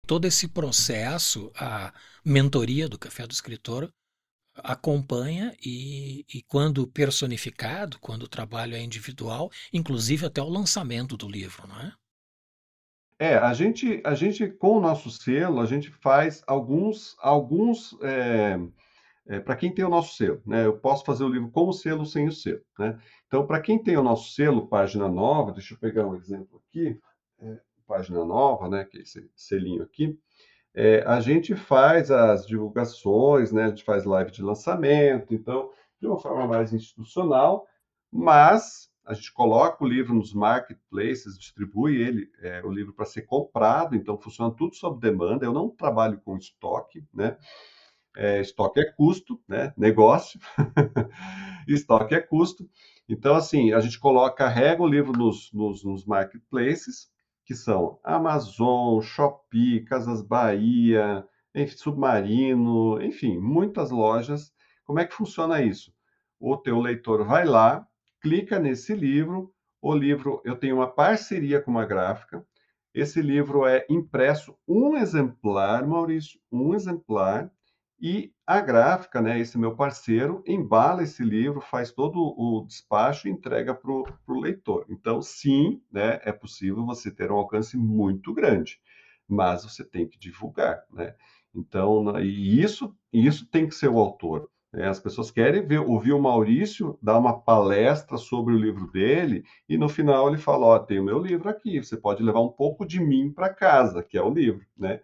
Todo 0.06 0.24
esse 0.24 0.48
processo, 0.48 1.52
a 1.54 1.92
mentoria 2.24 2.88
do 2.88 2.98
Café 2.98 3.26
do 3.26 3.32
Escritor, 3.32 3.92
acompanha 4.62 5.54
e, 5.64 6.24
e, 6.32 6.42
quando 6.42 6.86
personificado, 6.86 7.98
quando 8.00 8.24
o 8.24 8.28
trabalho 8.28 8.74
é 8.74 8.80
individual, 8.80 9.50
inclusive 9.72 10.26
até 10.26 10.42
o 10.42 10.48
lançamento 10.48 11.16
do 11.16 11.28
livro, 11.28 11.66
não 11.66 11.80
é? 11.80 11.92
É, 13.20 13.36
a 13.36 13.52
gente, 13.52 14.00
a 14.04 14.14
gente 14.14 14.46
com 14.48 14.76
o 14.76 14.80
nosso 14.80 15.10
selo, 15.10 15.60
a 15.60 15.66
gente 15.66 15.90
faz 15.90 16.42
alguns, 16.46 17.16
alguns 17.18 17.98
é, 18.00 18.56
é, 19.26 19.40
para 19.40 19.56
quem 19.56 19.74
tem 19.74 19.84
o 19.84 19.88
nosso 19.88 20.16
selo, 20.16 20.40
né? 20.46 20.64
Eu 20.64 20.78
posso 20.78 21.04
fazer 21.04 21.24
o 21.24 21.28
livro 21.28 21.50
com 21.50 21.68
o 21.68 21.72
selo, 21.72 22.06
sem 22.06 22.28
o 22.28 22.32
selo, 22.32 22.62
né? 22.78 22.96
Então, 23.26 23.44
para 23.44 23.60
quem 23.60 23.82
tem 23.82 23.96
o 23.96 24.04
nosso 24.04 24.32
selo, 24.32 24.68
página 24.68 25.08
nova, 25.08 25.50
deixa 25.50 25.74
eu 25.74 25.78
pegar 25.78 26.06
um 26.06 26.14
exemplo 26.14 26.62
aqui, 26.68 26.96
é, 27.40 27.60
página 27.88 28.24
nova, 28.24 28.68
né? 28.68 28.84
Que 28.84 28.98
é 28.98 29.02
esse 29.02 29.28
selinho 29.34 29.82
aqui 29.82 30.16
é, 30.74 31.02
a 31.06 31.20
gente 31.20 31.54
faz 31.54 32.10
as 32.10 32.46
divulgações, 32.46 33.52
né? 33.52 33.64
A 33.64 33.68
gente 33.68 33.84
faz 33.84 34.04
live 34.04 34.30
de 34.30 34.42
lançamento, 34.42 35.34
então, 35.34 35.70
de 36.00 36.06
uma 36.06 36.18
forma 36.18 36.46
mais 36.46 36.72
institucional, 36.72 37.66
mas 38.12 38.88
a 39.04 39.14
gente 39.14 39.32
coloca 39.32 39.82
o 39.82 39.88
livro 39.88 40.14
nos 40.14 40.34
marketplaces, 40.34 41.38
distribui 41.38 41.96
ele, 41.96 42.30
é, 42.42 42.62
o 42.62 42.70
livro 42.70 42.92
para 42.92 43.06
ser 43.06 43.22
comprado, 43.22 43.96
então 43.96 44.20
funciona 44.20 44.54
tudo 44.54 44.74
sob 44.74 45.00
demanda. 45.00 45.46
Eu 45.46 45.52
não 45.52 45.70
trabalho 45.70 46.20
com 46.20 46.36
estoque, 46.36 47.02
né? 47.12 47.38
É, 48.14 48.40
estoque 48.40 48.80
é 48.80 48.92
custo, 48.92 49.40
né? 49.48 49.72
Negócio. 49.76 50.38
estoque 51.66 52.14
é 52.14 52.20
custo. 52.20 52.68
Então, 53.08 53.34
assim, 53.34 53.72
a 53.72 53.80
gente 53.80 53.98
coloca, 53.98 54.36
carrega 54.36 54.82
o 54.82 54.86
livro 54.86 55.12
nos, 55.12 55.50
nos, 55.52 55.82
nos 55.82 56.04
marketplaces, 56.04 57.08
que 57.48 57.54
são 57.54 57.98
Amazon, 58.04 59.00
Shopee, 59.00 59.82
Casas 59.86 60.20
Bahia, 60.20 61.26
Submarino, 61.78 63.00
enfim, 63.00 63.38
muitas 63.38 63.90
lojas. 63.90 64.52
Como 64.84 65.00
é 65.00 65.06
que 65.06 65.14
funciona 65.14 65.62
isso? 65.62 65.90
O 66.38 66.58
teu 66.58 66.78
leitor 66.78 67.24
vai 67.24 67.46
lá, 67.46 67.88
clica 68.20 68.58
nesse 68.58 68.94
livro, 68.94 69.50
o 69.80 69.94
livro, 69.94 70.42
eu 70.44 70.56
tenho 70.56 70.76
uma 70.76 70.92
parceria 70.92 71.58
com 71.58 71.70
uma 71.70 71.86
gráfica, 71.86 72.46
esse 72.92 73.22
livro 73.22 73.64
é 73.64 73.86
impresso 73.88 74.54
um 74.68 74.94
exemplar, 74.94 75.86
Maurício, 75.86 76.38
um 76.52 76.74
exemplar, 76.74 77.50
e 78.00 78.32
a 78.46 78.60
gráfica, 78.60 79.20
né, 79.20 79.38
esse 79.40 79.58
meu 79.58 79.74
parceiro, 79.74 80.42
embala 80.46 81.02
esse 81.02 81.22
livro, 81.22 81.60
faz 81.60 81.90
todo 81.90 82.18
o 82.18 82.64
despacho 82.66 83.26
e 83.26 83.30
entrega 83.30 83.74
para 83.74 83.90
o 83.92 84.40
leitor. 84.40 84.86
Então, 84.88 85.20
sim, 85.20 85.82
né, 85.90 86.20
é 86.22 86.32
possível 86.32 86.86
você 86.86 87.10
ter 87.10 87.30
um 87.32 87.36
alcance 87.36 87.76
muito 87.76 88.32
grande, 88.32 88.80
mas 89.28 89.64
você 89.64 89.84
tem 89.84 90.06
que 90.08 90.18
divulgar. 90.18 90.84
Né? 90.92 91.14
Então, 91.54 92.18
e 92.20 92.62
isso, 92.62 92.96
isso 93.12 93.46
tem 93.46 93.66
que 93.66 93.74
ser 93.74 93.88
o 93.88 93.98
autor. 93.98 94.48
Né? 94.72 94.86
As 94.86 95.00
pessoas 95.00 95.30
querem 95.30 95.66
ver, 95.66 95.80
ouvir 95.80 96.12
o 96.12 96.22
Maurício 96.22 96.98
dar 97.02 97.18
uma 97.18 97.40
palestra 97.40 98.16
sobre 98.16 98.54
o 98.54 98.58
livro 98.58 98.90
dele 98.92 99.44
e 99.68 99.76
no 99.76 99.88
final 99.88 100.28
ele 100.28 100.38
fala: 100.38 100.66
Ó, 100.66 100.76
oh, 100.76 100.80
tem 100.80 101.00
o 101.00 101.04
meu 101.04 101.18
livro 101.18 101.48
aqui, 101.48 101.82
você 101.82 101.96
pode 101.96 102.22
levar 102.22 102.40
um 102.40 102.50
pouco 102.50 102.86
de 102.86 103.00
mim 103.00 103.32
para 103.32 103.52
casa, 103.52 104.02
que 104.02 104.16
é 104.16 104.22
o 104.22 104.30
livro. 104.30 104.64
Né? 104.76 105.00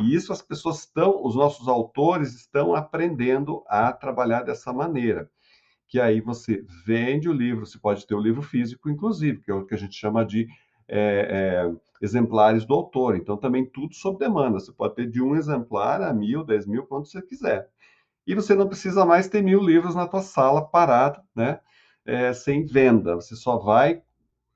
E 0.00 0.14
isso 0.14 0.32
as 0.32 0.42
pessoas 0.42 0.80
estão, 0.80 1.24
os 1.24 1.34
nossos 1.34 1.68
autores 1.68 2.34
estão 2.34 2.74
aprendendo 2.74 3.62
a 3.68 3.92
trabalhar 3.92 4.42
dessa 4.42 4.72
maneira. 4.72 5.30
Que 5.88 6.00
aí 6.00 6.20
você 6.20 6.64
vende 6.84 7.28
o 7.28 7.32
livro, 7.32 7.64
você 7.64 7.78
pode 7.78 8.06
ter 8.06 8.14
o 8.14 8.20
livro 8.20 8.42
físico, 8.42 8.90
inclusive, 8.90 9.40
que 9.40 9.50
é 9.50 9.54
o 9.54 9.64
que 9.64 9.74
a 9.74 9.78
gente 9.78 9.94
chama 9.94 10.24
de 10.24 10.48
é, 10.88 11.68
é, 11.68 11.72
exemplares 12.02 12.64
do 12.64 12.74
autor. 12.74 13.16
Então, 13.16 13.36
também 13.36 13.64
tudo 13.64 13.94
sob 13.94 14.18
demanda. 14.18 14.58
Você 14.58 14.72
pode 14.72 14.94
ter 14.94 15.08
de 15.08 15.22
um 15.22 15.36
exemplar 15.36 16.02
a 16.02 16.12
mil, 16.12 16.44
dez 16.44 16.66
mil, 16.66 16.86
quanto 16.86 17.08
você 17.08 17.22
quiser. 17.22 17.68
E 18.26 18.34
você 18.34 18.54
não 18.54 18.66
precisa 18.66 19.04
mais 19.06 19.28
ter 19.28 19.42
mil 19.42 19.62
livros 19.62 19.94
na 19.94 20.06
tua 20.06 20.22
sala 20.22 20.66
parado, 20.66 21.20
né? 21.34 21.60
É, 22.04 22.32
sem 22.32 22.64
venda. 22.64 23.14
Você 23.14 23.36
só 23.36 23.56
vai 23.58 24.02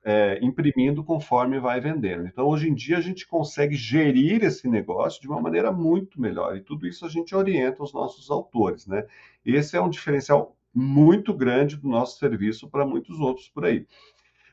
é, 0.03 0.39
imprimindo 0.41 1.03
conforme 1.03 1.59
vai 1.59 1.79
vendendo. 1.79 2.25
Então, 2.27 2.47
hoje 2.47 2.69
em 2.69 2.73
dia, 2.73 2.97
a 2.97 3.01
gente 3.01 3.27
consegue 3.27 3.75
gerir 3.75 4.43
esse 4.43 4.67
negócio 4.67 5.21
de 5.21 5.27
uma 5.27 5.39
maneira 5.39 5.71
muito 5.71 6.19
melhor. 6.19 6.57
E 6.57 6.61
tudo 6.61 6.87
isso 6.87 7.05
a 7.05 7.09
gente 7.09 7.35
orienta 7.35 7.83
os 7.83 7.93
nossos 7.93 8.29
autores, 8.31 8.87
né? 8.87 9.05
Esse 9.45 9.77
é 9.77 9.81
um 9.81 9.89
diferencial 9.89 10.55
muito 10.73 11.33
grande 11.33 11.75
do 11.75 11.87
nosso 11.87 12.17
serviço 12.17 12.69
para 12.69 12.85
muitos 12.85 13.19
outros 13.19 13.47
por 13.49 13.65
aí. 13.65 13.85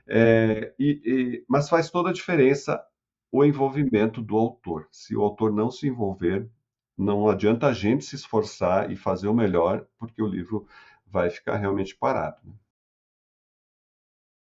É, 0.06 0.72
e, 0.78 1.00
e, 1.04 1.44
mas 1.48 1.68
faz 1.68 1.90
toda 1.90 2.10
a 2.10 2.12
diferença 2.12 2.82
o 3.30 3.44
envolvimento 3.44 4.22
do 4.22 4.36
autor. 4.36 4.88
Se 4.90 5.14
o 5.14 5.22
autor 5.22 5.52
não 5.52 5.70
se 5.70 5.86
envolver, 5.86 6.48
não 6.96 7.28
adianta 7.28 7.68
a 7.68 7.72
gente 7.72 8.04
se 8.04 8.16
esforçar 8.16 8.90
e 8.90 8.96
fazer 8.96 9.28
o 9.28 9.34
melhor, 9.34 9.86
porque 9.98 10.22
o 10.22 10.26
livro 10.26 10.66
vai 11.06 11.30
ficar 11.30 11.56
realmente 11.56 11.94
parado. 11.94 12.38
Né? 12.44 12.52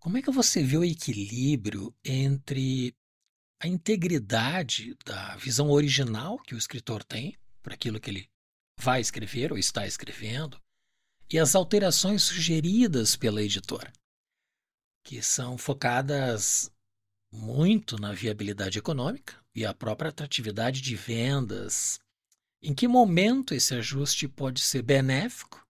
Como 0.06 0.18
é 0.18 0.22
que 0.22 0.30
você 0.30 0.62
vê 0.62 0.76
o 0.76 0.84
equilíbrio 0.84 1.92
entre 2.04 2.94
a 3.60 3.66
integridade 3.66 4.96
da 5.04 5.34
visão 5.34 5.68
original 5.68 6.38
que 6.38 6.54
o 6.54 6.56
escritor 6.56 7.02
tem 7.02 7.36
para 7.60 7.74
aquilo 7.74 7.98
que 7.98 8.10
ele 8.10 8.30
vai 8.78 9.00
escrever 9.00 9.50
ou 9.50 9.58
está 9.58 9.84
escrevendo 9.84 10.62
e 11.28 11.40
as 11.40 11.56
alterações 11.56 12.22
sugeridas 12.22 13.16
pela 13.16 13.42
editora, 13.42 13.92
que 15.02 15.20
são 15.20 15.58
focadas 15.58 16.70
muito 17.32 18.00
na 18.00 18.12
viabilidade 18.12 18.78
econômica 18.78 19.34
e 19.56 19.66
a 19.66 19.74
própria 19.74 20.10
atratividade 20.10 20.82
de 20.82 20.94
vendas. 20.94 21.98
Em 22.62 22.72
que 22.72 22.86
momento 22.86 23.54
esse 23.54 23.74
ajuste 23.74 24.28
pode 24.28 24.60
ser 24.60 24.82
benéfico 24.82 25.66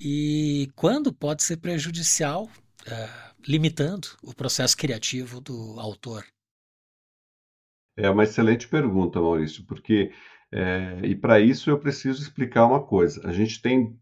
e 0.00 0.72
quando 0.74 1.12
pode 1.12 1.42
ser 1.42 1.58
prejudicial 1.58 2.50
uh, 2.88 3.34
limitando 3.46 4.08
o 4.22 4.34
processo 4.34 4.76
criativo 4.76 5.40
do 5.40 5.78
autor? 5.78 6.24
É 7.96 8.08
uma 8.08 8.24
excelente 8.24 8.68
pergunta, 8.68 9.20
Maurício, 9.20 9.64
porque 9.66 10.12
é, 10.52 11.00
e 11.02 11.14
para 11.14 11.40
isso 11.40 11.70
eu 11.70 11.78
preciso 11.78 12.22
explicar 12.22 12.66
uma 12.66 12.82
coisa. 12.82 13.26
A 13.28 13.32
gente 13.32 13.60
tem 13.60 13.98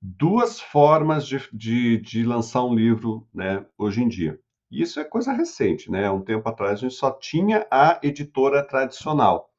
duas 0.00 0.60
formas 0.60 1.26
de, 1.26 1.40
de, 1.52 1.98
de 1.98 2.24
lançar 2.24 2.64
um 2.64 2.74
livro 2.74 3.28
né, 3.32 3.64
hoje 3.76 4.02
em 4.02 4.08
dia. 4.08 4.38
Isso 4.70 4.98
é 4.98 5.04
coisa 5.04 5.32
recente, 5.32 5.90
né? 5.90 6.10
Um 6.10 6.22
tempo 6.22 6.48
atrás 6.48 6.78
a 6.78 6.82
gente 6.82 6.94
só 6.94 7.10
tinha 7.10 7.66
a 7.70 8.00
editora 8.02 8.66
tradicional, 8.66 9.50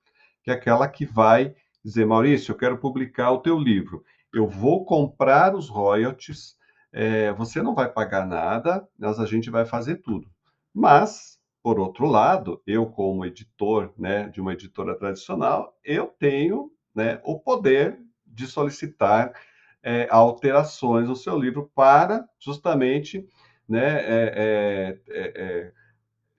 que 0.43 0.49
é 0.49 0.53
aquela 0.53 0.87
que 0.87 1.05
vai 1.05 1.55
dizer, 1.85 2.05
Maurício, 2.05 2.51
eu 2.51 2.57
quero 2.57 2.79
publicar 2.79 3.31
o 3.31 3.41
teu 3.41 3.59
livro. 3.59 4.03
Eu 4.33 4.47
vou 4.47 4.85
comprar 4.85 5.53
os 5.55 5.69
royalties, 5.69 6.55
é, 6.93 7.33
você 7.33 7.61
não 7.61 7.73
vai 7.73 7.91
pagar 7.91 8.25
nada, 8.25 8.87
mas 8.97 9.19
a 9.19 9.25
gente 9.25 9.49
vai 9.49 9.65
fazer 9.65 9.97
tudo. 9.97 10.29
Mas, 10.73 11.39
por 11.63 11.79
outro 11.79 12.05
lado, 12.05 12.61
eu 12.67 12.85
como 12.85 13.25
editor 13.25 13.91
né, 13.97 14.29
de 14.29 14.39
uma 14.39 14.53
editora 14.53 14.95
tradicional, 14.95 15.75
eu 15.83 16.07
tenho 16.07 16.71
né, 16.93 17.19
o 17.23 17.39
poder 17.39 17.99
de 18.25 18.45
solicitar 18.45 19.33
é, 19.81 20.07
alterações 20.09 21.07
no 21.07 21.15
seu 21.15 21.37
livro 21.37 21.69
para 21.75 22.27
justamente 22.39 23.27
né, 23.67 23.97
é, 24.05 25.01
é, 25.07 25.71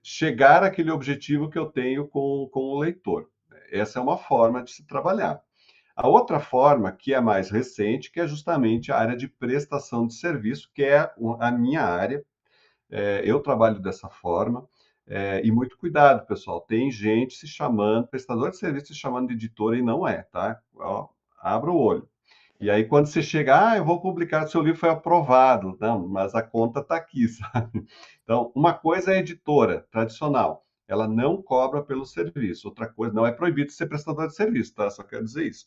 chegar 0.01 0.63
àquele 0.63 0.91
objetivo 0.91 1.49
que 1.49 1.59
eu 1.59 1.65
tenho 1.65 2.07
com, 2.07 2.47
com 2.51 2.59
o 2.59 2.79
leitor. 2.79 3.29
Essa 3.71 3.99
é 3.99 4.01
uma 4.01 4.17
forma 4.17 4.63
de 4.63 4.71
se 4.71 4.85
trabalhar. 4.85 5.41
A 5.95 6.07
outra 6.07 6.39
forma, 6.39 6.91
que 6.91 7.13
é 7.13 7.21
mais 7.21 7.49
recente, 7.49 8.11
que 8.11 8.19
é 8.19 8.27
justamente 8.27 8.91
a 8.91 8.97
área 8.97 9.15
de 9.15 9.27
prestação 9.27 10.05
de 10.05 10.13
serviço, 10.15 10.69
que 10.73 10.83
é 10.83 11.09
a 11.39 11.51
minha 11.51 11.83
área. 11.83 12.23
É, 12.89 13.21
eu 13.25 13.39
trabalho 13.39 13.79
dessa 13.79 14.09
forma. 14.09 14.67
É, 15.07 15.41
e 15.45 15.51
muito 15.51 15.77
cuidado, 15.77 16.25
pessoal. 16.25 16.61
Tem 16.61 16.91
gente 16.91 17.35
se 17.35 17.47
chamando, 17.47 18.07
prestador 18.07 18.51
de 18.51 18.57
serviço 18.57 18.87
se 18.87 18.95
chamando 18.95 19.29
de 19.29 19.35
editora 19.35 19.77
e 19.77 19.81
não 19.81 20.07
é, 20.07 20.23
tá? 20.23 20.59
Ó, 20.75 21.07
abra 21.39 21.71
o 21.71 21.77
olho. 21.79 22.09
E 22.59 22.69
aí, 22.69 22.85
quando 22.85 23.07
você 23.07 23.21
chega, 23.21 23.69
ah, 23.71 23.77
eu 23.77 23.85
vou 23.85 24.01
publicar, 24.01 24.47
seu 24.47 24.61
livro 24.61 24.79
foi 24.79 24.89
aprovado. 24.89 25.77
Não, 25.79 26.07
mas 26.07 26.33
a 26.35 26.41
conta 26.41 26.79
está 26.79 26.95
aqui, 26.95 27.27
sabe? 27.29 27.85
Então, 28.23 28.51
uma 28.55 28.73
coisa 28.73 29.13
é 29.13 29.19
editora 29.19 29.85
tradicional, 29.91 30.64
ela 30.87 31.07
não 31.07 31.41
cobra 31.41 31.83
pelo 31.83 32.05
serviço. 32.05 32.67
Outra 32.67 32.87
coisa, 32.87 33.13
não 33.13 33.25
é 33.25 33.31
proibido 33.31 33.71
ser 33.71 33.87
prestador 33.87 34.27
de 34.27 34.35
serviço, 34.35 34.73
tá? 34.75 34.89
Só 34.89 35.03
quero 35.03 35.23
dizer 35.23 35.47
isso. 35.47 35.65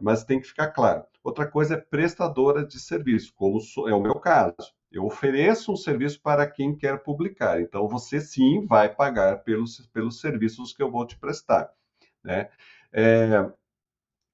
Mas 0.00 0.24
tem 0.24 0.40
que 0.40 0.48
ficar 0.48 0.68
claro. 0.68 1.04
Outra 1.22 1.46
coisa 1.46 1.74
é 1.74 1.80
prestadora 1.80 2.64
de 2.66 2.78
serviço, 2.78 3.32
como 3.34 3.58
é 3.88 3.94
o 3.94 4.00
meu 4.00 4.16
caso. 4.16 4.74
Eu 4.90 5.04
ofereço 5.04 5.72
um 5.72 5.76
serviço 5.76 6.20
para 6.20 6.46
quem 6.46 6.76
quer 6.76 7.02
publicar. 7.02 7.60
Então, 7.60 7.88
você 7.88 8.20
sim 8.20 8.64
vai 8.66 8.94
pagar 8.94 9.42
pelos, 9.42 9.86
pelos 9.88 10.20
serviços 10.20 10.72
que 10.72 10.82
eu 10.82 10.90
vou 10.90 11.06
te 11.06 11.18
prestar. 11.18 11.70
Né? 12.22 12.48
É, 12.92 13.50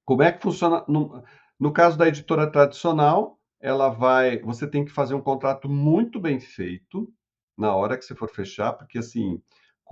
como 0.04 0.22
é 0.22 0.32
que 0.32 0.42
funciona? 0.42 0.84
No, 0.88 1.22
no 1.58 1.72
caso 1.72 1.96
da 1.96 2.08
editora 2.08 2.50
tradicional, 2.50 3.38
ela 3.60 3.88
vai, 3.88 4.38
você 4.40 4.66
tem 4.66 4.84
que 4.84 4.90
fazer 4.90 5.14
um 5.14 5.20
contrato 5.20 5.68
muito 5.68 6.20
bem 6.20 6.40
feito 6.40 7.12
na 7.56 7.74
hora 7.74 7.96
que 7.96 8.04
você 8.04 8.14
for 8.14 8.28
fechar, 8.28 8.72
porque 8.72 8.98
assim, 8.98 9.40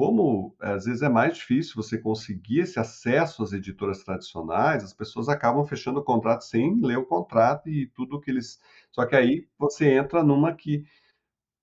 como 0.01 0.57
às 0.59 0.86
vezes 0.86 1.03
é 1.03 1.11
mais 1.11 1.36
difícil 1.36 1.74
você 1.76 1.98
conseguir 1.98 2.61
esse 2.61 2.80
acesso 2.80 3.42
às 3.42 3.53
editoras 3.53 4.03
tradicionais, 4.03 4.82
as 4.82 4.94
pessoas 4.94 5.28
acabam 5.28 5.62
fechando 5.66 6.01
o 6.01 6.03
contrato 6.03 6.42
sem 6.42 6.80
ler 6.80 6.96
o 6.96 7.05
contrato 7.05 7.68
e 7.68 7.86
tudo 7.88 8.18
que 8.18 8.30
eles. 8.30 8.59
Só 8.90 9.05
que 9.05 9.14
aí 9.14 9.46
você 9.59 9.92
entra 9.92 10.22
numa 10.22 10.55
que 10.55 10.86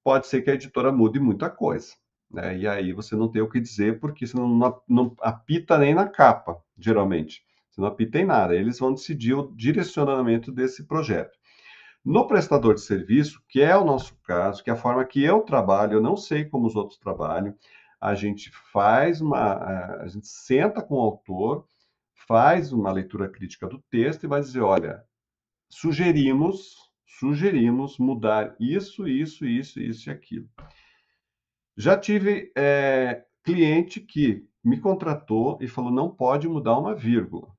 pode 0.03 0.27
ser 0.27 0.43
que 0.43 0.51
a 0.51 0.53
editora 0.53 0.91
mude 0.91 1.19
muita 1.19 1.49
coisa. 1.49 1.95
Né? 2.29 2.59
E 2.59 2.67
aí 2.67 2.93
você 2.93 3.15
não 3.15 3.27
tem 3.27 3.41
o 3.41 3.49
que 3.49 3.59
dizer, 3.59 3.99
porque 3.99 4.27
você 4.27 4.37
não, 4.37 4.47
não, 4.47 4.81
não 4.87 5.15
apita 5.19 5.75
nem 5.79 5.95
na 5.95 6.07
capa, 6.07 6.61
geralmente. 6.77 7.43
Você 7.71 7.81
não 7.81 7.87
apita 7.87 8.19
em 8.19 8.25
nada. 8.25 8.53
Eles 8.53 8.77
vão 8.77 8.93
decidir 8.93 9.33
o 9.33 9.51
direcionamento 9.55 10.51
desse 10.51 10.85
projeto. 10.85 11.35
No 12.05 12.27
prestador 12.27 12.75
de 12.75 12.81
serviço, 12.81 13.41
que 13.49 13.63
é 13.63 13.75
o 13.75 13.83
nosso 13.83 14.15
caso, 14.17 14.63
que 14.63 14.69
é 14.69 14.73
a 14.73 14.77
forma 14.77 15.03
que 15.05 15.23
eu 15.23 15.41
trabalho, 15.41 15.93
eu 15.93 16.01
não 16.01 16.15
sei 16.15 16.45
como 16.45 16.67
os 16.67 16.75
outros 16.75 16.99
trabalham, 16.99 17.55
a 18.07 18.15
gente 18.15 18.51
faz 18.71 19.21
uma. 19.21 20.01
A 20.01 20.07
gente 20.07 20.27
senta 20.27 20.81
com 20.81 20.95
o 20.95 21.01
autor, 21.01 21.65
faz 22.27 22.71
uma 22.71 22.91
leitura 22.91 23.29
crítica 23.29 23.67
do 23.67 23.79
texto 23.89 24.23
e 24.23 24.27
vai 24.27 24.41
dizer: 24.41 24.61
olha, 24.61 25.03
sugerimos, 25.69 26.75
sugerimos 27.05 27.97
mudar 27.97 28.55
isso, 28.59 29.07
isso, 29.07 29.45
isso, 29.45 29.79
isso 29.79 30.09
e 30.09 30.11
aquilo. 30.11 30.49
Já 31.75 31.97
tive 31.97 32.51
é, 32.57 33.25
cliente 33.43 33.99
que 33.99 34.47
me 34.63 34.79
contratou 34.79 35.57
e 35.61 35.67
falou: 35.67 35.91
não 35.91 36.09
pode 36.09 36.47
mudar 36.47 36.77
uma 36.77 36.95
vírgula 36.95 37.57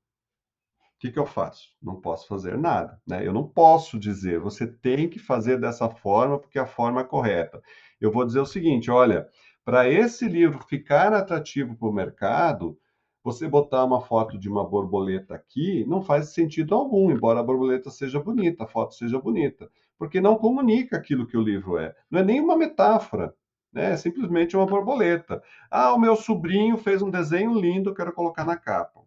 o 0.99 1.01
que, 1.01 1.13
que 1.13 1.19
eu 1.19 1.27
faço? 1.27 1.69
Não 1.81 2.01
posso 2.01 2.27
fazer 2.27 2.59
nada. 2.59 3.01
Né? 3.07 3.25
Eu 3.25 3.33
não 3.33 3.47
posso 3.47 3.97
dizer, 4.01 4.41
você 4.41 4.67
tem 4.67 5.09
que 5.09 5.21
fazer 5.21 5.57
dessa 5.61 5.89
forma 5.89 6.41
porque 6.41 6.59
é 6.59 6.63
a 6.63 6.67
forma 6.67 7.05
correta. 7.05 7.63
Eu 8.01 8.11
vou 8.11 8.27
dizer 8.27 8.41
o 8.41 8.47
seguinte: 8.47 8.91
olha, 8.91 9.29
para 9.69 9.87
esse 9.87 10.27
livro 10.27 10.65
ficar 10.67 11.13
atrativo 11.13 11.77
para 11.77 11.89
o 11.91 11.93
mercado, 11.93 12.79
você 13.23 13.47
botar 13.47 13.85
uma 13.85 14.01
foto 14.01 14.39
de 14.39 14.49
uma 14.49 14.67
borboleta 14.67 15.35
aqui 15.35 15.85
não 15.87 16.01
faz 16.01 16.31
sentido 16.31 16.75
algum, 16.75 17.11
embora 17.11 17.41
a 17.41 17.43
borboleta 17.43 17.91
seja 17.91 18.19
bonita, 18.19 18.65
a 18.65 18.67
foto 18.67 18.95
seja 18.95 19.21
bonita, 19.21 19.71
porque 19.99 20.23
não 20.23 20.39
comunica 20.39 20.97
aquilo 20.97 21.27
que 21.27 21.37
o 21.37 21.43
livro 21.43 21.77
é. 21.77 21.95
Não 22.11 22.21
é 22.21 22.25
nem 22.25 22.41
uma 22.41 22.57
metáfora, 22.57 23.35
né? 23.71 23.93
é 23.93 23.97
simplesmente 23.99 24.57
uma 24.57 24.65
borboleta. 24.65 25.43
Ah, 25.71 25.93
o 25.93 25.99
meu 25.99 26.17
sobrinho 26.17 26.79
fez 26.79 27.03
um 27.03 27.11
desenho 27.11 27.53
lindo, 27.53 27.95
quero 27.95 28.15
colocar 28.15 28.47
na 28.47 28.57
capa 28.57 29.03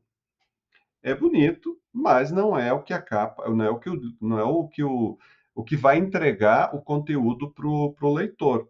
é 1.02 1.16
bonito, 1.16 1.76
mas 1.92 2.32
não 2.32 2.56
é 2.56 2.72
o 2.72 2.84
que 2.84 2.94
a 2.94 3.02
capa, 3.02 3.50
não 3.50 3.66
é 3.66 3.70
o 3.72 3.80
que 3.80 3.90
o, 3.90 4.00
não 4.22 4.38
é 4.38 4.44
o 4.44 4.68
que 4.68 4.84
o, 4.84 5.18
o 5.56 5.64
que 5.64 5.76
vai 5.76 5.98
entregar 5.98 6.76
o 6.76 6.80
conteúdo 6.84 7.50
para 7.50 7.68
o 7.68 8.14
leitor. 8.14 8.70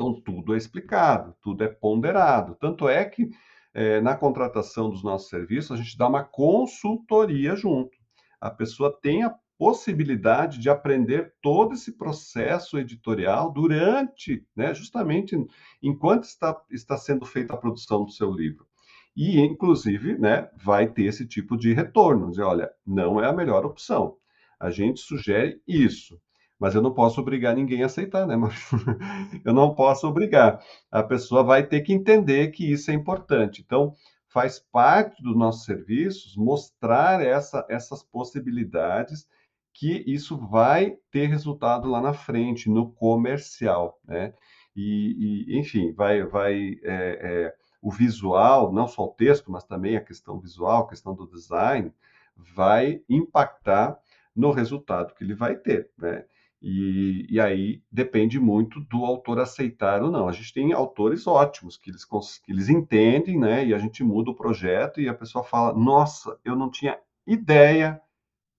Então 0.00 0.18
tudo 0.18 0.54
é 0.54 0.56
explicado, 0.56 1.36
tudo 1.42 1.62
é 1.62 1.68
ponderado. 1.68 2.56
Tanto 2.58 2.88
é 2.88 3.04
que 3.04 3.28
é, 3.74 4.00
na 4.00 4.16
contratação 4.16 4.88
dos 4.88 5.04
nossos 5.04 5.28
serviços 5.28 5.72
a 5.72 5.76
gente 5.76 5.98
dá 5.98 6.08
uma 6.08 6.24
consultoria 6.24 7.54
junto. 7.54 7.98
A 8.40 8.50
pessoa 8.50 8.98
tem 9.02 9.24
a 9.24 9.34
possibilidade 9.58 10.58
de 10.58 10.70
aprender 10.70 11.34
todo 11.42 11.74
esse 11.74 11.98
processo 11.98 12.78
editorial 12.78 13.52
durante, 13.52 14.42
né, 14.56 14.72
justamente 14.72 15.36
enquanto 15.82 16.24
está, 16.24 16.58
está 16.70 16.96
sendo 16.96 17.26
feita 17.26 17.52
a 17.52 17.58
produção 17.58 18.02
do 18.02 18.10
seu 18.10 18.32
livro. 18.32 18.66
E, 19.14 19.38
inclusive, 19.38 20.16
né, 20.16 20.48
vai 20.56 20.88
ter 20.88 21.04
esse 21.04 21.26
tipo 21.26 21.58
de 21.58 21.74
retorno, 21.74 22.30
dizer, 22.30 22.44
olha, 22.44 22.70
não 22.86 23.22
é 23.22 23.26
a 23.28 23.34
melhor 23.34 23.66
opção. 23.66 24.16
A 24.58 24.70
gente 24.70 24.98
sugere 25.00 25.60
isso, 25.68 26.18
mas 26.60 26.74
eu 26.74 26.82
não 26.82 26.92
posso 26.92 27.22
obrigar 27.22 27.56
ninguém 27.56 27.82
a 27.82 27.86
aceitar, 27.86 28.26
né? 28.26 28.36
eu 29.44 29.54
não 29.54 29.74
posso 29.74 30.06
obrigar. 30.06 30.62
A 30.90 31.02
pessoa 31.02 31.42
vai 31.42 31.66
ter 31.66 31.80
que 31.80 31.94
entender 31.94 32.48
que 32.48 32.70
isso 32.70 32.90
é 32.90 32.94
importante. 32.94 33.62
Então, 33.64 33.94
faz 34.28 34.58
parte 34.58 35.22
dos 35.22 35.34
nossos 35.34 35.64
serviços 35.64 36.36
mostrar 36.36 37.24
essa, 37.24 37.66
essas 37.68 38.02
possibilidades 38.02 39.26
que 39.72 40.04
isso 40.06 40.36
vai 40.36 40.98
ter 41.10 41.26
resultado 41.28 41.88
lá 41.88 42.00
na 42.00 42.12
frente, 42.12 42.68
no 42.68 42.92
comercial, 42.92 43.98
né? 44.04 44.34
E, 44.76 45.46
e 45.48 45.58
enfim, 45.58 45.92
vai, 45.92 46.22
vai 46.24 46.78
é, 46.82 47.46
é, 47.54 47.54
o 47.80 47.90
visual, 47.90 48.70
não 48.70 48.86
só 48.86 49.04
o 49.04 49.14
texto, 49.14 49.50
mas 49.50 49.64
também 49.64 49.96
a 49.96 50.04
questão 50.04 50.38
visual, 50.38 50.82
a 50.82 50.88
questão 50.88 51.14
do 51.14 51.26
design, 51.26 51.92
vai 52.36 53.02
impactar 53.08 53.98
no 54.36 54.50
resultado 54.50 55.14
que 55.14 55.24
ele 55.24 55.34
vai 55.34 55.56
ter, 55.56 55.90
né? 55.98 56.24
E, 56.62 57.26
e, 57.30 57.40
aí 57.40 57.82
depende 57.90 58.38
muito 58.38 58.80
do 58.80 59.04
autor 59.04 59.38
aceitar 59.38 60.02
ou 60.02 60.10
não. 60.10 60.28
A 60.28 60.32
gente 60.32 60.52
tem 60.52 60.74
autores 60.74 61.26
ótimos 61.26 61.78
que 61.78 61.90
eles, 61.90 62.04
que 62.04 62.52
eles 62.52 62.68
entendem, 62.68 63.38
né? 63.38 63.64
E 63.64 63.72
a 63.72 63.78
gente 63.78 64.04
muda 64.04 64.30
o 64.30 64.34
projeto 64.34 65.00
e 65.00 65.08
a 65.08 65.14
pessoa 65.14 65.42
fala: 65.42 65.72
Nossa, 65.72 66.38
eu 66.44 66.54
não 66.54 66.70
tinha 66.70 66.98
ideia 67.26 68.00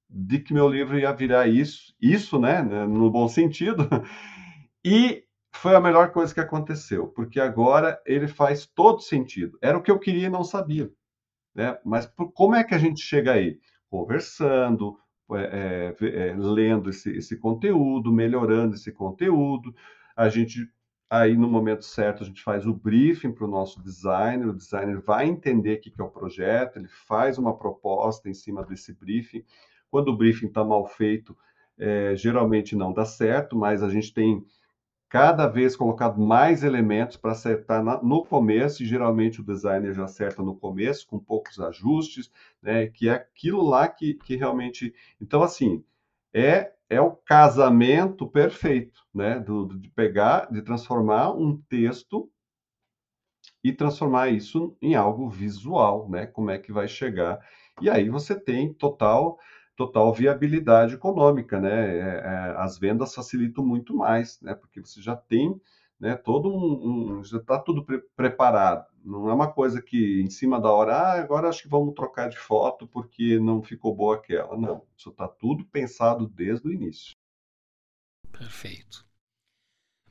de 0.09 0.39
que 0.39 0.53
meu 0.53 0.67
livro 0.67 0.97
ia 0.97 1.13
virar 1.13 1.47
isso, 1.47 1.95
isso, 2.01 2.39
né? 2.39 2.61
No 2.63 3.09
bom 3.09 3.27
sentido. 3.27 3.87
E 4.83 5.23
foi 5.53 5.75
a 5.75 5.79
melhor 5.79 6.11
coisa 6.11 6.33
que 6.33 6.39
aconteceu, 6.39 7.07
porque 7.09 7.39
agora 7.39 8.01
ele 8.03 8.27
faz 8.27 8.65
todo 8.65 8.99
sentido. 8.99 9.55
Era 9.61 9.77
o 9.77 9.81
que 9.83 9.91
eu 9.91 9.99
queria 9.99 10.25
e 10.25 10.29
não 10.29 10.43
sabia. 10.43 10.91
Né? 11.53 11.77
Mas 11.85 12.07
por, 12.07 12.31
como 12.31 12.55
é 12.55 12.63
que 12.63 12.73
a 12.73 12.77
gente 12.77 12.99
chega 12.99 13.33
aí? 13.33 13.59
Conversando, 13.89 14.97
é, 15.35 15.95
é, 15.99 16.27
é, 16.29 16.35
lendo 16.35 16.89
esse, 16.89 17.09
esse 17.11 17.37
conteúdo, 17.37 18.11
melhorando 18.11 18.75
esse 18.75 18.91
conteúdo. 18.91 19.73
A 20.15 20.29
gente, 20.29 20.67
aí 21.09 21.35
no 21.35 21.49
momento 21.49 21.85
certo, 21.85 22.23
a 22.23 22.25
gente 22.25 22.43
faz 22.43 22.65
o 22.65 22.73
briefing 22.73 23.31
para 23.31 23.45
o 23.45 23.49
nosso 23.49 23.81
designer, 23.81 24.47
o 24.47 24.55
designer 24.55 25.01
vai 25.01 25.27
entender 25.27 25.77
o 25.77 25.81
que, 25.81 25.91
que 25.91 26.01
é 26.01 26.03
o 26.03 26.09
projeto, 26.09 26.77
ele 26.77 26.87
faz 26.87 27.37
uma 27.37 27.57
proposta 27.57 28.29
em 28.29 28.33
cima 28.33 28.63
desse 28.63 28.93
briefing. 28.93 29.43
Quando 29.89 30.09
o 30.09 30.17
briefing 30.17 30.47
está 30.47 30.63
mal 30.63 30.85
feito, 30.85 31.35
é, 31.77 32.15
geralmente 32.15 32.75
não 32.75 32.93
dá 32.93 33.05
certo, 33.05 33.57
mas 33.57 33.81
a 33.83 33.89
gente 33.89 34.13
tem 34.13 34.45
cada 35.11 35.45
vez 35.45 35.75
colocado 35.75 36.21
mais 36.21 36.63
elementos 36.63 37.17
para 37.17 37.33
acertar 37.33 37.83
na, 37.83 38.01
no 38.01 38.23
começo, 38.23 38.81
e 38.81 38.85
geralmente 38.85 39.41
o 39.41 39.43
designer 39.43 39.93
já 39.93 40.05
acerta 40.05 40.41
no 40.41 40.55
começo, 40.55 41.05
com 41.05 41.19
poucos 41.19 41.59
ajustes, 41.59 42.31
né, 42.61 42.87
que 42.87 43.09
é 43.09 43.13
aquilo 43.13 43.61
lá 43.61 43.89
que, 43.89 44.13
que 44.13 44.37
realmente... 44.37 44.95
Então, 45.19 45.43
assim, 45.43 45.83
é, 46.33 46.71
é 46.89 47.01
o 47.01 47.11
casamento 47.11 48.25
perfeito, 48.25 49.01
né? 49.13 49.37
Do, 49.37 49.67
de 49.67 49.89
pegar, 49.89 50.49
de 50.49 50.61
transformar 50.61 51.33
um 51.33 51.57
texto 51.57 52.29
e 53.61 53.73
transformar 53.73 54.29
isso 54.29 54.77
em 54.81 54.95
algo 54.95 55.29
visual, 55.29 56.09
né? 56.09 56.25
Como 56.25 56.49
é 56.49 56.57
que 56.57 56.71
vai 56.71 56.87
chegar? 56.87 57.37
E 57.81 57.89
aí 57.89 58.09
você 58.09 58.33
tem 58.33 58.73
total 58.73 59.37
total 59.85 60.13
viabilidade 60.13 60.93
econômica, 60.93 61.59
né? 61.59 61.97
É, 61.97 62.01
é, 62.01 62.55
as 62.57 62.77
vendas 62.77 63.13
facilitam 63.15 63.65
muito 63.65 63.95
mais, 63.95 64.39
né? 64.41 64.53
Porque 64.53 64.79
você 64.79 65.01
já 65.01 65.15
tem 65.15 65.59
né, 65.99 66.15
todo 66.15 66.49
um, 66.49 67.19
um 67.19 67.23
já 67.23 67.37
está 67.37 67.59
tudo 67.59 67.85
pre 67.85 67.99
preparado. 68.15 68.85
Não 69.03 69.29
é 69.29 69.33
uma 69.33 69.51
coisa 69.51 69.81
que 69.81 70.21
em 70.21 70.29
cima 70.29 70.59
da 70.59 70.71
hora, 70.71 70.95
ah, 70.95 71.21
agora 71.21 71.49
acho 71.49 71.63
que 71.63 71.69
vamos 71.69 71.93
trocar 71.95 72.29
de 72.29 72.37
foto 72.37 72.87
porque 72.87 73.39
não 73.39 73.61
ficou 73.61 73.95
boa 73.95 74.15
aquela. 74.15 74.57
Não, 74.57 74.83
isso 74.95 75.09
está 75.09 75.27
tudo 75.27 75.65
pensado 75.65 76.27
desde 76.27 76.67
o 76.67 76.71
início. 76.71 77.15
Perfeito. 78.31 79.05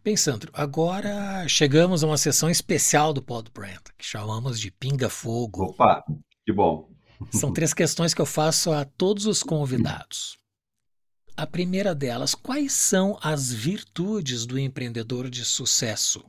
Bem, 0.03 0.17
Sandro, 0.17 0.51
agora 0.55 1.47
chegamos 1.49 2.03
a 2.03 2.07
uma 2.07 2.17
sessão 2.17 2.49
especial 2.49 3.13
do 3.13 3.23
Pod 3.23 3.51
Brand, 3.53 3.83
que 3.99 4.05
chamamos 4.05 4.59
de 4.59 4.71
Pinga 4.71 5.11
Fogo. 5.11 5.65
Opa, 5.65 6.05
que 6.45 6.53
bom. 6.53 6.89
São 7.31 7.53
três 7.53 7.75
questões 7.75 8.15
que 8.15 8.21
eu 8.21 8.27
faço 8.27 8.73
a 8.73 8.85
todos 8.85 9.27
os 9.27 9.43
convidados. 9.43 10.39
A 11.37 11.47
primeira 11.47 11.95
delas, 11.95 12.35
quais 12.35 12.73
são 12.73 13.19
as 13.23 13.53
virtudes 13.53 14.47
do 14.47 14.59
empreendedor 14.59 15.29
de 15.29 15.45
sucesso? 15.45 16.25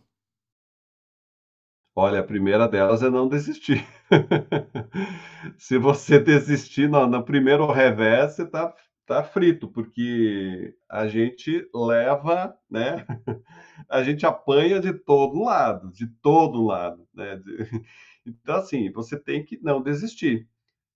Olha, 1.95 2.21
a 2.21 2.23
primeira 2.23 2.67
delas 2.67 3.03
é 3.03 3.09
não 3.09 3.27
desistir. 3.27 3.85
Se 5.57 5.77
você 5.77 6.19
desistir 6.19 6.89
no, 6.89 7.05
no 7.07 7.23
primeiro 7.23 7.69
revés, 7.69 8.35
você 8.35 8.43
está 8.43 8.73
tá 9.05 9.23
frito, 9.23 9.67
porque 9.67 10.73
a 10.89 11.07
gente 11.07 11.67
leva, 11.73 12.55
né? 12.69 13.05
A 13.89 14.03
gente 14.03 14.25
apanha 14.25 14.79
de 14.79 14.93
todo 14.93 15.43
lado, 15.43 15.91
de 15.91 16.07
todo 16.21 16.63
lado, 16.63 17.05
né? 17.13 17.41
Então, 18.23 18.57
assim, 18.57 18.91
você 18.91 19.19
tem 19.19 19.43
que 19.43 19.59
não 19.63 19.81
desistir. 19.81 20.47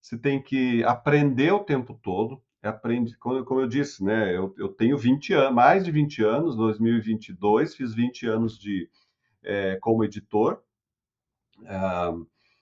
Você 0.06 0.20
tem 0.20 0.40
que 0.40 0.84
aprender 0.84 1.52
o 1.52 1.64
tempo 1.64 2.00
todo. 2.00 2.40
Aprende, 2.62 3.18
como, 3.18 3.60
eu 3.60 3.68
disse, 3.68 4.04
né? 4.04 4.38
Eu, 4.38 4.54
eu 4.56 4.70
tenho 4.70 4.96
20 5.00 5.34
anos, 5.34 5.56
mais 5.56 5.84
de 5.84 5.90
20 5.90 6.24
anos, 6.24 6.56
2022, 6.56 7.74
fiz 7.74 7.96
20 7.96 8.28
anos 8.28 8.60
de 8.60 8.88
é, 9.44 9.80
como 9.82 10.04
editor, 10.04 10.62
ah, 11.66 12.14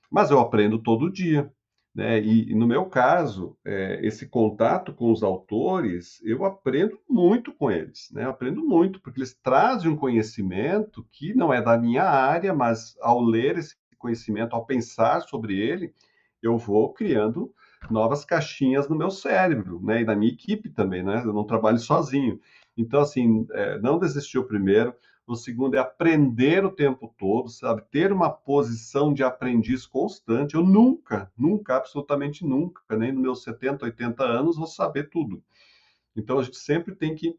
mas 0.10 0.32
eu 0.32 0.39
aprendo 0.39 0.80
todo 0.80 1.12
dia. 1.12 1.52
Né? 1.94 2.22
E, 2.22 2.52
e, 2.52 2.56
no 2.56 2.66
meu 2.66 2.86
caso, 2.86 3.58
é, 3.66 4.00
esse 4.02 4.26
contato 4.26 4.94
com 4.94 5.12
os 5.12 5.22
autores, 5.22 6.22
eu 6.24 6.46
aprendo 6.46 6.98
muito 7.10 7.52
com 7.52 7.70
eles, 7.70 8.10
né? 8.14 8.24
Eu 8.24 8.30
aprendo 8.30 8.64
muito, 8.66 9.02
porque 9.02 9.20
eles 9.20 9.34
trazem 9.44 9.91
um 9.91 9.98
conhecimento 9.98 11.06
que 11.12 11.34
não 11.34 11.54
é 11.54 11.62
da 11.62 11.78
minha 11.78 12.04
área, 12.04 12.54
mas 12.54 12.96
ao 13.02 13.22
ler 13.22 13.58
esse 13.58 13.76
conhecimento, 13.98 14.56
ao 14.56 14.66
pensar 14.66 15.22
sobre 15.24 15.60
ele, 15.60 15.94
eu 16.44 16.58
vou 16.58 16.94
criando 16.94 17.54
novas 17.89 18.24
caixinhas 18.26 18.88
no 18.88 18.96
meu 18.96 19.10
cérebro, 19.10 19.82
né? 19.84 20.02
E 20.02 20.06
na 20.06 20.16
minha 20.16 20.32
equipe 20.32 20.70
também, 20.70 21.04
né? 21.04 21.24
Eu 21.26 21.34
não 21.34 21.46
trabalho 21.46 21.80
sozinho. 21.80 22.39
Então, 22.78 23.02
assim, 23.02 23.48
é, 23.52 23.80
não 23.80 24.00
desistir 24.00 24.38
o 24.38 24.46
primeiro, 24.46 24.94
o 25.26 25.36
segundo 25.36 25.76
é 25.76 25.80
aprender 25.80 26.66
o 26.66 26.72
tempo 26.72 27.14
todo, 27.18 27.50
sabe? 27.50 27.82
Ter 27.89 28.12
uma 28.12 28.30
posição 28.30 29.14
de 29.14 29.24
aprendiz 29.24 29.86
constante. 29.86 30.56
Eu 30.56 30.64
nunca, 30.64 31.32
nunca, 31.38 31.78
absolutamente 31.78 32.46
nunca, 32.46 32.82
nem 32.98 33.12
nos 33.12 33.22
meus 33.22 33.44
70, 33.44 33.86
80 33.86 34.24
anos, 34.24 34.58
vou 34.58 34.68
saber 34.68 35.10
tudo. 35.10 35.41
Então 36.16 36.39
a 36.39 36.44
gente 36.44 36.58
sempre 36.58 36.94
tem 36.94 37.16
que 37.16 37.38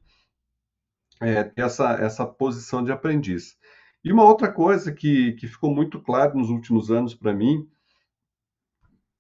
é, 1.21 1.45
ter 1.45 1.63
essa, 1.63 1.93
essa 1.93 2.27
posição 2.27 2.83
de 2.83 2.91
aprendiz. 2.91 3.57
E 4.03 4.13
uma 4.13 4.25
outra 4.25 4.51
coisa 4.51 4.93
que, 4.93 5.33
que 5.33 5.47
ficou 5.47 5.75
muito 5.75 6.01
claro 6.01 6.37
nos 6.37 6.51
últimos 6.51 6.91
anos 6.91 7.15
para 7.15 7.33
mim 7.33 7.69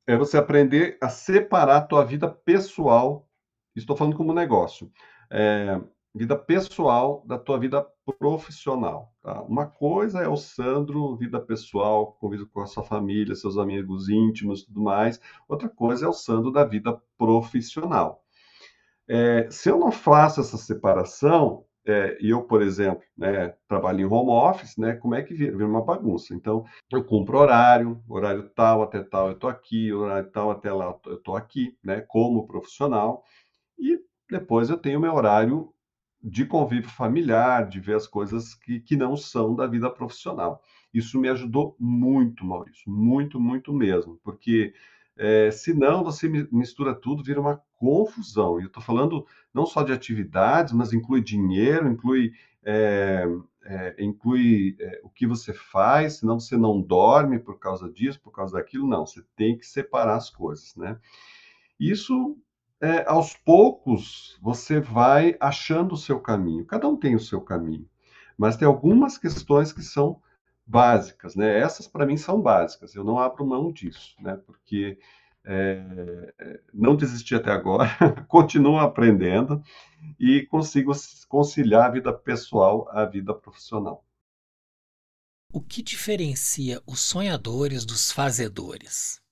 é 0.07 0.16
você 0.16 0.36
aprender 0.36 0.98
a 1.00 1.09
separar 1.09 1.76
a 1.76 1.86
tua 1.86 2.05
vida 2.05 2.28
pessoal, 2.28 3.28
estou 3.74 3.96
falando 3.96 4.16
como 4.16 4.32
negócio, 4.32 4.90
é, 5.30 5.80
vida 6.14 6.36
pessoal 6.36 7.24
da 7.26 7.38
tua 7.38 7.59
vida 7.59 7.84
profissional. 8.18 9.12
Tá? 9.22 9.42
Uma 9.42 9.66
coisa 9.66 10.20
é 10.20 10.28
o 10.28 10.36
Sandro, 10.36 11.16
vida 11.16 11.40
pessoal, 11.40 12.12
convido 12.20 12.46
com 12.46 12.61
a 12.61 12.66
sua 12.66 12.84
família, 12.84 13.34
seus 13.34 13.59
amigos 13.59 14.09
íntimos 14.09 14.64
tudo 14.64 14.80
mais. 14.80 15.20
Outra 15.48 15.68
coisa 15.68 16.07
é 16.07 16.09
o 16.09 16.12
Sandro 16.12 16.52
da 16.52 16.64
vida 16.64 17.00
profissional. 17.18 18.22
É, 19.09 19.48
se 19.50 19.68
eu 19.68 19.78
não 19.78 19.90
faço 19.90 20.40
essa 20.40 20.57
separação, 20.57 21.64
é, 21.87 22.16
eu, 22.20 22.43
por 22.45 22.62
exemplo, 22.62 23.03
né, 23.16 23.55
trabalho 23.68 24.01
em 24.01 24.05
home 24.05 24.30
office, 24.30 24.76
né, 24.78 24.95
como 24.95 25.14
é 25.14 25.22
que 25.22 25.35
vira? 25.35 25.53
Vira 25.53 25.66
uma 25.68 25.85
bagunça. 25.85 26.35
Então, 26.35 26.64
eu 26.91 27.05
cumpro 27.05 27.39
horário, 27.39 28.03
horário 28.09 28.49
tal 28.51 28.82
até 28.82 29.03
tal 29.03 29.28
eu 29.28 29.35
estou 29.35 29.51
aqui, 29.51 29.93
horário 29.93 30.30
tal 30.30 30.51
até 30.51 30.72
lá 30.72 30.99
eu 31.07 31.16
estou 31.16 31.37
aqui, 31.37 31.76
né, 31.85 32.01
como 32.03 32.47
profissional, 32.47 33.22
e 33.78 34.01
depois 34.30 34.70
eu 34.70 34.78
tenho 34.78 35.01
meu 35.01 35.14
horário 35.14 35.72
de 36.22 36.47
convívio 36.47 36.91
familiar, 36.91 37.68
de 37.68 37.80
ver 37.80 37.97
as 37.97 38.07
coisas 38.07 38.55
que, 38.55 38.80
que 38.80 38.97
não 38.97 39.16
são 39.16 39.55
da 39.55 39.66
vida 39.66 39.91
profissional. 39.91 40.62
Isso 40.93 41.18
me 41.20 41.28
ajudou 41.28 41.76
muito, 41.78 42.45
Maurício, 42.47 42.91
muito, 42.91 43.39
muito 43.39 43.72
mesmo, 43.74 44.18
porque 44.24 44.72
é, 45.16 45.50
senão 45.50 46.02
você 46.02 46.28
mistura 46.50 46.94
tudo, 46.94 47.22
vira 47.22 47.40
uma 47.40 47.62
confusão. 47.78 48.58
E 48.58 48.64
eu 48.64 48.66
estou 48.66 48.82
falando 48.82 49.26
não 49.52 49.66
só 49.66 49.82
de 49.82 49.92
atividades, 49.92 50.72
mas 50.72 50.92
inclui 50.92 51.20
dinheiro, 51.22 51.88
inclui, 51.88 52.32
é, 52.64 53.24
é, 53.64 53.96
inclui 53.98 54.76
é, 54.80 55.00
o 55.04 55.08
que 55.08 55.26
você 55.26 55.52
faz, 55.52 56.18
senão 56.18 56.40
você 56.40 56.56
não 56.56 56.80
dorme 56.80 57.38
por 57.38 57.58
causa 57.58 57.88
disso, 57.90 58.20
por 58.20 58.32
causa 58.32 58.54
daquilo. 58.54 58.88
Não, 58.88 59.06
você 59.06 59.22
tem 59.36 59.56
que 59.56 59.66
separar 59.66 60.16
as 60.16 60.30
coisas, 60.30 60.74
né? 60.76 60.98
Isso 61.78 62.36
é, 62.80 63.08
aos 63.08 63.34
poucos 63.34 64.38
você 64.42 64.80
vai 64.80 65.36
achando 65.40 65.92
o 65.92 65.98
seu 65.98 66.20
caminho. 66.20 66.66
Cada 66.66 66.88
um 66.88 66.96
tem 66.96 67.14
o 67.14 67.20
seu 67.20 67.40
caminho, 67.40 67.88
mas 68.36 68.56
tem 68.56 68.66
algumas 68.66 69.16
questões 69.16 69.72
que 69.72 69.82
são 69.82 70.20
básicas, 70.66 71.34
né? 71.36 71.58
Essas 71.58 71.86
para 71.86 72.06
mim 72.06 72.16
são 72.16 72.40
básicas. 72.40 72.94
Eu 72.94 73.04
não 73.04 73.18
abro 73.18 73.46
mão 73.46 73.72
disso, 73.72 74.14
né? 74.20 74.36
Porque 74.46 74.98
é, 75.44 76.32
é 76.38 76.60
não 76.72 76.96
desisti 76.96 77.34
até 77.34 77.50
agora, 77.50 77.86
continuo 78.28 78.78
aprendendo 78.78 79.62
e 80.18 80.46
consigo 80.46 80.92
conciliar 81.28 81.86
a 81.86 81.90
vida 81.90 82.12
pessoal 82.12 82.88
à 82.90 83.04
vida 83.04 83.34
profissional. 83.34 84.04
O 85.52 85.60
que 85.60 85.82
diferencia 85.82 86.82
os 86.86 87.00
sonhadores 87.00 87.84
dos 87.84 88.10
fazedores? 88.10 89.22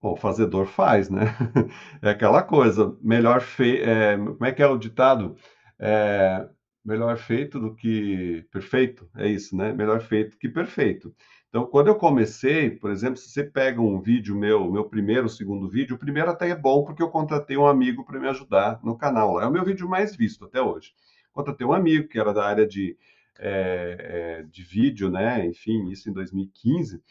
o 0.00 0.16
fazedor 0.16 0.66
faz, 0.66 1.10
né? 1.10 1.24
É 2.02 2.10
aquela 2.10 2.42
coisa, 2.42 2.96
melhor 3.02 3.40
feito. 3.40 3.88
É, 3.88 4.16
como 4.16 4.44
é 4.44 4.52
que 4.52 4.62
é 4.62 4.66
o 4.66 4.78
ditado? 4.78 5.36
É, 5.78 6.48
melhor 6.88 7.18
feito 7.18 7.60
do 7.60 7.74
que 7.74 8.46
perfeito, 8.50 9.08
é 9.14 9.28
isso, 9.28 9.54
né? 9.54 9.74
Melhor 9.74 10.00
feito 10.00 10.38
que 10.38 10.48
perfeito. 10.48 11.14
Então, 11.50 11.66
quando 11.66 11.88
eu 11.88 11.94
comecei, 11.94 12.70
por 12.70 12.90
exemplo, 12.90 13.18
se 13.18 13.28
você 13.28 13.44
pega 13.44 13.80
um 13.80 14.00
vídeo 14.00 14.34
meu, 14.34 14.70
meu 14.70 14.84
primeiro, 14.84 15.28
segundo 15.28 15.68
vídeo, 15.68 15.96
o 15.96 15.98
primeiro 15.98 16.30
até 16.30 16.48
é 16.48 16.56
bom 16.56 16.84
porque 16.84 17.02
eu 17.02 17.10
contratei 17.10 17.58
um 17.58 17.66
amigo 17.66 18.04
para 18.04 18.18
me 18.18 18.28
ajudar 18.28 18.80
no 18.82 18.96
canal. 18.96 19.40
É 19.40 19.46
o 19.46 19.50
meu 19.50 19.64
vídeo 19.64 19.88
mais 19.88 20.16
visto 20.16 20.46
até 20.46 20.62
hoje. 20.62 20.94
Contratei 21.32 21.66
um 21.66 21.72
amigo 21.72 22.08
que 22.08 22.18
era 22.18 22.32
da 22.32 22.44
área 22.44 22.66
de, 22.66 22.96
é, 23.38 24.44
de 24.50 24.62
vídeo, 24.62 25.10
né? 25.10 25.46
Enfim, 25.46 25.90
isso 25.90 26.08
em 26.08 26.12
2015 26.12 27.02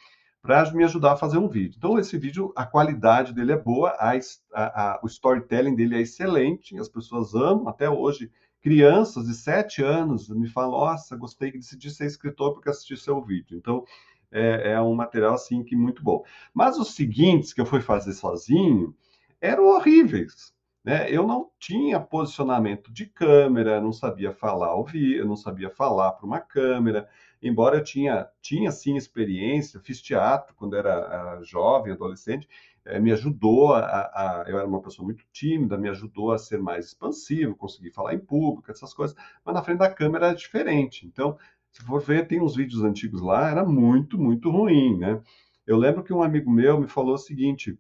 para 0.42 0.72
me 0.72 0.86
ajudar 0.86 1.12
a 1.12 1.18
fazer 1.18 1.38
um 1.38 1.50
vídeo. 1.50 1.76
Então, 1.78 2.00
esse 2.00 2.18
vídeo, 2.18 2.54
a 2.56 2.66
qualidade 2.66 3.34
dele 3.34 3.52
é 3.52 3.58
boa, 3.58 3.90
a, 4.00 4.14
a, 4.54 4.94
a, 4.94 5.00
o 5.04 5.08
storytelling 5.08 5.76
dele 5.76 5.98
é 5.98 6.02
excelente, 6.02 6.78
as 6.80 6.88
pessoas 6.88 7.36
amam 7.36 7.68
até 7.68 7.90
hoje. 7.90 8.32
Crianças 8.68 9.26
de 9.26 9.34
7 9.34 9.82
anos 9.82 10.28
me 10.28 10.50
falam: 10.50 10.72
Nossa, 10.72 11.16
gostei 11.16 11.54
de 11.54 11.58
decidir 11.58 11.90
ser 11.90 12.06
escritor 12.06 12.54
porque 12.54 12.70
assisti 12.70 12.98
seu 12.98 13.22
vídeo. 13.22 13.58
Então, 13.58 13.86
é, 14.30 14.74
é 14.74 14.82
um 14.82 14.94
material 14.94 15.36
assim 15.36 15.64
que 15.64 15.74
muito 15.74 16.04
bom. 16.04 16.22
Mas 16.54 16.78
os 16.78 16.94
seguintes 16.94 17.54
que 17.54 17.62
eu 17.62 17.66
fui 17.66 17.80
fazer 17.80 18.12
sozinho 18.12 18.94
eram 19.40 19.68
horríveis. 19.68 20.54
Né? 20.84 21.10
Eu 21.10 21.26
não 21.26 21.50
tinha 21.58 21.98
posicionamento 21.98 22.92
de 22.92 23.06
câmera, 23.06 23.80
não 23.80 23.94
sabia 23.94 24.34
falar 24.34 24.76
ouvir, 24.76 25.24
não 25.24 25.38
sabia 25.38 25.70
falar 25.70 26.12
para 26.12 26.26
uma 26.26 26.42
câmera, 26.42 27.08
embora 27.42 27.78
eu 27.78 27.84
tinha, 27.86 28.28
tinha 28.42 28.70
sim 28.70 28.98
experiência, 28.98 29.80
fiz 29.80 30.02
teatro 30.02 30.54
quando 30.56 30.76
era 30.76 31.42
jovem, 31.42 31.94
adolescente, 31.94 32.50
é, 32.88 33.00
me 33.00 33.12
ajudou 33.12 33.74
a, 33.74 33.80
a, 33.82 34.46
Eu 34.48 34.58
era 34.58 34.68
uma 34.68 34.82
pessoa 34.82 35.06
muito 35.06 35.26
tímida, 35.32 35.78
me 35.78 35.90
ajudou 35.90 36.32
a 36.32 36.38
ser 36.38 36.60
mais 36.60 36.88
expansivo, 36.88 37.56
conseguir 37.56 37.92
falar 37.92 38.14
em 38.14 38.20
público, 38.20 38.72
essas 38.72 38.94
coisas, 38.94 39.16
mas 39.46 39.54
na 39.54 39.62
frente 39.64 39.80
da 39.80 39.94
câmera 39.94 40.28
era 40.28 40.36
diferente. 40.36 41.06
Então, 41.06 41.38
se 41.72 41.84
for 41.84 42.02
ver, 42.02 42.28
tem 42.28 42.42
uns 42.42 42.56
vídeos 42.56 42.84
antigos 42.84 43.22
lá, 43.22 43.50
era 43.50 43.66
muito, 43.66 44.18
muito 44.18 44.50
ruim, 44.50 44.98
né? 44.98 45.22
Eu 45.66 45.78
lembro 45.78 46.04
que 46.04 46.14
um 46.14 46.24
amigo 46.24 46.50
meu 46.50 46.80
me 46.80 46.88
falou 46.88 47.16
o 47.16 47.18
seguinte, 47.18 47.78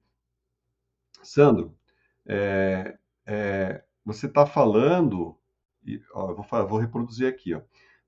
Sandro, 1.24 1.76
é, 2.26 2.97
é, 3.26 3.84
você 4.05 4.28
está 4.28 4.45
falando, 4.45 5.38
e, 5.86 6.01
ó, 6.14 6.32
eu 6.32 6.36
vou, 6.36 6.68
vou 6.68 6.80
reproduzir 6.80 7.28
aqui, 7.28 7.53
ó. 7.53 7.62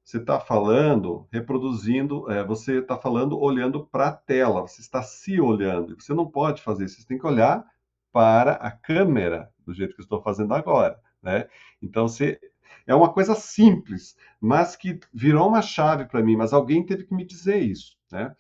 Você 0.10 0.18
está 0.18 0.40
falando, 0.40 1.28
reproduzindo, 1.32 2.32
é, 2.32 2.44
você 2.44 2.80
está 2.80 2.98
falando 2.98 3.38
olhando 3.38 3.86
para 3.86 4.08
a 4.08 4.12
tela, 4.12 4.62
você 4.62 4.82
está 4.82 5.04
se 5.04 5.40
olhando. 5.40 5.96
Você 6.02 6.16
não 6.16 6.26
pode 6.26 6.64
fazer 6.64 6.86
isso, 6.86 7.00
você 7.00 7.08
tem 7.08 7.20
que 7.20 7.28
olhar 7.28 7.64
para 8.12 8.54
a 8.54 8.72
câmera, 8.72 9.54
do 9.64 9.72
jeito 9.72 9.94
que 9.94 10.02
eu 10.02 10.04
estou 10.04 10.20
fazendo 10.20 10.56
agora, 10.56 11.00
né? 11.22 11.48
Então, 11.80 12.08
você, 12.08 12.40
é 12.88 12.96
uma 12.96 13.14
coisa 13.14 13.36
simples, 13.36 14.18
mas 14.42 14.76
que 14.76 15.00
virou 15.14 15.48
uma 15.48 15.62
chave 15.62 16.06
para 16.06 16.24
mim, 16.24 16.36
mas 16.36 16.54
alguém 16.54 16.84
teve 16.84 17.04
que 17.04 17.14
me 17.14 17.24
dizer 17.24 17.60
isso, 17.60 17.96
né? 18.12 18.36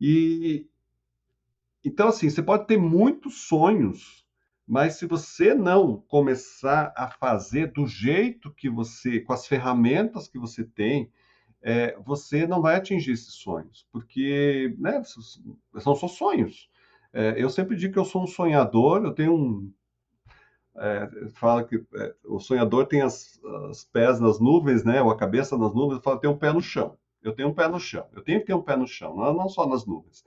E 0.00 0.68
então 1.84 2.10
assim, 2.10 2.30
você 2.30 2.44
pode 2.44 2.68
ter 2.68 2.78
muitos 2.78 3.48
sonhos, 3.48 4.21
mas 4.66 4.94
se 4.94 5.06
você 5.06 5.54
não 5.54 6.02
começar 6.08 6.92
a 6.96 7.08
fazer 7.08 7.72
do 7.72 7.86
jeito 7.86 8.52
que 8.52 8.70
você, 8.70 9.20
com 9.20 9.32
as 9.32 9.46
ferramentas 9.46 10.28
que 10.28 10.38
você 10.38 10.64
tem, 10.64 11.10
é, 11.62 11.96
você 12.04 12.46
não 12.46 12.60
vai 12.60 12.76
atingir 12.76 13.12
esses 13.12 13.34
sonhos, 13.34 13.86
porque 13.92 14.74
né, 14.78 15.02
são 15.78 15.94
só 15.94 16.08
sonhos. 16.08 16.68
É, 17.12 17.34
eu 17.36 17.50
sempre 17.50 17.76
digo 17.76 17.92
que 17.92 17.98
eu 17.98 18.04
sou 18.04 18.24
um 18.24 18.26
sonhador, 18.26 19.04
eu 19.04 19.12
tenho 19.12 19.34
um. 19.34 19.72
É, 20.74 21.28
fala 21.34 21.62
que 21.62 21.76
é, 21.94 22.14
o 22.24 22.40
sonhador 22.40 22.86
tem 22.86 23.02
as, 23.02 23.38
as, 23.70 23.84
pés 23.84 24.18
nas 24.18 24.40
nuvens, 24.40 24.84
né, 24.84 25.02
ou 25.02 25.10
a 25.10 25.16
cabeça 25.16 25.56
nas 25.56 25.74
nuvens, 25.74 26.02
fala 26.02 26.18
tem 26.18 26.30
um 26.30 26.38
pé 26.38 26.52
no 26.52 26.62
chão. 26.62 26.96
Eu 27.22 27.32
tenho 27.34 27.50
um 27.50 27.54
pé 27.54 27.68
no 27.68 27.78
chão, 27.78 28.08
eu 28.12 28.22
tenho 28.22 28.40
que 28.40 28.46
ter 28.46 28.54
um 28.54 28.62
pé 28.62 28.74
no 28.74 28.86
chão, 28.86 29.14
não, 29.14 29.34
não 29.34 29.48
só 29.48 29.66
nas 29.66 29.86
nuvens. 29.86 30.24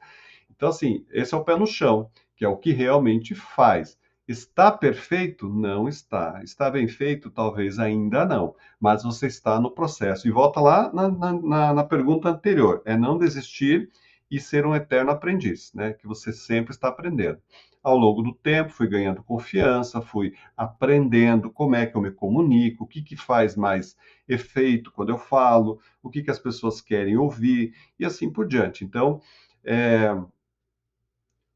Então, 0.50 0.70
assim, 0.70 1.06
esse 1.12 1.34
é 1.34 1.38
o 1.38 1.44
pé 1.44 1.58
no 1.58 1.68
chão, 1.68 2.10
que 2.38 2.46
é 2.46 2.48
o 2.48 2.56
que 2.56 2.72
realmente 2.72 3.36
faz. 3.36 3.98
Está 4.28 4.72
perfeito? 4.72 5.48
Não 5.48 5.88
está. 5.88 6.42
Está 6.44 6.70
bem 6.70 6.88
feito? 6.88 7.30
Talvez 7.30 7.78
ainda 7.78 8.26
não. 8.26 8.56
Mas 8.80 9.04
você 9.04 9.28
está 9.28 9.60
no 9.60 9.70
processo. 9.70 10.28
E 10.28 10.32
volta 10.32 10.60
lá 10.60 10.92
na, 10.92 11.10
na, 11.10 11.74
na 11.74 11.84
pergunta 11.84 12.30
anterior: 12.30 12.82
é 12.86 12.98
não 12.98 13.18
desistir 13.18 13.90
e 14.30 14.40
ser 14.40 14.66
um 14.66 14.76
eterno 14.76 15.12
aprendiz, 15.12 15.72
né? 15.74 15.94
Que 15.94 16.08
você 16.08 16.34
sempre 16.34 16.72
está 16.72 16.88
aprendendo. 16.88 17.40
Ao 17.84 17.96
longo 17.96 18.24
do 18.24 18.34
tempo, 18.34 18.72
fui 18.72 18.88
ganhando 18.88 19.24
confiança, 19.24 20.02
fui 20.02 20.34
aprendendo 20.58 21.52
como 21.52 21.76
é 21.76 21.86
que 21.86 21.96
eu 21.96 22.02
me 22.02 22.10
comunico, 22.10 22.84
o 22.84 22.88
que, 22.88 23.04
que 23.04 23.16
faz 23.16 23.56
mais 23.56 23.96
efeito 24.28 24.92
quando 24.92 25.10
eu 25.10 25.20
falo, 25.20 25.80
o 26.02 26.10
que, 26.10 26.24
que 26.24 26.32
as 26.32 26.40
pessoas 26.40 26.82
querem 26.82 27.16
ouvir, 27.16 27.76
e 28.00 28.04
assim 28.04 28.32
por 28.32 28.48
diante. 28.48 28.84
Então, 28.84 29.22
é, 29.64 30.10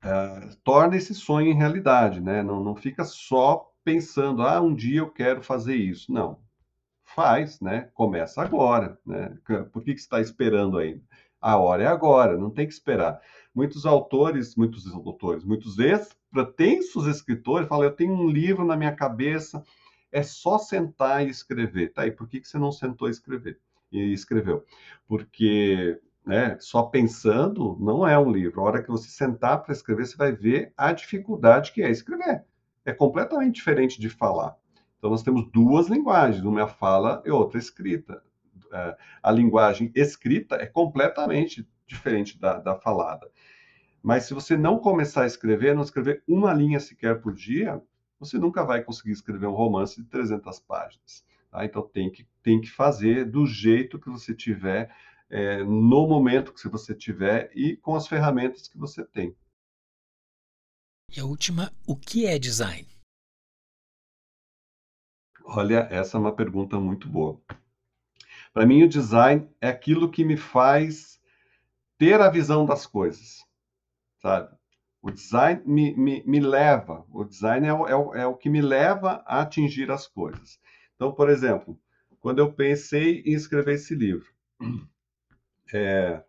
é, 0.04 0.50
torna 0.64 0.96
esse 0.98 1.14
sonho 1.14 1.52
em 1.52 1.56
realidade, 1.56 2.22
né? 2.22 2.42
Não, 2.42 2.64
não 2.64 2.76
fica 2.76 3.04
só 3.04 3.70
pensando, 3.84 4.42
ah, 4.42 4.62
um 4.62 4.74
dia 4.74 5.00
eu 5.00 5.10
quero 5.10 5.42
fazer 5.42 5.76
isso. 5.76 6.12
Não. 6.12 6.40
Faz, 7.04 7.60
né? 7.60 7.90
Começa 7.94 8.42
agora, 8.42 8.98
né? 9.06 9.36
Por 9.72 9.84
que, 9.84 9.94
que 9.94 10.00
você 10.00 10.06
está 10.06 10.22
esperando 10.22 10.78
ainda? 10.78 11.02
A 11.42 11.58
hora 11.58 11.84
é 11.84 11.88
agora, 11.88 12.38
não 12.38 12.52
tem 12.52 12.68
que 12.68 12.74
esperar. 12.74 13.20
Muitos 13.56 13.86
autores, 13.86 14.56
muitos 14.56 14.86
autores, 14.94 15.44
muitos 15.44 15.76
pretensos 16.32 17.08
escritores 17.08 17.68
falam, 17.68 17.86
eu 17.86 17.96
tenho 17.96 18.14
um 18.14 18.30
livro 18.30 18.66
na 18.66 18.76
minha 18.76 18.94
cabeça, 18.96 19.64
é 20.12 20.22
só 20.22 20.58
sentar 20.58 21.26
e 21.26 21.30
escrever. 21.30 21.94
Tá, 21.94 22.06
e 22.06 22.12
por 22.12 22.28
que, 22.28 22.40
que 22.40 22.48
você 22.48 22.58
não 22.58 22.72
sentou 22.72 23.08
e 23.08 23.12
escrever? 23.12 23.60
E 23.92 24.14
escreveu? 24.14 24.66
Porque 25.08 26.00
né, 26.30 26.56
só 26.60 26.84
pensando 26.84 27.76
não 27.80 28.08
é 28.08 28.18
um 28.18 28.32
livro. 28.32 28.62
A 28.62 28.64
hora 28.64 28.84
que 28.84 28.90
você 28.90 29.10
sentar 29.10 29.64
para 29.64 29.74
escrever, 29.74 30.06
você 30.06 30.16
vai 30.16 30.32
ver 30.32 30.72
a 30.78 30.94
dificuldade 30.94 31.72
que 31.72 31.82
é 31.82 31.90
escrever. 31.90 32.44
É 32.86 32.94
completamente 32.94 33.56
diferente 33.56 34.00
de 34.00 34.10
falar. 34.10 34.56
Então, 35.00 35.10
nós 35.10 35.24
temos 35.24 35.50
duas 35.52 35.88
linguagens, 35.88 36.46
uma 36.46 36.60
é 36.60 36.64
a 36.64 36.68
fala 36.68 37.24
e 37.26 37.32
outra 37.32 37.58
é 37.58 37.62
escrita. 37.62 38.22
É, 38.72 38.98
a 39.24 39.32
linguagem 39.32 39.92
escrita 39.96 40.58
é 40.58 40.68
completamente 40.68 41.68
diferente 41.88 42.40
da, 42.40 42.60
da 42.60 42.76
falada. 42.76 43.28
Mas 44.04 44.26
se 44.26 44.36
você 44.36 44.56
não 44.56 44.78
começar 44.78 45.24
a 45.24 45.28
escrever, 45.28 45.74
não 45.74 45.82
escrever 45.82 46.22
uma 46.28 46.54
linha 46.54 46.80
sequer 46.80 47.20
por 47.20 47.34
dia, 47.34 47.82
você 48.20 48.38
nunca 48.38 48.64
vai 48.64 48.84
conseguir 48.84 49.14
escrever 49.14 49.48
um 49.48 49.56
romance 49.56 50.00
de 50.00 50.08
300 50.08 50.60
páginas. 50.60 51.26
Tá? 51.50 51.66
Então 51.66 51.82
tem 51.82 52.12
que, 52.12 52.28
tem 52.44 52.62
que 52.62 52.70
fazer 52.70 53.26
do 53.26 53.48
jeito 53.48 53.98
que 53.98 54.12
você 54.12 54.36
tiver 54.36 54.94
é, 55.30 55.64
no 55.64 56.08
momento 56.08 56.54
que 56.54 56.68
você 56.68 56.96
tiver 56.96 57.52
e 57.56 57.78
com 57.78 57.96
as 57.96 58.08
ferramentas 58.08 58.68
que 58.68 58.78
você 58.78 59.06
tem. 59.06 59.36
E 61.16 61.20
a 61.20 61.26
última, 61.26 61.72
o 61.88 61.96
que 61.96 62.26
é 62.26 62.38
design? 62.38 62.88
Olha, 65.44 65.88
essa 65.90 66.18
é 66.18 66.20
uma 66.20 66.36
pergunta 66.36 66.80
muito 66.80 67.08
boa. 67.08 67.42
Para 68.54 68.66
mim, 68.66 68.84
o 68.84 68.90
design 68.90 69.50
é 69.60 69.70
aquilo 69.70 70.12
que 70.12 70.24
me 70.24 70.38
faz 70.38 71.20
ter 71.98 72.22
a 72.22 72.30
visão 72.30 72.66
das 72.66 72.86
coisas, 72.86 73.44
sabe? 74.22 74.56
O 75.02 75.10
design 75.10 75.62
me, 75.66 75.96
me, 75.96 76.24
me 76.26 76.40
leva, 76.40 77.06
o 77.10 77.24
design 77.24 77.66
é 77.66 77.74
o, 77.74 77.88
é, 77.88 77.96
o, 77.96 78.14
é 78.14 78.28
o 78.28 78.36
que 78.36 78.50
me 78.50 78.62
leva 78.62 79.24
a 79.26 79.42
atingir 79.42 79.90
as 79.92 80.08
coisas. 80.08 80.60
Então, 80.96 81.14
por 81.14 81.30
exemplo, 81.30 81.80
quando 82.20 82.40
eu 82.40 82.54
pensei 82.54 83.22
em 83.26 83.34
escrever 83.34 83.76
esse 83.76 83.96
livro, 83.96 84.28
é, 85.74 86.24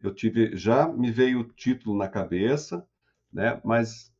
eu 0.00 0.14
tive, 0.14 0.56
já 0.56 0.88
me 0.88 1.10
veio 1.10 1.40
o 1.40 1.44
título 1.44 1.96
na 1.96 2.08
cabeça, 2.08 2.86
né? 3.32 3.60
Mas 3.64 4.12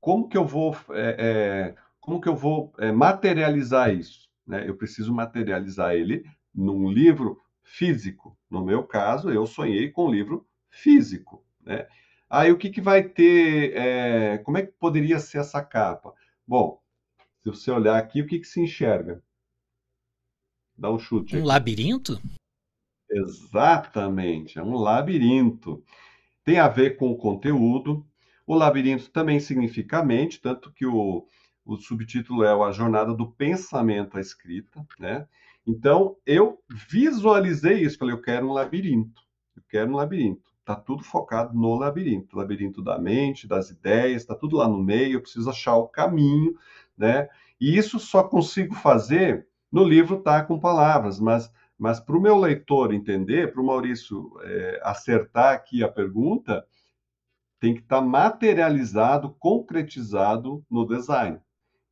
como 0.00 0.28
que 0.28 0.36
eu 0.36 0.44
vou, 0.44 0.76
é, 0.90 1.16
é, 1.18 1.74
como 2.00 2.20
que 2.20 2.28
eu 2.28 2.36
vou 2.36 2.72
é, 2.78 2.90
materializar 2.92 3.94
isso? 3.94 4.28
Né? 4.46 4.68
Eu 4.68 4.76
preciso 4.76 5.12
materializar 5.12 5.94
ele 5.94 6.24
num 6.54 6.90
livro 6.90 7.40
físico. 7.62 8.36
No 8.50 8.64
meu 8.64 8.84
caso, 8.84 9.30
eu 9.30 9.46
sonhei 9.46 9.90
com 9.90 10.06
um 10.06 10.10
livro 10.10 10.46
físico, 10.70 11.44
né? 11.60 11.86
Aí 12.28 12.50
o 12.50 12.56
que, 12.56 12.70
que 12.70 12.80
vai 12.80 13.02
ter? 13.02 13.76
É, 13.76 14.38
como 14.38 14.56
é 14.56 14.62
que 14.62 14.72
poderia 14.72 15.18
ser 15.18 15.38
essa 15.38 15.62
capa? 15.62 16.14
Bom, 16.46 16.80
se 17.42 17.50
você 17.50 17.70
olhar 17.70 17.98
aqui, 17.98 18.22
o 18.22 18.26
que, 18.26 18.38
que 18.38 18.46
se 18.46 18.58
enxerga? 18.58 19.22
Dá 20.76 20.90
um 20.90 20.98
chute. 20.98 21.36
Um 21.36 21.40
aqui. 21.40 21.46
labirinto? 21.46 22.20
Exatamente, 23.12 24.58
é 24.58 24.62
um 24.62 24.74
labirinto. 24.76 25.82
Tem 26.44 26.58
a 26.58 26.68
ver 26.68 26.96
com 26.96 27.10
o 27.10 27.16
conteúdo. 27.18 28.06
O 28.46 28.54
labirinto 28.56 29.10
também 29.10 29.40
significa 29.40 30.04
mente, 30.04 30.40
tanto 30.40 30.72
que 30.72 30.86
o, 30.86 31.26
o 31.64 31.76
subtítulo 31.78 32.44
é 32.44 32.52
A 32.52 32.72
Jornada 32.72 33.14
do 33.14 33.30
Pensamento 33.32 34.18
à 34.18 34.20
Escrita, 34.20 34.86
né? 34.98 35.26
Então, 35.66 36.16
eu 36.26 36.58
visualizei 36.90 37.82
isso, 37.84 37.98
falei, 37.98 38.14
eu 38.14 38.22
quero 38.22 38.48
um 38.48 38.52
labirinto, 38.52 39.22
eu 39.56 39.62
quero 39.68 39.92
um 39.92 39.96
labirinto. 39.96 40.42
Está 40.60 40.76
tudo 40.76 41.04
focado 41.04 41.54
no 41.54 41.76
labirinto, 41.76 42.36
labirinto 42.36 42.82
da 42.82 42.98
mente, 42.98 43.48
das 43.48 43.70
ideias, 43.70 44.22
está 44.22 44.34
tudo 44.34 44.56
lá 44.56 44.68
no 44.68 44.82
meio, 44.82 45.14
eu 45.16 45.22
preciso 45.22 45.50
achar 45.50 45.76
o 45.76 45.88
caminho, 45.88 46.56
né? 46.96 47.28
E 47.60 47.76
isso 47.76 47.98
só 47.98 48.22
consigo 48.24 48.74
fazer 48.74 49.46
no 49.70 49.84
livro 49.84 50.20
tá 50.20 50.42
com 50.44 50.58
palavras, 50.60 51.18
mas 51.20 51.50
mas 51.82 51.98
para 51.98 52.16
o 52.16 52.20
meu 52.20 52.38
leitor 52.38 52.94
entender, 52.94 53.52
para 53.52 53.60
o 53.60 53.66
Maurício 53.66 54.32
é, 54.44 54.80
acertar 54.84 55.52
aqui 55.52 55.82
a 55.82 55.88
pergunta, 55.88 56.64
tem 57.58 57.74
que 57.74 57.80
estar 57.80 57.96
tá 57.96 58.06
materializado, 58.06 59.34
concretizado 59.36 60.64
no 60.70 60.86
design. 60.86 61.40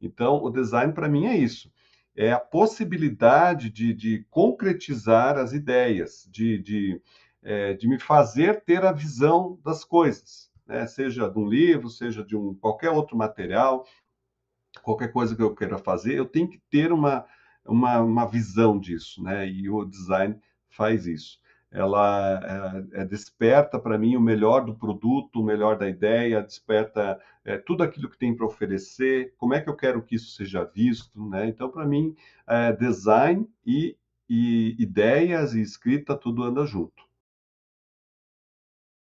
Então, 0.01 0.45
o 0.45 0.49
design 0.49 0.93
para 0.93 1.09
mim 1.09 1.26
é 1.26 1.36
isso. 1.36 1.72
É 2.14 2.30
a 2.30 2.38
possibilidade 2.38 3.68
de, 3.68 3.93
de 3.93 4.24
concretizar 4.30 5.36
as 5.36 5.53
ideias, 5.53 6.24
de, 6.30 6.62
de, 6.62 7.03
é, 7.43 7.74
de 7.74 7.88
me 7.88 7.99
fazer 7.99 8.62
ter 8.62 8.84
a 8.84 8.93
visão 8.93 9.59
das 9.64 9.82
coisas, 9.82 10.53
né? 10.68 10.86
seja 10.86 11.28
de 11.28 11.36
um 11.36 11.49
livro, 11.49 11.91
seja 11.91 12.24
de 12.24 12.36
um 12.36 12.55
qualquer 12.55 12.91
outro 12.91 13.16
material, 13.16 13.84
qualquer 14.84 15.12
coisa 15.12 15.34
que 15.34 15.43
eu 15.43 15.53
queira 15.53 15.78
fazer, 15.78 16.14
eu 16.14 16.26
tenho 16.26 16.49
que 16.49 16.61
ter 16.70 16.93
uma, 16.93 17.26
uma, 17.70 18.00
uma 18.00 18.26
visão 18.26 18.78
disso, 18.78 19.22
né? 19.22 19.48
E 19.48 19.68
o 19.70 19.84
design 19.84 20.36
faz 20.68 21.06
isso. 21.06 21.40
Ela 21.70 22.84
é, 22.92 23.02
é 23.02 23.04
desperta 23.04 23.78
para 23.78 23.96
mim 23.96 24.16
o 24.16 24.20
melhor 24.20 24.64
do 24.64 24.74
produto, 24.74 25.40
o 25.40 25.44
melhor 25.44 25.78
da 25.78 25.88
ideia, 25.88 26.42
desperta 26.42 27.20
é, 27.44 27.56
tudo 27.58 27.82
aquilo 27.84 28.10
que 28.10 28.18
tem 28.18 28.34
para 28.36 28.46
oferecer, 28.46 29.32
como 29.36 29.54
é 29.54 29.60
que 29.60 29.70
eu 29.70 29.76
quero 29.76 30.02
que 30.02 30.16
isso 30.16 30.32
seja 30.32 30.64
visto, 30.64 31.24
né? 31.28 31.46
Então, 31.46 31.70
para 31.70 31.86
mim, 31.86 32.14
é, 32.46 32.72
design 32.72 33.48
e, 33.64 33.96
e 34.28 34.74
ideias 34.82 35.54
e 35.54 35.60
escrita, 35.60 36.16
tudo 36.16 36.42
anda 36.42 36.66
junto. 36.66 37.08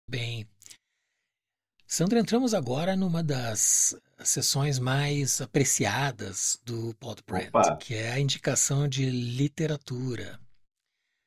Bem, 0.09 0.45
Sandra, 1.87 2.19
entramos 2.19 2.53
agora 2.53 2.95
numa 2.95 3.21
das 3.21 3.99
sessões 4.25 4.79
mais 4.79 5.41
apreciadas 5.41 6.59
do 6.63 6.93
Podprint, 6.95 7.51
que 7.79 7.95
é 7.95 8.11
a 8.11 8.19
indicação 8.19 8.87
de 8.87 9.09
literatura. 9.09 10.39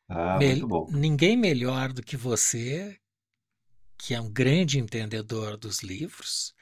Ah, 0.08 0.38
Me 0.38 0.48
muito 0.48 0.68
bom. 0.68 0.90
Ninguém 0.90 1.36
melhor 1.36 1.92
do 1.92 2.02
que 2.02 2.16
você, 2.16 2.98
que 3.96 4.14
é 4.14 4.20
um 4.20 4.30
grande 4.30 4.78
entendedor 4.78 5.56
dos 5.56 5.82
livros, 5.82 6.54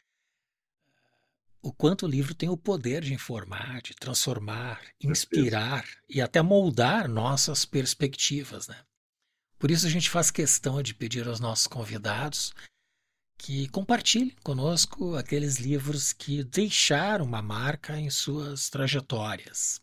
o 1.63 1.73
quanto 1.73 2.07
o 2.07 2.09
livro 2.09 2.35
tem 2.35 2.49
o 2.49 2.57
poder 2.57 3.03
de 3.03 3.15
informar, 3.15 3.81
de 3.83 3.95
transformar, 3.95 4.81
inspirar 5.01 5.85
e 6.09 6.21
até 6.21 6.43
moldar 6.43 7.09
nossas 7.09 7.65
perspectivas, 7.65 8.67
né? 8.67 8.83
Por 9.59 9.71
isso 9.71 9.87
a 9.87 9.91
gente 9.91 10.11
faz 10.11 10.29
questão 10.29 10.83
de 10.83 10.93
pedir 10.93 11.29
aos 11.29 11.39
nossos 11.39 11.69
convidados 11.69 12.53
que 13.39 13.69
compartilhem 13.69 14.35
conosco 14.43 15.17
aqueles 15.17 15.59
livros 15.59 16.13
que 16.15 16.43
deixaram 16.45 17.25
uma 17.27 17.43
marca 17.43 17.99
em 17.99 18.09
suas 18.09 18.71
trajetórias. 18.71 19.83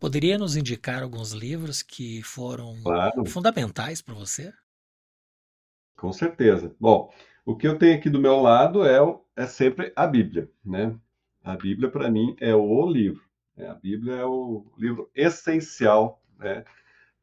Poderia 0.00 0.38
nos 0.38 0.56
indicar 0.56 1.02
alguns 1.02 1.32
livros 1.32 1.82
que 1.82 2.22
foram 2.22 2.76
Claro, 2.82 3.24
fundamentais 3.26 4.02
para 4.02 4.14
você? 4.14 4.52
com 5.96 6.12
certeza. 6.12 6.74
Bom, 6.78 7.12
o 7.44 7.56
que 7.56 7.66
eu 7.66 7.78
tenho 7.78 7.96
aqui 7.96 8.08
do 8.10 8.20
meu 8.20 8.40
lado 8.40 8.84
é, 8.84 8.98
é 9.36 9.46
sempre 9.46 9.92
a 9.96 10.06
Bíblia, 10.06 10.50
né? 10.64 10.96
A 11.42 11.56
Bíblia, 11.56 11.90
para 11.90 12.10
mim, 12.10 12.34
é 12.40 12.54
o 12.54 12.86
livro. 12.86 13.22
né? 13.56 13.68
A 13.68 13.74
Bíblia 13.74 14.14
é 14.14 14.24
o 14.24 14.64
livro 14.78 15.10
essencial, 15.14 16.22
né? 16.38 16.64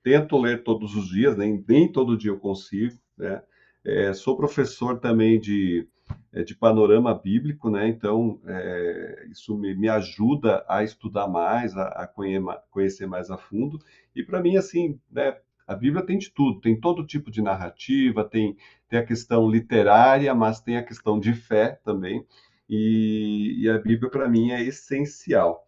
Tento 0.04 0.38
ler 0.40 0.64
todos 0.64 0.96
os 0.96 1.10
dias, 1.10 1.38
nem, 1.38 1.64
nem 1.68 1.92
todo 1.92 2.18
dia 2.18 2.32
eu 2.32 2.40
consigo, 2.40 2.98
né? 3.18 3.44
É, 3.84 4.14
sou 4.14 4.38
professor 4.38 5.00
também 5.00 5.40
de, 5.40 5.88
é, 6.32 6.44
de 6.44 6.56
panorama 6.56 7.14
bíblico, 7.16 7.70
né? 7.70 7.88
Então, 7.88 8.40
é, 8.46 9.26
isso 9.32 9.58
me, 9.58 9.74
me 9.76 9.90
ajuda 9.90 10.64
a 10.68 10.84
estudar 10.84 11.28
mais, 11.28 11.76
a, 11.76 11.88
a 11.88 12.08
conhe- 12.08 12.42
conhecer 12.70 13.08
mais 13.08 13.32
a 13.32 13.38
fundo. 13.38 13.80
E 14.16 14.24
para 14.24 14.42
mim, 14.42 14.56
assim, 14.58 15.00
né? 15.10 15.38
A 15.68 15.76
Bíblia 15.76 16.06
tem 16.06 16.18
de 16.18 16.30
tudo, 16.32 16.60
tem 16.60 16.80
todo 16.80 17.06
tipo 17.06 17.32
de 17.32 17.42
narrativa, 17.42 18.26
tem, 18.26 18.58
tem 18.90 19.00
a 19.00 19.06
questão 19.06 19.50
literária, 19.50 20.34
mas 20.36 20.60
tem 20.60 20.76
a 20.78 20.84
questão 20.84 21.18
de 21.20 21.34
fé 21.34 21.80
também. 21.84 22.26
E, 22.70 23.56
e 23.64 23.70
a 23.70 23.78
Bíblia, 23.78 24.10
para 24.12 24.28
mim, 24.28 24.52
é 24.52 24.62
essencial. 24.62 25.66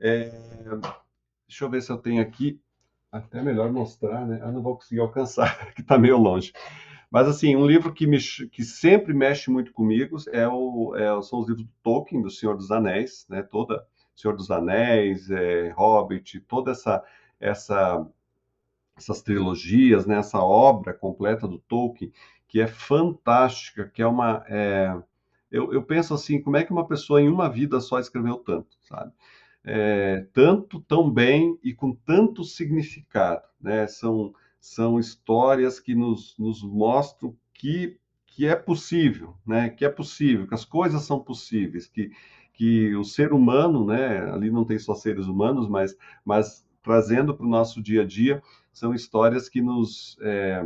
É, 0.00 0.32
deixa 1.48 1.64
eu 1.64 1.70
ver 1.70 1.82
se 1.82 1.90
eu 1.90 1.98
tenho 1.98 2.22
aqui. 2.22 2.60
Até 3.12 3.42
melhor 3.42 3.72
mostrar, 3.72 4.26
né? 4.26 4.40
Eu 4.42 4.52
não 4.52 4.62
vou 4.62 4.76
conseguir 4.76 5.00
alcançar, 5.00 5.72
que 5.74 5.80
está 5.82 5.98
meio 5.98 6.18
longe. 6.18 6.52
Mas, 7.14 7.28
assim, 7.28 7.54
um 7.54 7.64
livro 7.64 7.94
que, 7.94 8.08
me, 8.08 8.18
que 8.18 8.64
sempre 8.64 9.14
mexe 9.14 9.48
muito 9.48 9.72
comigo 9.72 10.16
é 10.32 10.48
o, 10.48 10.96
é, 10.96 11.22
são 11.22 11.38
os 11.38 11.48
livros 11.48 11.64
do 11.64 11.72
Tolkien, 11.80 12.20
do 12.20 12.28
Senhor 12.28 12.56
dos 12.56 12.72
Anéis, 12.72 13.24
né? 13.28 13.40
Toda 13.40 13.86
Senhor 14.16 14.36
dos 14.36 14.50
Anéis, 14.50 15.30
é, 15.30 15.70
Hobbit, 15.76 16.40
toda 16.40 16.72
essa, 16.72 17.04
essa, 17.38 18.04
essas 18.96 19.22
trilogias, 19.22 20.06
né? 20.06 20.16
Essa 20.16 20.40
obra 20.40 20.92
completa 20.92 21.46
do 21.46 21.60
Tolkien, 21.60 22.12
que 22.48 22.60
é 22.60 22.66
fantástica, 22.66 23.88
que 23.88 24.02
é 24.02 24.06
uma... 24.08 24.44
É, 24.48 24.92
eu, 25.52 25.72
eu 25.72 25.84
penso 25.84 26.14
assim, 26.14 26.42
como 26.42 26.56
é 26.56 26.64
que 26.64 26.72
uma 26.72 26.88
pessoa 26.88 27.22
em 27.22 27.28
uma 27.28 27.48
vida 27.48 27.78
só 27.78 28.00
escreveu 28.00 28.38
tanto, 28.38 28.76
sabe? 28.82 29.12
é, 29.64 30.26
tanto, 30.32 30.80
tão 30.80 31.10
bem 31.10 31.58
e 31.62 31.72
com 31.72 31.94
tanto 31.94 32.44
significado, 32.44 33.42
né? 33.60 33.86
São, 33.86 34.34
são 34.64 34.98
histórias 34.98 35.78
que 35.78 35.94
nos, 35.94 36.34
nos 36.38 36.62
mostram 36.62 37.36
que, 37.52 37.98
que 38.26 38.46
é 38.46 38.56
possível, 38.56 39.36
né? 39.46 39.68
Que 39.68 39.84
é 39.84 39.90
possível, 39.90 40.48
que 40.48 40.54
as 40.54 40.64
coisas 40.64 41.02
são 41.02 41.20
possíveis, 41.20 41.86
que, 41.86 42.10
que 42.54 42.96
o 42.96 43.04
ser 43.04 43.34
humano, 43.34 43.84
né? 43.84 44.20
Ali 44.32 44.50
não 44.50 44.64
tem 44.64 44.78
só 44.78 44.94
seres 44.94 45.26
humanos, 45.26 45.68
mas, 45.68 45.94
mas 46.24 46.66
trazendo 46.82 47.36
para 47.36 47.44
o 47.44 47.48
nosso 47.48 47.82
dia 47.82 48.00
a 48.00 48.06
dia, 48.06 48.42
são 48.72 48.94
histórias 48.94 49.50
que 49.50 49.60
nos 49.60 50.16
é, 50.22 50.64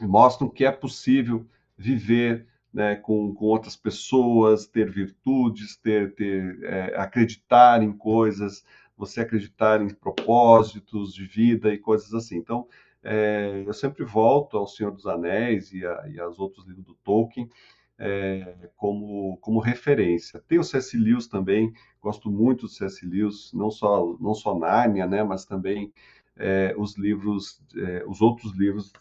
mostram 0.00 0.48
que 0.48 0.64
é 0.64 0.70
possível 0.70 1.44
viver 1.76 2.46
né, 2.72 2.94
com, 2.94 3.34
com 3.34 3.46
outras 3.46 3.74
pessoas, 3.74 4.68
ter 4.68 4.88
virtudes, 4.88 5.76
ter, 5.76 6.14
ter 6.14 6.62
é, 6.62 6.96
acreditar 6.96 7.82
em 7.82 7.92
coisas, 7.92 8.64
você 8.98 9.20
acreditar 9.20 9.80
em 9.80 9.88
propósitos 9.94 11.14
de 11.14 11.24
vida 11.24 11.72
e 11.72 11.78
coisas 11.78 12.12
assim. 12.12 12.36
Então, 12.36 12.66
é, 13.02 13.62
eu 13.64 13.72
sempre 13.72 14.04
volto 14.04 14.58
ao 14.58 14.66
Senhor 14.66 14.90
dos 14.90 15.06
Anéis 15.06 15.72
e, 15.72 15.86
a, 15.86 16.08
e 16.08 16.18
aos 16.18 16.38
outros 16.40 16.66
livros 16.66 16.84
do 16.84 16.94
Tolkien 16.94 17.48
é, 17.96 18.70
como, 18.76 19.38
como 19.38 19.60
referência. 19.60 20.42
Tem 20.46 20.58
o 20.58 20.64
C.S. 20.64 20.96
Lewis 20.96 21.26
também, 21.28 21.72
gosto 22.00 22.30
muito 22.30 22.62
do 22.62 22.68
C.S. 22.68 23.06
Lewis, 23.06 23.52
não 23.52 23.70
só, 23.70 24.16
não 24.20 24.34
só 24.34 24.58
Nárnia, 24.58 25.06
né, 25.06 25.22
mas 25.22 25.44
também 25.44 25.92
é, 26.36 26.74
os 26.76 26.96
livros, 26.96 27.62
é, 27.76 28.04
os 28.06 28.20
outros 28.20 28.56
livros 28.56 28.92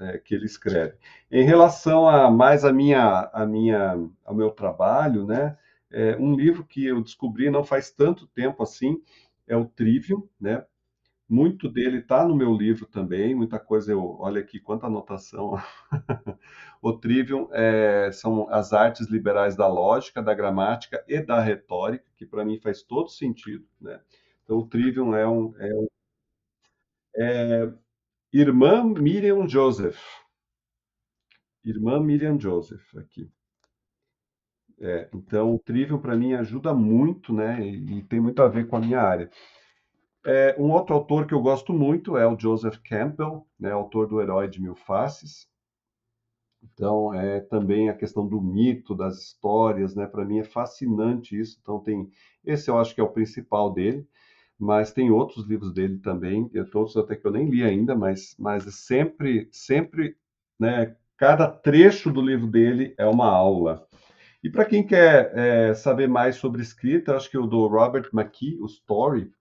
é, 0.00 0.18
que 0.18 0.34
ele 0.34 0.46
escreve. 0.46 0.94
Em 1.30 1.44
relação 1.44 2.08
a 2.08 2.30
mais 2.30 2.64
a 2.64 2.72
minha, 2.72 3.30
a 3.32 3.46
minha, 3.46 3.96
ao 4.24 4.34
meu 4.34 4.50
trabalho, 4.50 5.24
né, 5.26 5.56
é, 5.90 6.16
um 6.16 6.34
livro 6.34 6.64
que 6.64 6.84
eu 6.84 7.00
descobri 7.00 7.50
não 7.50 7.62
faz 7.62 7.90
tanto 7.90 8.26
tempo 8.26 8.62
assim 8.62 9.00
é 9.46 9.56
o 9.56 9.66
Trivium, 9.66 10.28
né? 10.40 10.64
Muito 11.28 11.70
dele 11.70 11.98
está 11.98 12.26
no 12.26 12.36
meu 12.36 12.54
livro 12.54 12.86
também, 12.86 13.34
muita 13.34 13.58
coisa 13.58 13.90
eu, 13.92 14.16
olha 14.20 14.40
aqui 14.40 14.60
quanta 14.60 14.86
anotação. 14.86 15.54
o 16.82 16.92
Trivium 16.92 17.48
é, 17.50 18.10
são 18.12 18.48
as 18.50 18.72
artes 18.74 19.08
liberais 19.08 19.56
da 19.56 19.66
lógica, 19.66 20.22
da 20.22 20.34
gramática 20.34 21.02
e 21.08 21.20
da 21.20 21.40
retórica, 21.40 22.04
que 22.16 22.26
para 22.26 22.44
mim 22.44 22.58
faz 22.60 22.82
todo 22.82 23.08
sentido, 23.08 23.66
né? 23.80 24.00
Então 24.44 24.58
o 24.58 24.66
Trivium 24.66 25.14
é 25.14 25.26
um 25.26 25.54
é, 25.56 25.88
é 27.16 27.72
Irmã 28.32 28.84
Miriam 28.84 29.48
Joseph, 29.48 29.98
Irmã 31.64 31.98
Miriam 32.00 32.38
Joseph, 32.38 32.94
aqui. 32.96 33.30
É, 34.80 35.08
então, 35.14 35.54
o 35.54 35.58
Trivium 35.58 35.98
para 35.98 36.16
mim 36.16 36.34
ajuda 36.34 36.74
muito, 36.74 37.32
né? 37.32 37.60
E, 37.66 37.98
e, 37.98 38.02
tem 38.04 38.20
muito 38.20 38.42
a 38.42 38.48
ver 38.48 38.66
com 38.66 38.76
a 38.76 38.80
minha 38.80 39.00
área. 39.00 39.30
É, 40.26 40.56
um 40.58 40.70
outro 40.70 40.94
autor 40.94 41.26
que 41.26 41.34
eu 41.34 41.40
gosto 41.40 41.72
muito 41.72 42.16
é 42.16 42.26
o 42.26 42.38
Joseph 42.38 42.78
Campbell, 42.88 43.46
né? 43.58 43.70
Autor 43.72 44.08
do 44.08 44.20
Herói 44.20 44.48
de 44.48 44.60
Mil 44.60 44.74
Faces. 44.74 45.48
Então, 46.62 47.12
é 47.12 47.40
também 47.40 47.88
a 47.88 47.94
questão 47.94 48.26
do 48.26 48.40
mito, 48.40 48.94
das 48.94 49.18
histórias, 49.18 49.94
né? 49.94 50.06
Para 50.06 50.24
mim 50.24 50.38
é 50.38 50.44
fascinante 50.44 51.38
isso. 51.38 51.58
Então, 51.62 51.78
tem 51.80 52.10
esse 52.44 52.70
eu 52.70 52.78
acho 52.78 52.94
que 52.94 53.00
é 53.00 53.04
o 53.04 53.12
principal 53.12 53.72
dele, 53.72 54.06
mas 54.58 54.92
tem 54.92 55.10
outros 55.10 55.46
livros 55.46 55.72
dele 55.72 55.98
também, 55.98 56.48
todos 56.70 56.96
até 56.96 57.16
que 57.16 57.26
eu 57.26 57.32
nem 57.32 57.48
li 57.48 57.62
ainda, 57.62 57.94
mas, 57.94 58.34
mas 58.38 58.64
sempre, 58.74 59.48
sempre, 59.52 60.16
né? 60.58 60.96
Cada 61.16 61.48
trecho 61.48 62.10
do 62.10 62.20
livro 62.20 62.46
dele 62.46 62.94
é 62.98 63.06
uma 63.06 63.28
aula. 63.28 63.86
E 64.44 64.50
para 64.50 64.66
quem 64.66 64.86
quer 64.86 65.32
é, 65.34 65.72
saber 65.72 66.06
mais 66.06 66.36
sobre 66.36 66.60
escrita, 66.60 67.16
acho 67.16 67.30
que 67.30 67.38
o 67.38 67.46
do 67.46 67.66
Robert 67.66 68.10
McKee, 68.12 68.58
o 68.60 68.66
Story, 68.66 69.32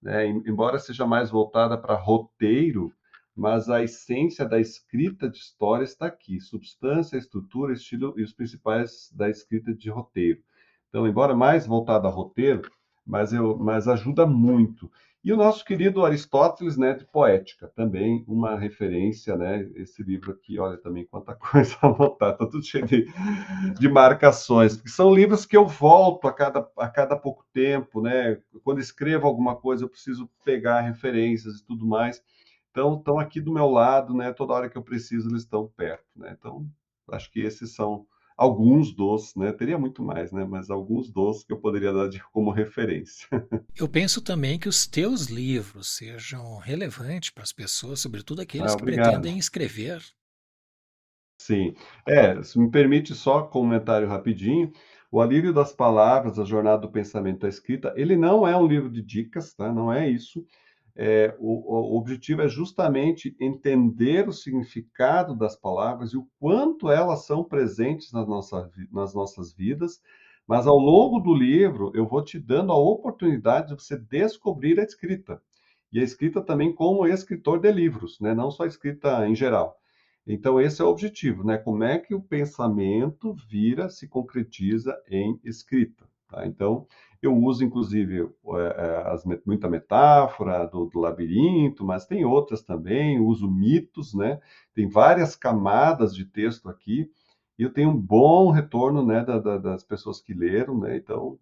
né, 0.00 0.28
embora 0.28 0.78
seja 0.78 1.04
mais 1.04 1.28
voltada 1.28 1.76
para 1.76 1.96
roteiro, 1.96 2.94
mas 3.34 3.68
a 3.68 3.82
essência 3.82 4.46
da 4.46 4.60
escrita 4.60 5.28
de 5.28 5.38
história 5.38 5.82
está 5.82 6.06
aqui: 6.06 6.40
substância, 6.40 7.16
estrutura, 7.16 7.72
estilo 7.72 8.14
e 8.16 8.22
os 8.22 8.32
principais 8.32 9.10
da 9.12 9.28
escrita 9.28 9.74
de 9.74 9.90
roteiro. 9.90 10.40
Então, 10.88 11.04
embora 11.04 11.34
mais 11.34 11.66
voltada 11.66 12.06
a 12.06 12.10
roteiro, 12.12 12.70
mas, 13.04 13.32
eu, 13.32 13.58
mas 13.58 13.88
ajuda 13.88 14.24
muito. 14.24 14.88
E 15.24 15.32
o 15.32 15.38
nosso 15.38 15.64
querido 15.64 16.04
Aristóteles, 16.04 16.76
né, 16.76 16.92
de 16.92 17.06
Poética, 17.06 17.66
também 17.74 18.22
uma 18.28 18.58
referência, 18.58 19.34
né, 19.34 19.66
esse 19.74 20.02
livro 20.02 20.32
aqui, 20.32 20.58
olha 20.58 20.76
também 20.76 21.06
quanta 21.06 21.32
coisa 21.34 21.78
anotada, 21.80 22.36
tá 22.36 22.46
tudo 22.46 22.62
cheio 22.62 22.84
de, 22.84 23.06
de 23.78 23.88
marcações, 23.88 24.76
porque 24.76 24.90
são 24.90 25.14
livros 25.14 25.46
que 25.46 25.56
eu 25.56 25.66
volto 25.66 26.28
a 26.28 26.32
cada, 26.32 26.68
a 26.76 26.88
cada 26.90 27.16
pouco 27.16 27.42
tempo, 27.54 28.02
né, 28.02 28.38
quando 28.62 28.80
escrevo 28.80 29.26
alguma 29.26 29.56
coisa 29.56 29.84
eu 29.84 29.88
preciso 29.88 30.28
pegar 30.44 30.82
referências 30.82 31.60
e 31.60 31.64
tudo 31.64 31.86
mais, 31.86 32.22
então 32.70 32.98
estão 32.98 33.18
aqui 33.18 33.40
do 33.40 33.52
meu 33.52 33.70
lado, 33.70 34.12
né, 34.12 34.30
toda 34.30 34.52
hora 34.52 34.68
que 34.68 34.76
eu 34.76 34.82
preciso 34.82 35.30
eles 35.30 35.44
estão 35.44 35.72
perto, 35.74 36.04
né, 36.14 36.36
então 36.38 36.68
acho 37.10 37.30
que 37.32 37.40
esses 37.40 37.74
são 37.74 38.06
alguns 38.36 38.92
dos, 38.92 39.34
né? 39.36 39.52
Teria 39.52 39.78
muito 39.78 40.02
mais, 40.02 40.32
né? 40.32 40.44
Mas 40.44 40.70
alguns 40.70 41.10
dos 41.10 41.44
que 41.44 41.52
eu 41.52 41.58
poderia 41.58 41.92
dar 41.92 42.08
de, 42.08 42.22
como 42.32 42.50
referência. 42.50 43.28
Eu 43.76 43.88
penso 43.88 44.20
também 44.22 44.58
que 44.58 44.68
os 44.68 44.86
teus 44.86 45.26
livros 45.26 45.96
sejam 45.96 46.58
relevantes 46.58 47.30
para 47.30 47.42
as 47.42 47.52
pessoas, 47.52 48.00
sobretudo 48.00 48.40
aqueles 48.40 48.72
ah, 48.72 48.76
que 48.76 48.84
pretendem 48.84 49.38
escrever. 49.38 50.02
Sim. 51.38 51.74
É, 52.06 52.42
se 52.42 52.58
me 52.58 52.70
permite 52.70 53.14
só 53.14 53.42
comentário 53.42 54.08
rapidinho. 54.08 54.72
O 55.10 55.20
Alívio 55.20 55.52
das 55.52 55.72
Palavras, 55.72 56.40
a 56.40 56.44
Jornada 56.44 56.82
do 56.82 56.90
Pensamento 56.90 57.40
da 57.40 57.48
Escrita, 57.48 57.92
ele 57.96 58.16
não 58.16 58.48
é 58.48 58.56
um 58.56 58.66
livro 58.66 58.90
de 58.90 59.00
dicas, 59.00 59.54
tá? 59.54 59.72
Não 59.72 59.92
é 59.92 60.08
isso. 60.08 60.44
É, 60.96 61.34
o, 61.40 61.94
o, 61.94 61.98
objetivo 61.98 62.42
é 62.42 62.48
justamente 62.48 63.36
entender 63.40 64.28
o 64.28 64.32
significado 64.32 65.34
das 65.34 65.56
palavras 65.56 66.12
e 66.12 66.16
o 66.16 66.28
quanto 66.38 66.88
elas 66.88 67.26
são 67.26 67.42
presentes 67.42 68.12
nas, 68.12 68.28
nossa, 68.28 68.70
nas 68.92 69.12
nossas 69.12 69.52
vidas, 69.52 70.00
mas 70.46 70.66
ao 70.66 70.76
longo 70.76 71.18
do 71.18 71.34
livro 71.34 71.90
eu 71.94 72.06
vou 72.06 72.22
te 72.22 72.38
dando 72.38 72.72
a 72.72 72.76
oportunidade 72.76 73.68
de 73.68 73.82
você 73.82 73.98
descobrir 73.98 74.78
a 74.78 74.84
escrita. 74.84 75.42
E 75.92 75.98
a 75.98 76.02
escrita 76.02 76.40
também 76.40 76.72
como 76.72 77.06
escritor 77.06 77.58
de 77.58 77.72
livros, 77.72 78.20
né? 78.20 78.34
não 78.34 78.50
só 78.50 78.64
a 78.64 78.68
escrita 78.68 79.28
em 79.28 79.34
geral. 79.34 79.76
Então, 80.26 80.60
esse 80.60 80.80
é 80.80 80.84
o 80.84 80.88
objetivo, 80.88 81.44
né? 81.44 81.58
Como 81.58 81.84
é 81.84 81.98
que 81.98 82.14
o 82.14 82.22
pensamento 82.22 83.34
vira, 83.46 83.90
se 83.90 84.08
concretiza 84.08 84.96
em 85.08 85.38
escrita. 85.44 86.08
Tá? 86.28 86.46
Então, 86.46 86.86
eu 87.26 87.36
uso, 87.36 87.64
inclusive, 87.64 88.28
é, 88.76 89.02
as, 89.06 89.24
muita 89.44 89.68
metáfora 89.68 90.66
do, 90.66 90.86
do, 90.86 91.00
labirinto, 91.00 91.84
mas 91.84 92.06
tem 92.06 92.24
outras 92.24 92.62
também, 92.62 93.20
uso 93.20 93.50
mitos, 93.50 94.14
né? 94.14 94.40
Tem 94.74 94.88
várias 94.88 95.36
camadas 95.36 96.14
de 96.14 96.24
texto 96.24 96.68
aqui, 96.68 97.10
e 97.58 97.62
eu 97.62 97.72
tenho 97.72 97.90
um 97.90 98.00
bom 98.00 98.50
retorno 98.50 99.04
né, 99.04 99.24
da, 99.24 99.38
da, 99.38 99.58
das 99.58 99.84
pessoas 99.84 100.20
que 100.20 100.34
leram, 100.34 100.78
né? 100.78 100.96
Então, 100.96 101.38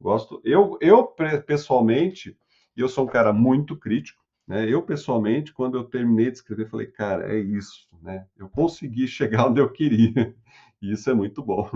gosto. 0.00 0.40
Eu, 0.44 0.78
eu 0.80 1.04
pessoalmente, 1.46 2.36
eu 2.76 2.88
sou 2.88 3.04
um 3.04 3.08
cara 3.08 3.32
muito 3.32 3.76
crítico, 3.76 4.24
né? 4.46 4.68
Eu, 4.70 4.82
pessoalmente, 4.82 5.52
quando 5.52 5.76
eu 5.76 5.84
terminei 5.84 6.30
de 6.30 6.36
escrever, 6.36 6.68
falei, 6.68 6.86
cara, 6.86 7.32
é 7.32 7.38
isso, 7.38 7.88
né? 8.00 8.26
Eu 8.36 8.48
consegui 8.48 9.08
chegar 9.08 9.48
onde 9.48 9.60
eu 9.60 9.70
queria, 9.70 10.34
e 10.80 10.92
isso 10.92 11.10
é 11.10 11.14
muito 11.14 11.42
bom. 11.42 11.68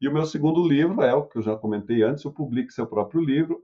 E 0.00 0.08
o 0.08 0.12
meu 0.12 0.24
segundo 0.24 0.66
livro 0.66 1.02
é 1.02 1.12
o 1.12 1.26
que 1.26 1.36
eu 1.36 1.42
já 1.42 1.54
comentei 1.54 2.02
antes, 2.02 2.24
o 2.24 2.32
Publique 2.32 2.72
Seu 2.72 2.86
Próprio 2.86 3.20
Livro, 3.20 3.60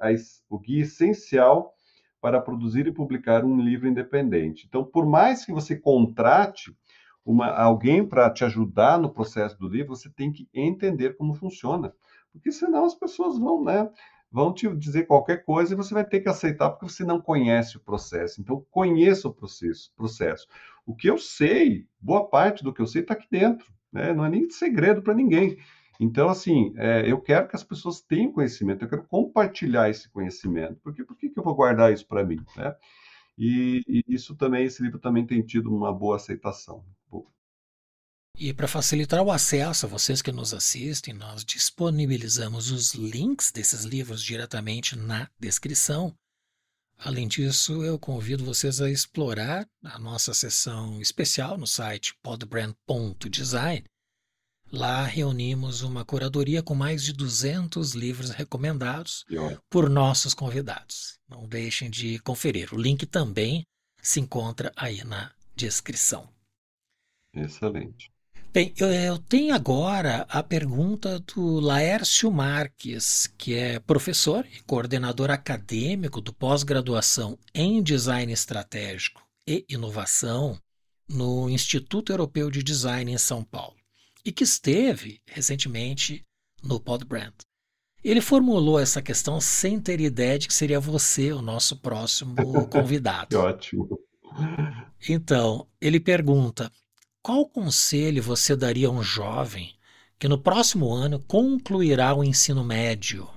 o 0.51 0.59
Guia 0.59 0.83
Essencial 0.83 1.73
para 2.21 2.41
Produzir 2.41 2.87
e 2.87 2.93
Publicar 2.93 3.43
um 3.43 3.59
Livro 3.59 3.89
Independente. 3.89 4.67
Então, 4.67 4.85
por 4.85 5.07
mais 5.07 5.47
que 5.47 5.53
você 5.53 5.75
contrate 5.75 6.77
uma, 7.25 7.49
alguém 7.49 8.07
para 8.07 8.31
te 8.31 8.45
ajudar 8.45 8.99
no 8.99 9.11
processo 9.11 9.59
do 9.59 9.67
livro, 9.67 9.97
você 9.97 10.11
tem 10.11 10.31
que 10.31 10.47
entender 10.53 11.17
como 11.17 11.35
funciona. 11.35 11.95
Porque 12.31 12.53
senão 12.53 12.85
as 12.85 12.95
pessoas 12.95 13.39
vão, 13.39 13.65
né? 13.65 13.89
Vão 14.31 14.53
te 14.53 14.69
dizer 14.77 15.07
qualquer 15.07 15.43
coisa 15.43 15.73
e 15.73 15.77
você 15.77 15.95
vai 15.95 16.05
ter 16.05 16.21
que 16.21 16.29
aceitar 16.29 16.69
porque 16.69 16.93
você 16.93 17.03
não 17.03 17.19
conhece 17.19 17.79
o 17.79 17.81
processo. 17.81 18.43
Então, 18.43 18.63
conheça 18.71 19.27
o 19.27 19.33
processo. 19.33 19.91
processo. 19.97 20.47
O 20.85 20.95
que 20.95 21.09
eu 21.09 21.17
sei, 21.17 21.87
boa 21.99 22.29
parte 22.29 22.63
do 22.63 22.75
que 22.75 22.83
eu 22.83 22.87
sei 22.87 23.01
está 23.01 23.15
aqui 23.15 23.27
dentro. 23.31 23.73
Né? 23.91 24.13
Não 24.13 24.25
é 24.25 24.29
nem 24.29 24.51
segredo 24.51 25.01
para 25.01 25.15
ninguém. 25.15 25.57
Então, 25.99 26.29
assim, 26.29 26.75
é, 26.77 27.11
eu 27.11 27.21
quero 27.21 27.49
que 27.49 27.57
as 27.57 27.65
pessoas 27.65 28.01
tenham 28.01 28.33
conhecimento, 28.33 28.85
eu 28.85 28.89
quero 28.89 29.05
compartilhar 29.05 29.89
esse 29.89 30.09
conhecimento. 30.11 30.79
Porque 30.83 31.05
por 31.05 31.17
que, 31.17 31.31
que 31.31 31.39
eu 31.39 31.45
vou 31.45 31.55
guardar 31.55 31.93
isso 31.93 32.07
para 32.07 32.25
mim? 32.25 32.39
Né? 32.57 32.75
E, 33.39 33.83
e, 33.89 34.05
isso 34.09 34.35
também, 34.35 34.65
esse 34.65 34.83
livro 34.83 34.99
também 34.99 35.27
tem 35.27 35.43
tido 35.43 35.75
uma 35.75 35.93
boa 35.93 36.17
aceitação. 36.17 36.85
E 38.39 38.53
para 38.53 38.69
facilitar 38.69 39.23
o 39.23 39.33
acesso 39.33 39.87
a 39.87 39.89
vocês 39.89 40.21
que 40.21 40.31
nos 40.31 40.53
assistem, 40.53 41.15
nós 41.15 41.43
disponibilizamos 41.43 42.71
os 42.71 42.93
links 42.93 43.51
desses 43.51 43.85
livros 43.85 44.23
diretamente 44.23 44.95
na 44.95 45.31
descrição. 45.41 46.15
Além 46.99 47.27
disso, 47.27 47.83
eu 47.83 47.99
convido 47.99 48.45
vocês 48.45 48.79
a 48.83 48.91
explorar 48.91 49.67
a 49.83 49.99
nossa 49.99 50.35
seção 50.35 51.01
especial 51.01 51.57
no 51.57 51.67
site 51.67 52.15
podbrand.design, 52.23 53.85
Lá 54.73 55.05
reunimos 55.05 55.83
uma 55.83 56.05
curadoria 56.05 56.63
com 56.63 56.75
mais 56.75 57.03
de 57.03 57.13
200 57.13 57.95
livros 57.95 58.31
recomendados 58.31 59.25
por 59.71 59.89
nossos 59.89 60.35
convidados. 60.35 61.19
Não 61.29 61.47
deixem 61.47 61.89
de 61.89 62.19
conferir. 62.19 62.75
O 62.75 62.81
link 62.81 63.07
também 63.07 63.65
se 64.03 64.21
encontra 64.21 64.73
aí 64.77 65.05
na 65.05 65.31
descrição. 65.55 66.29
Excelente. 67.33 68.11
Bem, 68.53 68.73
eu, 68.79 68.89
eu 68.91 69.19
tenho 69.19 69.55
agora 69.55 70.27
a 70.29 70.43
pergunta 70.43 71.21
do 71.21 71.61
Laércio 71.61 72.31
Marques, 72.31 73.27
que 73.39 73.55
é 73.55 73.79
professor 73.79 74.47
e 74.47 74.63
coordenador 74.63 75.31
acadêmico 75.31 76.21
do 76.21 76.33
pós-graduação 76.33 77.39
em 77.55 77.83
Design 77.83 78.33
Estratégico 78.33 79.23
e 79.47 79.65
Inovação 79.69 80.59
no 81.09 81.49
Instituto 81.51 82.13
Europeu 82.13 82.51
de 82.51 82.63
Design 82.63 83.13
em 83.13 83.19
São 83.19 83.45
Paulo 83.45 83.76
e 84.27 84.33
que 84.33 84.43
esteve 84.43 85.23
recentemente 85.25 86.27
no 86.61 86.81
Podbrand. 86.81 87.33
Ele 88.03 88.21
formulou 88.21 88.81
essa 88.81 89.01
questão 89.01 89.41
sem 89.41 89.81
ter 89.81 90.01
ideia 90.01 90.37
de 90.37 90.49
que 90.49 90.55
seria 90.55 90.81
você 90.81 91.33
o 91.33 91.41
nosso 91.41 91.81
próximo 91.81 92.35
convidado. 92.67 93.29
que 93.29 93.37
ótimo. 93.37 94.01
Então, 95.09 95.69
ele 95.81 96.01
pergunta: 96.01 96.73
qual 97.23 97.49
conselho 97.49 98.21
você 98.21 98.57
daria 98.57 98.89
a 98.89 98.91
um 98.91 99.03
jovem 99.03 99.73
que 100.19 100.27
no 100.27 100.39
próximo 100.39 100.93
ano 100.93 101.21
concluirá 101.21 102.13
o 102.13 102.25
ensino 102.25 102.65
médio? 102.65 103.29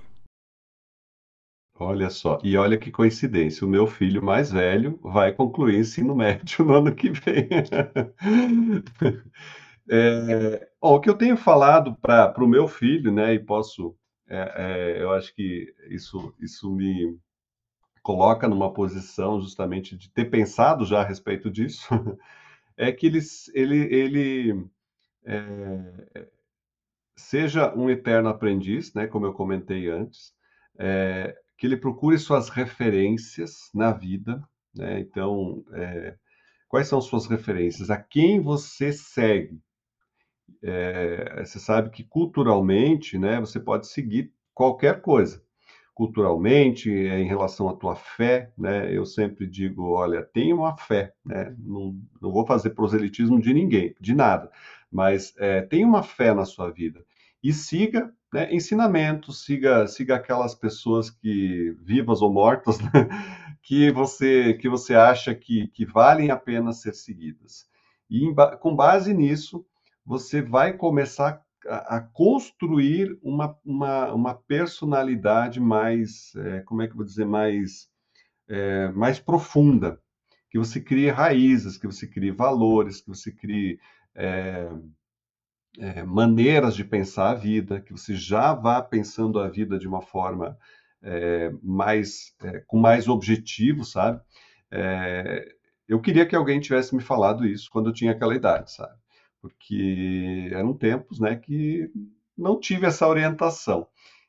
Olha 1.75 2.09
só, 2.09 2.39
e 2.43 2.57
olha 2.57 2.77
que 2.77 2.91
coincidência, 2.91 3.65
o 3.65 3.69
meu 3.69 3.87
filho 3.87 4.21
mais 4.21 4.51
velho 4.51 4.99
vai 5.01 5.31
concluir 5.31 5.79
ensino 5.79 6.13
médio 6.15 6.65
no 6.65 6.73
ano 6.73 6.93
que 6.93 7.11
vem. 7.11 7.47
É, 9.89 10.67
bom, 10.81 10.95
o 10.95 11.01
que 11.01 11.09
eu 11.09 11.17
tenho 11.17 11.35
falado 11.37 11.95
para 11.95 12.33
o 12.43 12.47
meu 12.47 12.67
filho, 12.67 13.11
né, 13.11 13.33
e 13.33 13.39
posso, 13.39 13.95
é, 14.27 14.97
é, 14.99 15.01
eu 15.01 15.11
acho 15.13 15.33
que 15.35 15.73
isso, 15.89 16.33
isso 16.39 16.71
me 16.75 17.17
coloca 18.03 18.47
numa 18.47 18.73
posição 18.73 19.41
justamente 19.41 19.97
de 19.97 20.11
ter 20.11 20.25
pensado 20.25 20.85
já 20.85 21.01
a 21.01 21.05
respeito 21.05 21.51
disso, 21.51 21.87
é 22.77 22.91
que 22.91 23.07
ele, 23.07 23.19
ele, 23.55 23.95
ele 23.95 24.65
é, 25.25 26.09
seja 27.15 27.73
um 27.75 27.89
eterno 27.89 28.29
aprendiz, 28.29 28.93
né, 28.93 29.07
como 29.07 29.25
eu 29.25 29.33
comentei 29.33 29.89
antes, 29.89 30.33
é, 30.77 31.35
que 31.57 31.67
ele 31.67 31.77
procure 31.77 32.17
suas 32.17 32.49
referências 32.49 33.69
na 33.73 33.91
vida, 33.91 34.41
né, 34.73 34.99
então, 34.99 35.63
é, 35.73 36.17
quais 36.67 36.87
são 36.87 37.01
suas 37.01 37.27
referências? 37.27 37.89
A 37.89 37.97
quem 37.97 38.41
você 38.41 38.93
segue? 38.93 39.61
É, 40.63 41.43
você 41.45 41.59
sabe 41.59 41.89
que 41.89 42.03
culturalmente, 42.03 43.17
né, 43.17 43.39
você 43.39 43.59
pode 43.59 43.87
seguir 43.87 44.31
qualquer 44.53 45.01
coisa. 45.01 45.43
Culturalmente, 45.93 46.89
é, 46.91 47.19
em 47.19 47.27
relação 47.27 47.69
à 47.69 47.75
tua 47.75 47.95
fé, 47.95 48.51
né, 48.57 48.95
eu 48.95 49.05
sempre 49.05 49.47
digo, 49.47 49.91
olha, 49.91 50.23
tenha 50.23 50.55
uma 50.55 50.77
fé, 50.77 51.13
né, 51.25 51.55
não, 51.59 51.95
não 52.21 52.31
vou 52.31 52.45
fazer 52.45 52.71
proselitismo 52.71 53.41
de 53.41 53.53
ninguém, 53.53 53.95
de 53.99 54.15
nada, 54.15 54.51
mas 54.91 55.33
é, 55.37 55.61
tenha 55.61 55.85
uma 55.87 56.03
fé 56.03 56.33
na 56.33 56.45
sua 56.45 56.71
vida 56.71 57.03
e 57.43 57.53
siga 57.53 58.13
né, 58.33 58.53
ensinamentos, 58.53 59.43
siga, 59.43 59.87
siga 59.87 60.15
aquelas 60.15 60.53
pessoas 60.53 61.09
que, 61.09 61.75
vivas 61.81 62.21
ou 62.21 62.31
mortas, 62.31 62.79
né, 62.93 63.09
que 63.63 63.91
você 63.91 64.53
que 64.55 64.69
você 64.69 64.93
acha 64.95 65.33
que, 65.33 65.67
que 65.69 65.85
valem 65.85 66.31
a 66.31 66.37
pena 66.37 66.71
ser 66.71 66.93
seguidas. 66.93 67.67
E 68.09 68.33
com 68.59 68.75
base 68.75 69.13
nisso, 69.13 69.65
você 70.09 70.41
vai 70.41 70.73
começar 70.73 71.39
a, 71.67 71.99
construir 72.01 73.15
uma, 73.21 73.55
uma, 73.63 74.11
uma, 74.11 74.33
personalidade 74.33 75.59
mais, 75.59 76.33
é, 76.35 76.61
como 76.61 76.81
é 76.81 76.87
que 76.87 76.93
eu 76.93 76.97
vou 76.97 77.05
dizer, 77.05 77.27
mais, 77.27 77.87
é, 78.47 78.87
mais 78.87 79.19
profunda, 79.19 80.01
que 80.49 80.57
você 80.57 80.81
crie 80.81 81.11
raízes, 81.11 81.77
que 81.77 81.85
você 81.85 82.07
crie 82.07 82.31
valores, 82.31 83.01
que 83.01 83.07
você 83.07 83.31
crie 83.31 83.79
é, 84.15 84.67
é, 85.77 86.01
maneiras 86.01 86.75
de 86.75 86.83
pensar 86.83 87.29
a 87.29 87.35
vida, 87.35 87.79
que 87.79 87.91
você 87.91 88.15
já 88.15 88.51
vá 88.55 88.81
pensando 88.81 89.39
a 89.39 89.47
vida 89.47 89.77
de 89.77 89.87
uma 89.87 90.01
forma 90.01 90.57
é, 91.03 91.51
mais 91.61 92.33
é, 92.41 92.63
com 92.65 92.79
mais 92.79 93.07
objetivo, 93.07 93.85
sabe? 93.85 94.19
É, 94.71 95.53
eu 95.87 96.01
queria 96.01 96.25
que 96.25 96.35
alguém 96.35 96.59
tivesse 96.59 96.95
me 96.95 97.01
falado 97.03 97.45
isso 97.45 97.69
quando 97.69 97.91
eu 97.91 97.93
tinha 97.93 98.13
aquela 98.13 98.33
idade, 98.33 98.71
sabe? 98.71 98.97
Porque 99.41 100.49
eram 100.51 100.73
tempos 100.73 101.19
né, 101.19 101.35
que 101.35 101.91
não 102.37 102.59
tive 102.59 102.85
essa 102.85 103.07
orientação. 103.07 103.87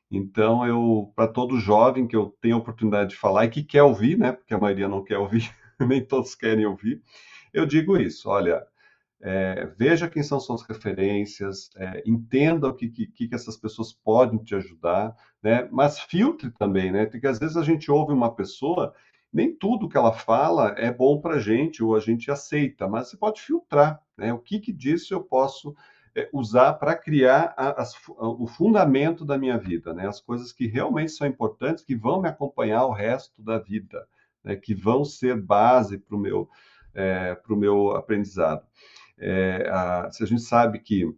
Então, 0.09 0.65
eu, 0.65 1.11
para 1.15 1.27
todo 1.27 1.59
jovem 1.59 2.05
que 2.05 2.15
eu 2.15 2.35
tenho 2.41 2.55
a 2.55 2.59
oportunidade 2.59 3.11
de 3.11 3.15
falar 3.15 3.45
e 3.45 3.49
que 3.49 3.63
quer 3.63 3.83
ouvir, 3.83 4.17
né, 4.17 4.33
porque 4.33 4.53
a 4.53 4.59
maioria 4.59 4.87
não 4.87 5.03
quer 5.03 5.17
ouvir, 5.17 5.49
nem 5.79 6.03
todos 6.05 6.35
querem 6.35 6.65
ouvir, 6.65 7.01
eu 7.53 7.65
digo 7.65 7.97
isso: 7.97 8.29
olha, 8.29 8.65
é, 9.21 9.67
veja 9.77 10.09
quem 10.09 10.23
são 10.23 10.39
suas 10.39 10.63
referências, 10.63 11.69
é, 11.77 12.03
entenda 12.05 12.67
o 12.67 12.73
que, 12.73 12.89
que, 12.89 13.07
que, 13.07 13.29
essas 13.33 13.55
pessoas 13.55 13.93
podem 13.93 14.39
te 14.39 14.53
ajudar, 14.55 15.15
né, 15.41 15.67
mas 15.71 15.99
filtre 15.99 16.51
também, 16.51 16.91
né, 16.91 17.05
porque 17.05 17.27
às 17.27 17.39
vezes 17.39 17.55
a 17.55 17.63
gente 17.63 17.89
ouve 17.89 18.13
uma 18.13 18.33
pessoa 18.35 18.93
nem 19.33 19.55
tudo 19.55 19.87
que 19.87 19.97
ela 19.97 20.11
fala 20.11 20.75
é 20.77 20.91
bom 20.91 21.21
para 21.21 21.35
a 21.35 21.39
gente 21.39 21.81
ou 21.81 21.95
a 21.95 21.99
gente 21.99 22.29
aceita, 22.29 22.87
mas 22.87 23.09
você 23.09 23.17
pode 23.17 23.41
filtrar. 23.41 24.01
Né? 24.21 24.31
O 24.31 24.39
que, 24.39 24.59
que 24.59 24.71
disso 24.71 25.13
eu 25.13 25.21
posso 25.23 25.75
é, 26.15 26.29
usar 26.31 26.73
para 26.73 26.95
criar 26.95 27.53
a, 27.57 27.81
as, 27.81 27.95
o 28.07 28.45
fundamento 28.45 29.25
da 29.25 29.37
minha 29.37 29.57
vida, 29.57 29.93
né? 29.93 30.07
as 30.07 30.21
coisas 30.21 30.53
que 30.53 30.67
realmente 30.67 31.11
são 31.11 31.25
importantes, 31.25 31.83
que 31.83 31.95
vão 31.95 32.21
me 32.21 32.29
acompanhar 32.29 32.85
o 32.85 32.93
resto 32.93 33.41
da 33.41 33.57
vida, 33.57 34.07
né? 34.43 34.55
que 34.55 34.75
vão 34.75 35.03
ser 35.03 35.41
base 35.41 35.97
para 35.97 36.15
o 36.15 36.19
meu, 36.19 36.47
é, 36.93 37.35
meu 37.49 37.95
aprendizado. 37.95 38.63
É, 39.17 39.67
a, 39.69 40.11
se 40.11 40.23
a 40.23 40.27
gente 40.27 40.43
sabe 40.43 40.79
que 40.79 41.11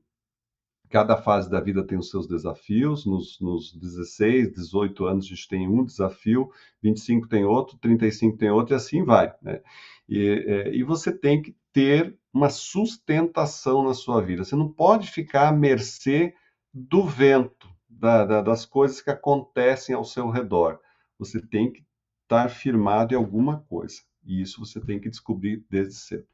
Cada 0.94 1.18
fase 1.18 1.50
da 1.50 1.60
vida 1.60 1.84
tem 1.84 1.98
os 1.98 2.12
seus 2.12 2.28
desafios. 2.28 3.04
Nos, 3.04 3.40
nos 3.42 3.76
16, 3.76 4.54
18 4.54 5.06
anos, 5.06 5.26
a 5.26 5.30
gente 5.30 5.48
tem 5.48 5.68
um 5.68 5.84
desafio, 5.84 6.52
25 6.84 7.28
tem 7.28 7.44
outro, 7.44 7.80
35 7.80 8.38
tem 8.38 8.52
outro, 8.52 8.76
e 8.76 8.78
assim 8.78 9.04
vai. 9.04 9.34
Né? 9.42 9.60
E, 10.08 10.46
é, 10.48 10.76
e 10.76 10.84
você 10.84 11.12
tem 11.12 11.42
que 11.42 11.56
ter 11.74 12.18
uma 12.32 12.50
sustentação 12.50 13.84
na 13.84 13.94
sua 13.94 14.22
vida. 14.22 14.46
Você 14.46 14.56
não 14.56 14.72
pode 14.72 15.12
ficar 15.12 15.50
à 15.50 15.52
mercê 15.52 16.34
do 16.74 17.04
vento, 17.04 17.68
da, 17.90 18.26
da, 18.26 18.42
das 18.42 18.66
coisas 18.66 19.02
que 19.02 19.10
acontecem 19.10 19.94
ao 19.94 20.06
seu 20.06 20.30
redor. 20.30 20.80
Você 21.20 21.42
tem 21.42 21.72
que 21.72 21.84
estar 22.24 22.50
firmado 22.50 23.14
em 23.14 23.18
alguma 23.18 23.62
coisa. 23.62 24.02
E 24.24 24.42
isso 24.42 24.60
você 24.60 24.80
tem 24.80 25.00
que 25.00 25.10
descobrir 25.10 25.66
desde 25.70 25.96
cedo. 25.96 26.28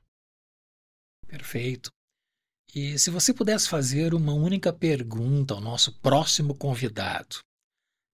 Perfeito. 1.27 1.91
E 2.73 2.99
se 2.99 3.09
você 3.09 3.33
pudesse 3.33 3.67
fazer 3.67 4.13
uma 4.13 4.33
única 4.33 4.71
pergunta 4.71 5.55
ao 5.55 5.61
nosso 5.61 5.99
próximo 5.99 6.55
convidado, 6.55 7.39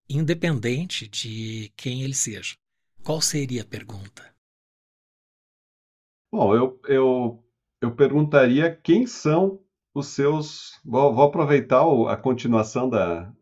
independente 0.08 1.06
de 1.06 1.70
quem 1.76 2.02
ele 2.02 2.14
seja, 2.14 2.54
qual 3.02 3.20
seria 3.20 3.62
a 3.62 3.66
pergunta? 3.66 4.35
Bom, 6.36 6.54
eu, 6.54 6.78
eu, 6.86 7.44
eu 7.80 7.96
perguntaria 7.96 8.70
quem 8.70 9.06
são 9.06 9.58
os 9.94 10.08
seus. 10.08 10.78
Vou, 10.84 11.14
vou 11.14 11.24
aproveitar 11.24 11.82
a 12.10 12.14
continuação 12.14 12.90
da, 12.90 13.32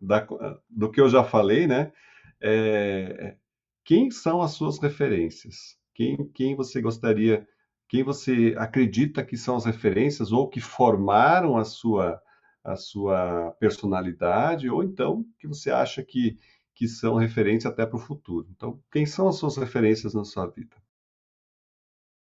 da, 0.00 0.26
do 0.70 0.90
que 0.90 0.98
eu 0.98 1.10
já 1.10 1.22
falei, 1.22 1.66
né? 1.66 1.92
É, 2.40 3.36
quem 3.84 4.10
são 4.10 4.40
as 4.40 4.52
suas 4.52 4.78
referências? 4.78 5.76
Quem, 5.94 6.16
quem 6.30 6.56
você 6.56 6.80
gostaria, 6.80 7.46
quem 7.86 8.02
você 8.02 8.54
acredita 8.56 9.22
que 9.22 9.36
são 9.36 9.56
as 9.56 9.66
referências 9.66 10.32
ou 10.32 10.48
que 10.48 10.58
formaram 10.58 11.58
a 11.58 11.64
sua, 11.66 12.18
a 12.64 12.76
sua 12.76 13.54
personalidade, 13.60 14.70
ou 14.70 14.82
então 14.82 15.22
que 15.38 15.46
você 15.46 15.70
acha 15.70 16.02
que, 16.02 16.38
que 16.74 16.88
são 16.88 17.16
referências 17.16 17.70
até 17.70 17.84
para 17.84 17.96
o 17.96 18.00
futuro? 18.00 18.48
Então, 18.56 18.80
quem 18.90 19.04
são 19.04 19.28
as 19.28 19.36
suas 19.36 19.58
referências 19.58 20.14
na 20.14 20.24
sua 20.24 20.46
vida? 20.46 20.74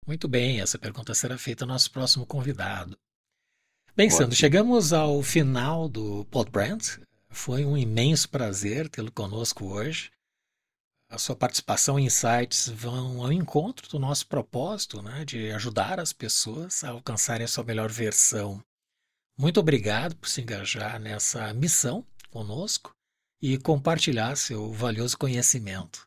Muito 0.06 0.28
bem, 0.28 0.60
essa 0.60 0.78
pergunta 0.78 1.12
será 1.14 1.36
feita 1.36 1.64
ao 1.64 1.68
nosso 1.68 1.90
próximo 1.90 2.24
convidado. 2.24 2.96
Bem. 3.96 4.08
Sandro, 4.08 4.36
chegamos 4.36 4.92
ao 4.92 5.20
final 5.20 5.88
do 5.88 6.24
Pod 6.26 6.48
Brand. 6.48 6.98
Foi 7.28 7.64
um 7.64 7.76
imenso 7.76 8.28
prazer 8.28 8.88
tê-lo 8.88 9.10
conosco 9.10 9.64
hoje. 9.64 10.12
A 11.10 11.18
sua 11.18 11.34
participação 11.34 11.98
e 11.98 12.04
insights 12.04 12.68
vão 12.68 13.22
ao 13.24 13.32
encontro 13.32 13.88
do 13.88 13.98
nosso 13.98 14.28
propósito 14.28 15.02
né, 15.02 15.24
de 15.24 15.50
ajudar 15.50 15.98
as 15.98 16.12
pessoas 16.12 16.84
a 16.84 16.90
alcançarem 16.90 17.44
a 17.44 17.48
sua 17.48 17.64
melhor 17.64 17.90
versão. 17.90 18.62
Muito 19.36 19.58
obrigado 19.58 20.14
por 20.16 20.28
se 20.28 20.40
engajar 20.40 21.00
nessa 21.00 21.52
missão 21.52 22.06
conosco 22.30 22.94
e 23.42 23.58
compartilhar 23.58 24.36
seu 24.36 24.72
valioso 24.72 25.18
conhecimento. 25.18 26.06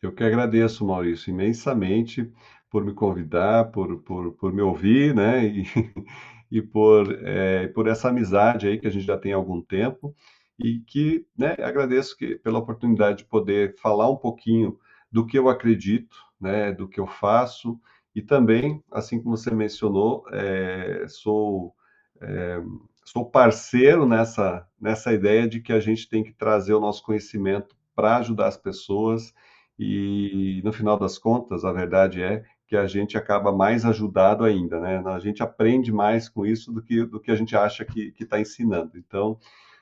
Eu 0.00 0.12
que 0.12 0.22
agradeço, 0.22 0.84
Maurício, 0.84 1.30
imensamente 1.30 2.32
por 2.70 2.84
me 2.84 2.92
convidar, 2.94 3.70
por, 3.72 4.02
por, 4.02 4.32
por 4.32 4.52
me 4.52 4.62
ouvir, 4.62 5.14
né? 5.14 5.46
E, 5.46 5.64
e 6.50 6.62
por, 6.62 7.12
é, 7.24 7.68
por 7.68 7.86
essa 7.88 8.08
amizade 8.08 8.66
aí 8.68 8.78
que 8.78 8.86
a 8.86 8.90
gente 8.90 9.04
já 9.04 9.18
tem 9.18 9.32
há 9.32 9.36
algum 9.36 9.60
tempo 9.60 10.14
e 10.58 10.80
que 10.80 11.26
né, 11.36 11.54
agradeço 11.60 12.16
que, 12.16 12.36
pela 12.36 12.58
oportunidade 12.58 13.18
de 13.18 13.24
poder 13.24 13.76
falar 13.78 14.10
um 14.10 14.16
pouquinho 14.16 14.78
do 15.10 15.24
que 15.26 15.38
eu 15.38 15.48
acredito, 15.48 16.16
né, 16.40 16.72
do 16.72 16.88
que 16.88 16.98
eu 17.00 17.06
faço 17.06 17.80
e 18.14 18.22
também, 18.22 18.82
assim 18.90 19.22
como 19.22 19.36
você 19.36 19.50
mencionou, 19.50 20.24
é, 20.32 21.06
sou 21.08 21.74
é, 22.20 22.60
sou 23.04 23.30
parceiro 23.30 24.06
nessa 24.06 24.66
nessa 24.80 25.12
ideia 25.12 25.48
de 25.48 25.60
que 25.60 25.72
a 25.72 25.80
gente 25.80 26.08
tem 26.08 26.22
que 26.24 26.32
trazer 26.32 26.74
o 26.74 26.80
nosso 26.80 27.02
conhecimento 27.02 27.76
para 27.94 28.16
ajudar 28.18 28.48
as 28.48 28.56
pessoas 28.56 29.32
e 29.78 30.60
no 30.64 30.72
final 30.72 30.98
das 30.98 31.18
contas 31.18 31.64
a 31.64 31.72
verdade 31.72 32.22
é 32.22 32.44
que 32.68 32.76
a 32.76 32.86
gente 32.86 33.16
acaba 33.16 33.50
mais 33.50 33.86
ajudado 33.86 34.44
ainda, 34.44 34.78
né? 34.78 35.02
A 35.06 35.18
gente 35.18 35.42
aprende 35.42 35.90
mais 35.90 36.28
com 36.28 36.44
isso 36.44 36.70
do 36.70 36.82
que, 36.82 37.02
do 37.02 37.18
que 37.18 37.30
a 37.30 37.34
gente 37.34 37.56
acha 37.56 37.82
que 37.82 38.12
está 38.20 38.38
ensinando. 38.38 38.98
Então, 38.98 39.40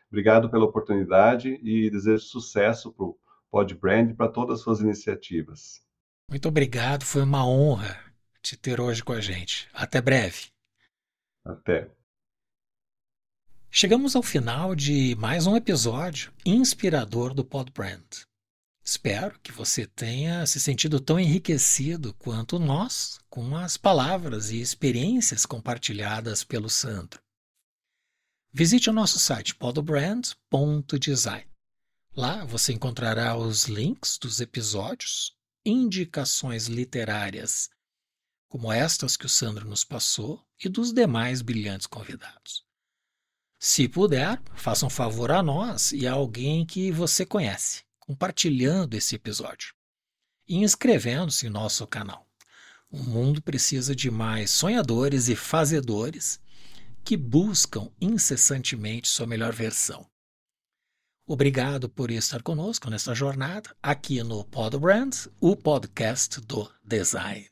obrigado 0.09 0.49
pela 0.49 0.65
oportunidade 0.65 1.59
e 1.65 1.91
desejo 1.91 2.23
sucesso 2.23 2.93
para 2.93 3.07
o 3.07 3.19
Pod 3.51 3.75
Brand 3.75 4.11
e 4.11 4.15
para 4.15 4.29
todas 4.29 4.59
as 4.59 4.65
suas 4.65 4.81
iniciativas. 4.81 5.85
Muito 6.31 6.49
obrigado, 6.49 7.05
foi 7.05 7.23
uma 7.23 7.45
honra 7.45 7.99
te 8.41 8.57
ter 8.57 8.81
hoje 8.81 9.03
com 9.03 9.13
a 9.13 9.21
gente. 9.21 9.69
Até 9.75 10.01
breve. 10.01 10.47
Até. 11.45 11.91
Chegamos 13.69 14.15
ao 14.15 14.23
final 14.23 14.77
de 14.77 15.17
mais 15.19 15.49
um 15.49 15.57
episódio 15.57 16.33
inspirador 16.45 17.35
do 17.35 17.45
Pod 17.45 17.73
Brand. 17.73 18.25
Espero 18.89 19.37
que 19.41 19.51
você 19.51 19.85
tenha 19.85 20.47
se 20.47 20.61
sentido 20.61 21.01
tão 21.01 21.19
enriquecido 21.19 22.15
quanto 22.15 22.57
nós 22.57 23.19
com 23.29 23.57
as 23.57 23.77
palavras 23.77 24.51
e 24.51 24.61
experiências 24.61 25.45
compartilhadas 25.45 26.45
pelo 26.45 26.71
Sandro. 26.71 27.21
Visite 28.53 28.89
o 28.89 28.93
nosso 28.93 29.19
site 29.19 29.57
podobrand.design. 29.57 31.49
Lá 32.15 32.45
você 32.45 32.75
encontrará 32.75 33.37
os 33.37 33.65
links 33.65 34.19
dos 34.19 34.41
episódios, 34.41 35.37
indicações 35.65 36.69
literárias, 36.69 37.69
como 38.49 38.71
estas 38.71 39.17
que 39.17 39.27
o 39.27 39.29
Sandro 39.29 39.69
nos 39.69 39.83
passou, 39.83 40.47
e 40.65 40.69
dos 40.69 40.93
demais 40.93 41.43
brilhantes 41.43 41.89
convidados. 41.89 42.65
Se 43.59 43.89
puder, 43.89 44.41
faça 44.55 44.87
um 44.87 44.91
favor 44.91 45.33
a 45.33 45.43
nós 45.43 45.91
e 45.91 46.07
a 46.07 46.13
alguém 46.13 46.65
que 46.65 46.93
você 46.93 47.27
conhece 47.27 47.86
compartilhando 48.07 48.95
esse 48.95 49.17
episódio 49.17 49.75
e 50.49 50.57
inscrevendo-se 50.57 51.47
em 51.47 51.51
nosso 51.51 51.87
canal. 51.87 52.27
O 52.89 52.99
mundo 52.99 53.43
precisa 53.43 53.95
de 53.95 54.11
mais 54.11 54.51
sonhadores 54.51 55.29
e 55.29 55.35
fazedores 55.35 56.41
que 57.05 57.17
buscam 57.17 57.91
incessantemente 58.01 59.09
sua 59.09 59.27
melhor 59.27 59.53
versão. 59.53 60.09
Obrigado 61.27 61.89
por 61.89 62.13
estar 62.13 62.41
conosco 62.43 62.89
nessa 62.89 63.13
jornada 63.13 63.77
aqui 63.83 64.23
no 64.23 64.45
Podbrand, 64.45 65.11
o 65.41 65.57
podcast 65.57 66.41
do 66.41 66.73
design. 66.85 67.51